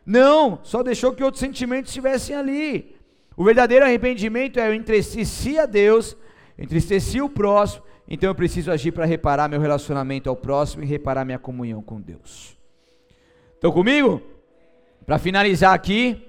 Não, 0.06 0.60
só 0.64 0.84
deixou 0.84 1.14
que 1.14 1.24
outros 1.24 1.40
sentimentos 1.40 1.90
estivessem 1.90 2.36
ali. 2.36 2.99
O 3.40 3.44
verdadeiro 3.46 3.86
arrependimento 3.86 4.60
é 4.60 4.68
eu 4.68 4.74
entristeci 4.74 5.58
a 5.58 5.66
Deus, 5.66 6.18
entristeci 6.58 7.22
o 7.22 7.30
próximo, 7.30 7.86
então 8.06 8.30
eu 8.30 8.36
preciso 8.36 8.70
agir 8.70 8.92
para 8.92 9.06
reparar 9.06 9.48
meu 9.48 9.62
relacionamento 9.62 10.30
ao 10.30 10.36
próximo 10.36 10.84
e 10.84 10.86
reparar 10.86 11.24
minha 11.24 11.40
comunhão 11.40 11.82
com 11.82 12.02
Deus. 12.02 12.58
Estão 13.54 13.72
comigo? 13.72 14.22
Para 15.06 15.18
finalizar 15.18 15.74
aqui, 15.74 16.22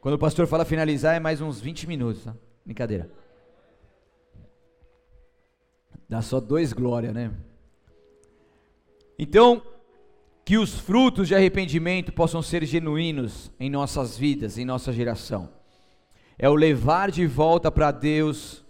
quando 0.00 0.14
o 0.14 0.18
pastor 0.18 0.46
fala 0.46 0.64
finalizar 0.64 1.16
é 1.16 1.18
mais 1.18 1.40
uns 1.40 1.60
20 1.60 1.88
minutos, 1.88 2.22
tá? 2.22 2.36
Brincadeira. 2.64 3.10
Dá 6.08 6.22
só 6.22 6.38
dois 6.38 6.72
glória, 6.72 7.12
né? 7.12 7.32
Então, 9.18 9.60
que 10.48 10.56
os 10.56 10.78
frutos 10.78 11.28
de 11.28 11.34
arrependimento 11.34 12.10
possam 12.10 12.40
ser 12.40 12.64
genuínos 12.64 13.52
em 13.60 13.68
nossas 13.68 14.16
vidas, 14.16 14.56
em 14.56 14.64
nossa 14.64 14.90
geração. 14.90 15.50
É 16.38 16.48
o 16.48 16.54
levar 16.54 17.10
de 17.10 17.26
volta 17.26 17.70
para 17.70 17.90
Deus 17.90 18.64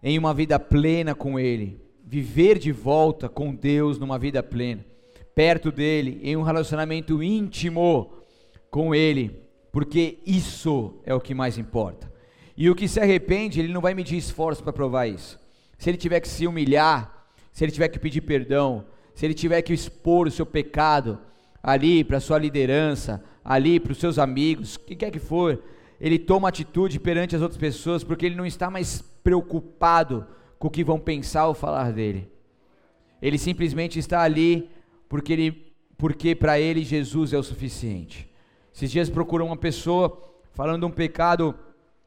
em 0.00 0.16
uma 0.16 0.32
vida 0.32 0.56
plena 0.56 1.16
com 1.16 1.36
Ele, 1.36 1.80
viver 2.04 2.60
de 2.60 2.70
volta 2.70 3.28
com 3.28 3.52
Deus 3.52 3.98
numa 3.98 4.20
vida 4.20 4.40
plena, 4.40 4.86
perto 5.34 5.72
dEle, 5.72 6.20
em 6.22 6.36
um 6.36 6.42
relacionamento 6.42 7.20
íntimo 7.24 8.12
com 8.70 8.94
Ele, 8.94 9.36
porque 9.72 10.20
isso 10.24 11.00
é 11.04 11.12
o 11.12 11.20
que 11.20 11.34
mais 11.34 11.58
importa. 11.58 12.08
E 12.56 12.70
o 12.70 12.76
que 12.76 12.86
se 12.86 13.00
arrepende, 13.00 13.58
ele 13.58 13.72
não 13.72 13.80
vai 13.80 13.94
medir 13.94 14.16
esforço 14.16 14.62
para 14.62 14.72
provar 14.72 15.08
isso. 15.08 15.40
Se 15.76 15.90
ele 15.90 15.98
tiver 15.98 16.20
que 16.20 16.28
se 16.28 16.46
humilhar, 16.46 17.26
se 17.52 17.64
ele 17.64 17.72
tiver 17.72 17.88
que 17.88 17.98
pedir 17.98 18.20
perdão, 18.20 18.86
se 19.18 19.26
ele 19.26 19.34
tiver 19.34 19.60
que 19.62 19.72
expor 19.72 20.28
o 20.28 20.30
seu 20.30 20.46
pecado 20.46 21.18
ali 21.60 22.04
para 22.04 22.20
sua 22.20 22.38
liderança, 22.38 23.20
ali 23.44 23.80
para 23.80 23.90
os 23.90 23.98
seus 23.98 24.16
amigos, 24.16 24.76
o 24.76 24.80
que 24.84 24.94
quer 24.94 25.10
que 25.10 25.18
for, 25.18 25.60
ele 26.00 26.20
toma 26.20 26.48
atitude 26.48 27.00
perante 27.00 27.34
as 27.34 27.42
outras 27.42 27.58
pessoas 27.58 28.04
porque 28.04 28.24
ele 28.24 28.36
não 28.36 28.46
está 28.46 28.70
mais 28.70 29.02
preocupado 29.24 30.24
com 30.56 30.68
o 30.68 30.70
que 30.70 30.84
vão 30.84 31.00
pensar 31.00 31.48
ou 31.48 31.54
falar 31.54 31.92
dele. 31.92 32.30
Ele 33.20 33.38
simplesmente 33.38 33.98
está 33.98 34.22
ali 34.22 34.70
porque 35.08 35.32
ele 35.32 35.74
porque 35.96 36.36
para 36.36 36.60
ele 36.60 36.84
Jesus 36.84 37.32
é 37.32 37.38
o 37.38 37.42
suficiente. 37.42 38.30
Esses 38.72 38.88
dias 38.88 39.10
procurou 39.10 39.48
uma 39.48 39.56
pessoa 39.56 40.32
falando 40.52 40.82
de 40.82 40.86
um 40.86 40.94
pecado 40.94 41.56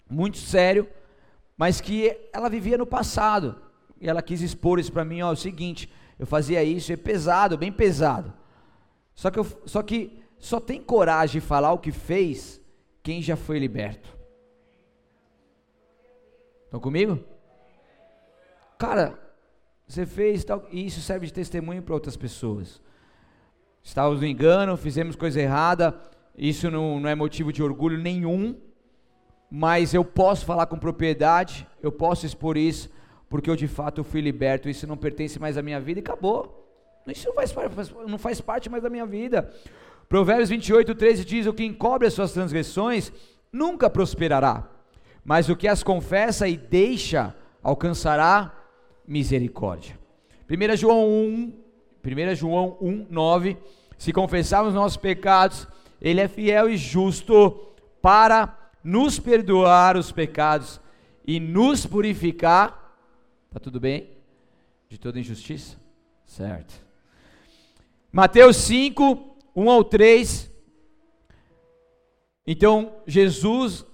muito 0.10 0.38
sério, 0.38 0.88
mas 1.58 1.82
que 1.82 2.18
ela 2.32 2.48
vivia 2.48 2.78
no 2.78 2.86
passado. 2.86 3.58
E 4.00 4.08
ela 4.08 4.22
quis 4.22 4.42
expor 4.42 4.80
isso 4.80 4.94
para 4.94 5.04
mim, 5.04 5.22
ó, 5.22 5.32
é 5.32 5.34
o 5.34 5.36
seguinte, 5.36 5.92
eu 6.22 6.28
fazia 6.28 6.64
isso, 6.64 6.94
é 6.94 6.96
pesado, 6.96 7.58
bem 7.58 7.72
pesado. 7.72 8.32
Só 9.16 9.32
que, 9.32 9.40
eu, 9.40 9.48
só 9.66 9.82
que 9.82 10.22
só 10.38 10.60
tem 10.60 10.80
coragem 10.80 11.42
de 11.42 11.48
falar 11.48 11.74
o 11.74 11.80
que 11.80 11.92
fez 11.92 12.62
quem 13.02 13.24
já 13.24 13.36
foi 13.36 13.58
liberto. 13.58 14.16
Estão 16.66 16.80
comigo? 16.80 17.20
Cara, 18.78 19.20
você 19.88 20.06
fez 20.06 20.44
tal, 20.44 20.64
e 20.72 20.86
isso 20.86 21.02
serve 21.02 21.26
de 21.26 21.34
testemunho 21.34 21.82
para 21.82 21.96
outras 21.96 22.16
pessoas. 22.16 22.80
Estávamos 23.82 24.22
no 24.22 24.28
engano, 24.28 24.78
fizemos 24.78 25.16
coisa 25.16 25.42
errada, 25.42 26.00
isso 26.38 26.70
não, 26.70 27.00
não 27.00 27.10
é 27.10 27.16
motivo 27.16 27.52
de 27.52 27.64
orgulho 27.64 27.98
nenhum, 27.98 28.56
mas 29.50 29.92
eu 29.92 30.06
posso 30.06 30.46
falar 30.46 30.68
com 30.68 30.78
propriedade, 30.78 31.68
eu 31.82 31.92
posso 31.92 32.28
expor 32.28 32.58
isso, 32.58 32.92
porque 33.32 33.50
eu 33.50 33.56
de 33.56 33.66
fato 33.66 34.04
fui 34.04 34.20
liberto, 34.20 34.68
isso 34.68 34.86
não 34.86 34.98
pertence 34.98 35.40
mais 35.40 35.58
à 35.58 35.62
minha 35.62 35.80
vida 35.80 36.02
e 36.02 36.04
acabou. 36.04 36.68
Isso 37.08 37.30
não 37.30 37.34
faz, 37.34 37.56
não 38.06 38.18
faz 38.18 38.42
parte 38.42 38.70
mais 38.70 38.84
da 38.84 38.90
minha 38.90 39.06
vida. 39.06 39.50
Provérbios 40.10 40.50
28, 40.50 40.94
13 40.94 41.24
diz: 41.24 41.48
O 41.48 41.54
que 41.54 41.64
encobre 41.64 42.06
as 42.06 42.14
suas 42.14 42.34
transgressões 42.34 43.10
nunca 43.50 43.90
prosperará, 43.90 44.70
mas 45.24 45.48
o 45.48 45.56
que 45.56 45.66
as 45.66 45.82
confessa 45.82 46.46
e 46.46 46.58
deixa 46.58 47.34
alcançará 47.64 48.54
misericórdia. 49.08 49.98
1 50.50 50.76
João 50.76 51.08
1, 51.08 51.54
1 52.06 52.36
João 52.36 52.78
1, 52.82 53.08
9: 53.10 53.58
Se 53.98 54.12
confessarmos 54.12 54.74
nossos 54.74 54.98
pecados, 54.98 55.66
Ele 56.02 56.20
é 56.20 56.28
fiel 56.28 56.68
e 56.68 56.76
justo 56.76 57.52
para 58.02 58.58
nos 58.84 59.20
perdoar 59.20 59.96
os 59.96 60.12
pecados 60.12 60.82
e 61.26 61.40
nos 61.40 61.86
purificar 61.86 62.81
Tá 63.54 63.60
tudo 63.60 63.82
bem? 63.82 64.10
De 64.88 64.98
toda 64.98 65.20
injustiça? 65.20 65.76
Certo. 66.26 66.74
Mateus 68.10 68.56
5, 68.56 69.36
1 69.54 69.70
ao 69.70 69.84
3. 69.84 70.50
Então, 72.48 72.94
Jesus, 73.06 73.86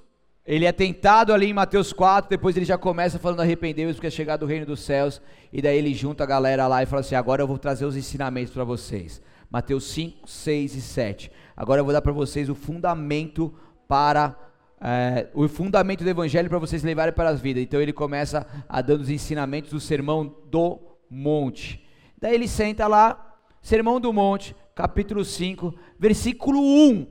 ele 0.46 0.66
é 0.66 0.72
tentado 0.72 1.34
ali 1.34 1.48
em 1.48 1.54
Mateus 1.54 1.92
4, 1.92 2.30
depois 2.30 2.56
ele 2.56 2.68
já 2.68 2.78
começa 2.78 3.18
falando 3.18 3.40
arrependeu-vos 3.40 3.96
porque 3.96 4.06
é 4.06 4.12
chegado 4.12 4.44
o 4.44 4.46
reino 4.46 4.66
dos 4.68 4.82
céus, 4.82 5.20
e 5.52 5.60
daí 5.60 5.80
ele 5.80 5.94
junta 5.96 6.24
a 6.24 6.28
galera 6.28 6.68
lá 6.68 6.84
e 6.84 6.86
fala 6.86 7.00
assim: 7.00 7.16
agora 7.16 7.42
eu 7.42 7.48
vou 7.48 7.58
trazer 7.58 7.86
os 7.86 7.98
ensinamentos 7.98 8.54
para 8.54 8.64
vocês. 8.64 9.20
Mateus 9.50 9.86
5, 9.86 10.30
6 10.30 10.76
e 10.76 10.82
7. 10.82 11.32
Agora 11.56 11.82
eu 11.82 11.84
vou 11.84 11.94
dar 11.94 12.04
para 12.04 12.12
vocês 12.12 12.48
o 12.48 12.54
fundamento 12.54 13.52
para 13.88 14.38
é, 14.80 15.28
o 15.34 15.48
fundamento 15.48 16.04
do 16.04 16.10
evangelho 16.10 16.50
para 16.50 16.60
vocês 16.60 16.84
levarem 16.84 17.14
para 17.14 17.30
as 17.30 17.42
vidas. 17.42 17.64
Então 17.64 17.82
ele 17.82 17.94
começa 17.94 18.46
a 18.68 18.82
dando 18.82 19.02
os 19.02 19.10
ensinamentos 19.10 19.72
do 19.72 19.80
sermão 19.80 20.36
do 20.50 20.80
monte. 21.10 21.84
Daí 22.20 22.34
ele 22.34 22.48
senta 22.48 22.88
lá, 22.88 23.38
sermão 23.62 24.00
do 24.00 24.14
monte, 24.14 24.56
capítulo 24.76 25.24
5, 25.26 25.74
versículo 26.00 26.60
1. 26.60 27.08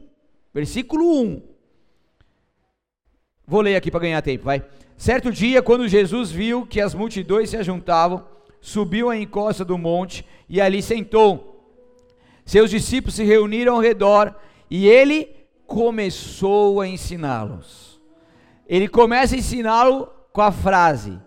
Versículo 0.55 1.23
1. 1.23 1.43
Vou 3.47 3.61
ler 3.61 3.77
aqui 3.77 3.91
para 3.91 4.01
ganhar 4.01 4.23
tempo, 4.23 4.45
vai. 4.45 4.65
Certo 4.97 5.31
dia, 5.31 5.63
quando 5.63 5.87
Jesus 5.87 6.31
viu 6.31 6.67
que 6.67 6.81
as 6.81 6.95
multidões 6.95 7.51
se 7.51 7.57
ajuntavam, 7.57 8.27
subiu 8.61 9.11
à 9.11 9.17
encosta 9.17 9.65
do 9.65 9.77
monte 9.77 10.25
e 10.49 10.61
ali 10.61 10.83
sentou. 10.83 11.53
Seus 12.45 12.71
discípulos 12.71 13.15
se 13.15 13.25
reuniram 13.25 13.75
ao 13.75 13.81
redor 13.81 14.35
e 14.71 14.89
ele 14.89 15.36
começou 15.67 16.81
a 16.81 16.89
ensiná-los. 16.89 18.01
Ele 18.67 18.89
começa 18.89 19.35
a 19.35 19.39
ensiná-lo 19.39 20.09
com 20.33 20.41
a 20.41 20.53
frase: 20.53 21.19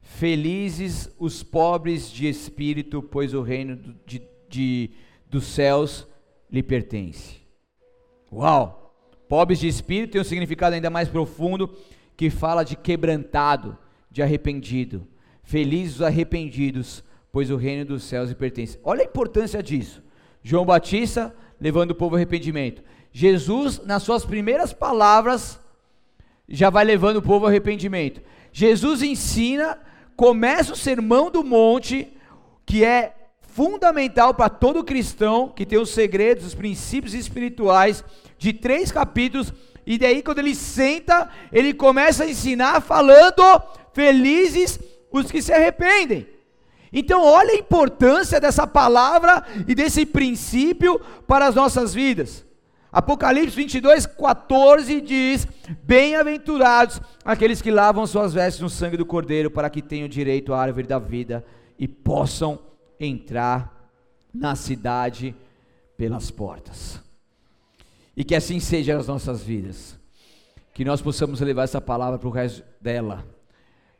Felizes 0.00 1.10
os 1.18 1.42
pobres 1.42 2.10
de 2.10 2.28
espírito, 2.28 3.02
pois 3.02 3.34
o 3.34 3.42
reino 3.42 3.76
de, 4.06 4.22
de, 4.48 4.90
dos 5.28 5.44
céus 5.44 6.06
lhe 6.50 6.62
pertence. 6.62 7.36
Uau! 8.32 8.94
Pobres 9.28 9.60
de 9.60 9.68
espírito 9.68 10.12
tem 10.12 10.20
um 10.20 10.24
significado 10.24 10.74
ainda 10.74 10.90
mais 10.90 11.08
profundo 11.08 11.72
que 12.16 12.30
fala 12.30 12.64
de 12.64 12.76
quebrantado, 12.76 13.78
de 14.10 14.22
arrependido. 14.22 15.06
Felizes 15.42 15.96
os 15.96 16.02
arrependidos, 16.02 17.04
pois 17.30 17.50
o 17.50 17.56
reino 17.56 17.84
dos 17.84 18.02
céus 18.02 18.28
lhe 18.28 18.34
pertence. 18.34 18.78
Olha 18.82 19.02
a 19.02 19.06
importância 19.06 19.62
disso. 19.62 20.02
João 20.42 20.64
Batista 20.64 21.34
levando 21.60 21.92
o 21.92 21.94
povo 21.94 22.14
ao 22.14 22.16
arrependimento. 22.16 22.82
Jesus, 23.12 23.80
nas 23.84 24.02
suas 24.02 24.24
primeiras 24.24 24.72
palavras, 24.72 25.58
já 26.48 26.70
vai 26.70 26.84
levando 26.84 27.16
o 27.16 27.22
povo 27.22 27.44
ao 27.44 27.50
arrependimento. 27.50 28.20
Jesus 28.52 29.02
ensina, 29.02 29.78
começa 30.16 30.72
o 30.72 30.76
sermão 30.76 31.30
do 31.30 31.44
monte, 31.44 32.12
que 32.66 32.84
é 32.84 33.14
fundamental 33.40 34.32
para 34.32 34.48
todo 34.48 34.84
cristão 34.84 35.48
que 35.48 35.66
tem 35.66 35.78
os 35.78 35.90
segredos, 35.90 36.46
os 36.46 36.54
princípios 36.54 37.14
espirituais 37.14 38.04
de 38.38 38.52
três 38.52 38.92
capítulos. 38.92 39.52
E 39.86 39.98
daí, 39.98 40.22
quando 40.22 40.38
ele 40.38 40.54
senta, 40.54 41.28
ele 41.52 41.74
começa 41.74 42.24
a 42.24 42.30
ensinar 42.30 42.80
falando: 42.80 43.42
Felizes 43.92 44.78
os 45.10 45.30
que 45.30 45.42
se 45.42 45.52
arrependem. 45.52 46.28
Então, 46.92 47.24
olha 47.24 47.52
a 47.52 47.58
importância 47.58 48.40
dessa 48.40 48.66
palavra 48.66 49.44
e 49.66 49.74
desse 49.74 50.04
princípio 50.04 51.00
para 51.26 51.46
as 51.46 51.54
nossas 51.54 51.94
vidas. 51.94 52.44
Apocalipse 52.92 53.54
22, 53.54 54.06
14 54.06 55.00
diz: 55.00 55.46
Bem-aventurados 55.82 57.00
aqueles 57.24 57.62
que 57.62 57.70
lavam 57.70 58.06
suas 58.06 58.34
vestes 58.34 58.60
no 58.60 58.68
sangue 58.68 58.96
do 58.96 59.06
Cordeiro, 59.06 59.50
para 59.50 59.70
que 59.70 59.80
tenham 59.80 60.08
direito 60.08 60.52
à 60.52 60.60
árvore 60.60 60.86
da 60.86 60.98
vida 60.98 61.44
e 61.78 61.86
possam 61.86 62.58
entrar 62.98 63.90
na 64.34 64.56
cidade 64.56 65.34
pelas 65.96 66.30
portas. 66.30 67.00
E 68.16 68.24
que 68.24 68.34
assim 68.34 68.58
seja 68.58 68.98
as 68.98 69.06
nossas 69.06 69.42
vidas. 69.42 69.98
Que 70.74 70.84
nós 70.84 71.00
possamos 71.00 71.40
levar 71.40 71.64
essa 71.64 71.80
palavra 71.80 72.18
para 72.18 72.28
o 72.28 72.32
resto 72.32 72.64
dela. 72.80 73.24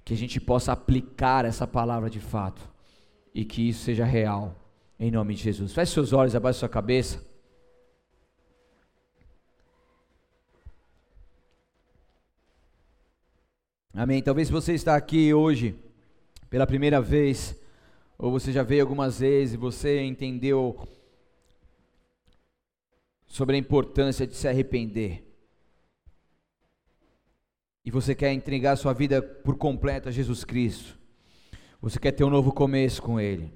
Que 0.05 0.15
a 0.15 0.17
gente 0.17 0.41
possa 0.41 0.73
aplicar 0.73 1.45
essa 1.45 1.67
palavra 1.67 2.11
de 2.11 2.21
fato. 2.21 2.61
E 3.35 3.45
que 3.45 3.69
isso 3.69 3.85
seja 3.85 4.05
real. 4.05 4.57
Em 4.99 5.11
nome 5.11 5.35
de 5.35 5.43
Jesus. 5.43 5.73
Feche 5.73 5.93
seus 5.93 6.13
olhos, 6.13 6.35
abaixe 6.35 6.59
sua 6.59 6.69
cabeça. 6.69 7.30
Amém. 13.93 14.23
Talvez 14.23 14.49
você 14.49 14.73
está 14.73 14.95
aqui 14.95 15.35
hoje 15.35 15.75
pela 16.49 16.65
primeira 16.67 17.01
vez, 17.01 17.61
ou 18.17 18.31
você 18.31 18.53
já 18.53 18.63
veio 18.63 18.83
algumas 18.83 19.19
vezes 19.19 19.55
e 19.55 19.57
você 19.57 20.03
entendeu 20.03 20.89
sobre 23.27 23.57
a 23.57 23.59
importância 23.59 24.27
de 24.27 24.37
se 24.37 24.47
arrepender. 24.47 25.27
E 27.85 27.91
você 27.91 28.15
quer 28.15 28.33
entregar 28.33 28.77
sua 28.77 28.93
vida 28.93 29.21
por 29.21 29.57
completo 29.57 30.09
a 30.09 30.13
Jesus 30.13 30.45
Cristo. 30.45 30.97
Você 31.83 31.99
quer 31.99 32.13
ter 32.13 32.23
um 32.23 32.31
novo 32.31 32.53
começo 32.53 33.03
com 33.03 33.19
Ele. 33.19 33.53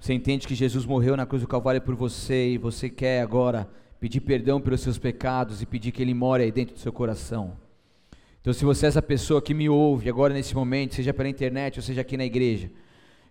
Você 0.00 0.12
entende 0.14 0.48
que 0.48 0.54
Jesus 0.54 0.84
morreu 0.84 1.16
na 1.16 1.26
cruz 1.26 1.42
do 1.42 1.48
Calvário 1.48 1.80
por 1.80 1.94
você 1.94 2.50
e 2.50 2.58
você 2.58 2.90
quer 2.90 3.20
agora 3.22 3.70
pedir 4.00 4.20
perdão 4.20 4.60
pelos 4.60 4.80
seus 4.80 4.98
pecados 4.98 5.62
e 5.62 5.66
pedir 5.66 5.92
que 5.92 6.02
Ele 6.02 6.12
more 6.12 6.42
aí 6.42 6.50
dentro 6.50 6.74
do 6.74 6.80
seu 6.80 6.92
coração. 6.92 7.61
Então, 8.42 8.52
se 8.52 8.64
você 8.64 8.86
é 8.86 8.88
essa 8.88 9.00
pessoa 9.00 9.40
que 9.40 9.54
me 9.54 9.68
ouve 9.68 10.10
agora 10.10 10.34
nesse 10.34 10.52
momento, 10.52 10.96
seja 10.96 11.14
pela 11.14 11.28
internet 11.28 11.78
ou 11.78 11.82
seja 11.82 12.00
aqui 12.00 12.16
na 12.16 12.24
igreja, 12.24 12.72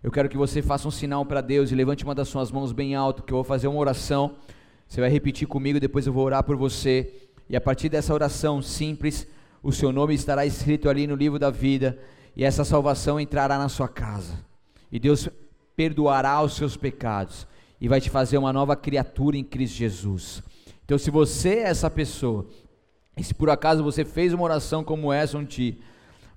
eu 0.02 0.10
quero 0.10 0.26
que 0.26 0.38
você 0.38 0.62
faça 0.62 0.88
um 0.88 0.90
sinal 0.90 1.26
para 1.26 1.42
Deus 1.42 1.70
e 1.70 1.74
levante 1.74 2.02
uma 2.02 2.14
das 2.14 2.28
suas 2.28 2.50
mãos 2.50 2.72
bem 2.72 2.94
alto, 2.94 3.22
que 3.22 3.30
eu 3.30 3.36
vou 3.36 3.44
fazer 3.44 3.68
uma 3.68 3.78
oração. 3.78 4.36
Você 4.88 5.02
vai 5.02 5.10
repetir 5.10 5.46
comigo, 5.46 5.78
depois 5.78 6.06
eu 6.06 6.14
vou 6.14 6.24
orar 6.24 6.42
por 6.42 6.56
você. 6.56 7.12
E 7.46 7.54
a 7.54 7.60
partir 7.60 7.90
dessa 7.90 8.14
oração 8.14 8.62
simples, 8.62 9.28
o 9.62 9.70
seu 9.70 9.92
nome 9.92 10.14
estará 10.14 10.46
escrito 10.46 10.88
ali 10.88 11.06
no 11.06 11.14
livro 11.14 11.38
da 11.38 11.50
vida, 11.50 11.98
e 12.34 12.42
essa 12.42 12.64
salvação 12.64 13.20
entrará 13.20 13.58
na 13.58 13.68
sua 13.68 13.88
casa. 13.88 14.42
E 14.90 14.98
Deus 14.98 15.28
perdoará 15.76 16.42
os 16.42 16.56
seus 16.56 16.74
pecados 16.74 17.46
e 17.78 17.86
vai 17.86 18.00
te 18.00 18.08
fazer 18.08 18.38
uma 18.38 18.52
nova 18.52 18.74
criatura 18.74 19.36
em 19.36 19.44
Cristo 19.44 19.76
Jesus. 19.76 20.42
Então, 20.86 20.96
se 20.96 21.10
você 21.10 21.50
é 21.50 21.62
essa 21.64 21.90
pessoa 21.90 22.46
e 23.16 23.22
se 23.22 23.34
por 23.34 23.50
acaso 23.50 23.82
você 23.82 24.04
fez 24.04 24.32
uma 24.32 24.44
oração 24.44 24.82
como 24.82 25.12
essa 25.12 25.42
dia, 25.44 25.76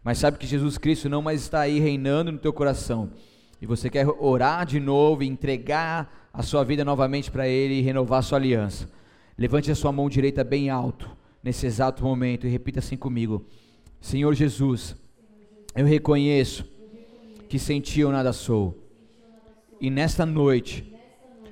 mas 0.04 0.18
sabe 0.18 0.38
que 0.38 0.46
Jesus 0.46 0.78
Cristo 0.78 1.10
não 1.10 1.22
mais 1.22 1.42
está 1.42 1.62
aí 1.62 1.80
reinando 1.80 2.32
no 2.32 2.38
teu 2.38 2.54
coração, 2.54 3.12
e 3.62 3.66
você 3.66 3.90
quer 3.90 4.08
orar 4.20 4.66
de 4.66 4.80
novo 4.80 5.24
e 5.24 5.28
entregar 5.28 6.30
a 6.34 6.44
sua 6.44 6.64
vida 6.64 6.84
novamente 6.84 7.32
para 7.32 7.48
Ele 7.48 7.76
e 7.76 7.82
renovar 7.82 8.20
a 8.20 8.22
sua 8.22 8.38
aliança, 8.38 8.90
levante 9.38 9.72
a 9.72 9.76
sua 9.76 9.92
mão 9.92 10.10
direita 10.10 10.44
bem 10.44 10.70
alto 10.70 11.10
nesse 11.42 11.66
exato 11.66 12.04
momento 12.04 12.46
e 12.46 12.50
repita 12.50 12.80
assim 12.80 12.98
comigo: 12.98 13.46
Senhor 14.02 14.34
Jesus, 14.34 14.96
eu 15.74 15.86
reconheço 15.86 16.66
que 17.48 17.58
sem 17.58 17.80
Ti 17.80 18.02
eu 18.02 18.12
nada 18.12 18.34
sou, 18.34 18.78
e 19.80 19.90
nesta 19.90 20.26
noite 20.26 20.94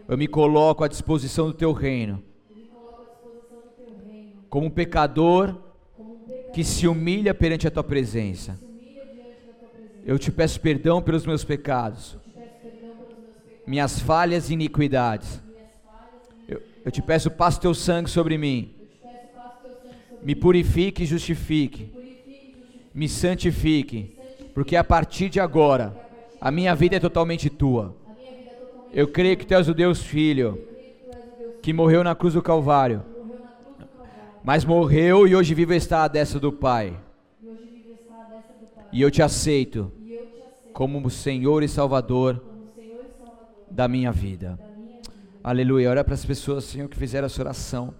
eu 0.07 0.17
me 0.17 0.27
coloco 0.27 0.83
à 0.83 0.87
disposição 0.87 1.47
do 1.47 1.53
Teu 1.53 1.71
reino 1.71 2.21
como 4.53 4.67
um 4.67 4.69
pecador 4.69 5.55
que 6.53 6.63
se 6.63 6.87
humilha 6.87 7.33
perante 7.33 7.67
a 7.67 7.71
tua 7.71 7.83
presença. 7.83 8.55
Eu 10.05 10.19
te 10.19 10.31
peço 10.31 10.61
perdão 10.61 11.01
pelos 11.01 11.25
meus 11.25 11.43
pecados, 11.43 12.15
minhas 13.65 13.99
falhas 13.99 14.51
e 14.51 14.53
iniquidades. 14.53 15.41
Eu, 16.47 16.61
eu 16.85 16.91
te 16.91 17.01
peço, 17.01 17.31
passe 17.31 17.59
teu 17.59 17.73
sangue 17.73 18.11
sobre 18.11 18.37
mim. 18.37 18.71
Me 20.21 20.35
purifique 20.35 21.01
e 21.01 21.07
justifique. 21.07 21.91
Me 22.93 23.09
santifique. 23.09 24.15
Porque 24.53 24.75
a 24.75 24.83
partir 24.83 25.29
de 25.29 25.39
agora, 25.39 25.99
a 26.39 26.51
minha 26.51 26.75
vida 26.75 26.97
é 26.97 26.99
totalmente 26.99 27.49
tua. 27.49 27.97
Eu 28.93 29.07
creio 29.07 29.35
que 29.35 29.47
tu 29.47 29.55
és 29.55 29.67
o 29.67 29.73
Deus 29.73 30.03
Filho, 30.03 30.61
que 31.59 31.73
morreu 31.73 32.03
na 32.03 32.13
cruz 32.13 32.35
do 32.35 32.41
Calvário 32.43 33.12
mas 34.43 34.65
morreu 34.65 35.27
e 35.27 35.35
hoje 35.35 35.53
vive 35.53 35.75
está 35.75 36.03
à 36.03 36.07
destra 36.07 36.39
do 36.39 36.51
Pai. 36.51 36.99
E 38.91 39.01
eu 39.01 39.09
te 39.09 39.21
aceito 39.21 39.91
como 40.73 41.09
Senhor 41.09 41.63
e 41.63 41.67
Salvador 41.67 42.43
da 43.71 43.87
minha 43.87 44.11
vida. 44.11 44.59
Aleluia. 45.43 45.89
Olha 45.89 46.03
para 46.03 46.13
as 46.13 46.25
pessoas, 46.25 46.65
Senhor, 46.65 46.87
que 46.89 46.97
fizeram 46.97 47.25
essa 47.25 47.41
oração. 47.41 47.93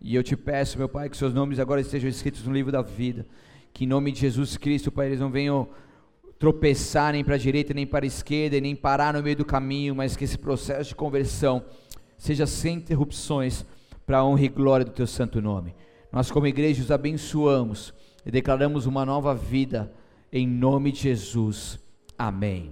E 0.00 0.14
eu 0.14 0.22
te 0.22 0.36
peço, 0.36 0.78
meu 0.78 0.88
Pai, 0.88 1.08
que 1.08 1.16
seus 1.16 1.34
nomes 1.34 1.58
agora 1.58 1.80
estejam 1.80 2.08
escritos 2.08 2.44
no 2.46 2.52
livro 2.52 2.70
da 2.70 2.80
vida. 2.80 3.26
Que 3.72 3.84
em 3.84 3.88
nome 3.88 4.12
de 4.12 4.20
Jesus 4.20 4.56
Cristo, 4.56 4.92
Pai, 4.92 5.06
eles 5.06 5.20
não 5.20 5.30
venham 5.30 5.68
tropeçar 6.38 7.12
nem 7.12 7.24
para 7.24 7.34
a 7.34 7.38
direita 7.38 7.74
nem 7.74 7.84
para 7.84 8.04
a 8.04 8.06
esquerda, 8.06 8.60
nem 8.60 8.76
parar 8.76 9.14
no 9.14 9.22
meio 9.22 9.36
do 9.36 9.44
caminho, 9.44 9.96
mas 9.96 10.16
que 10.16 10.22
esse 10.22 10.38
processo 10.38 10.90
de 10.90 10.94
conversão 10.94 11.64
seja 12.16 12.46
sem 12.46 12.76
interrupções 12.76 13.66
para 14.06 14.18
a 14.18 14.24
honra 14.24 14.44
e 14.44 14.48
glória 14.48 14.86
do 14.86 14.92
teu 14.92 15.06
santo 15.06 15.42
nome. 15.42 15.74
Nós, 16.12 16.30
como 16.30 16.46
igreja, 16.46 16.82
os 16.82 16.90
abençoamos 16.90 17.92
e 18.24 18.30
declaramos 18.30 18.86
uma 18.86 19.04
nova 19.04 19.34
vida 19.34 19.92
em 20.32 20.46
nome 20.46 20.92
de 20.92 21.00
Jesus. 21.00 21.78
Amém. 22.16 22.66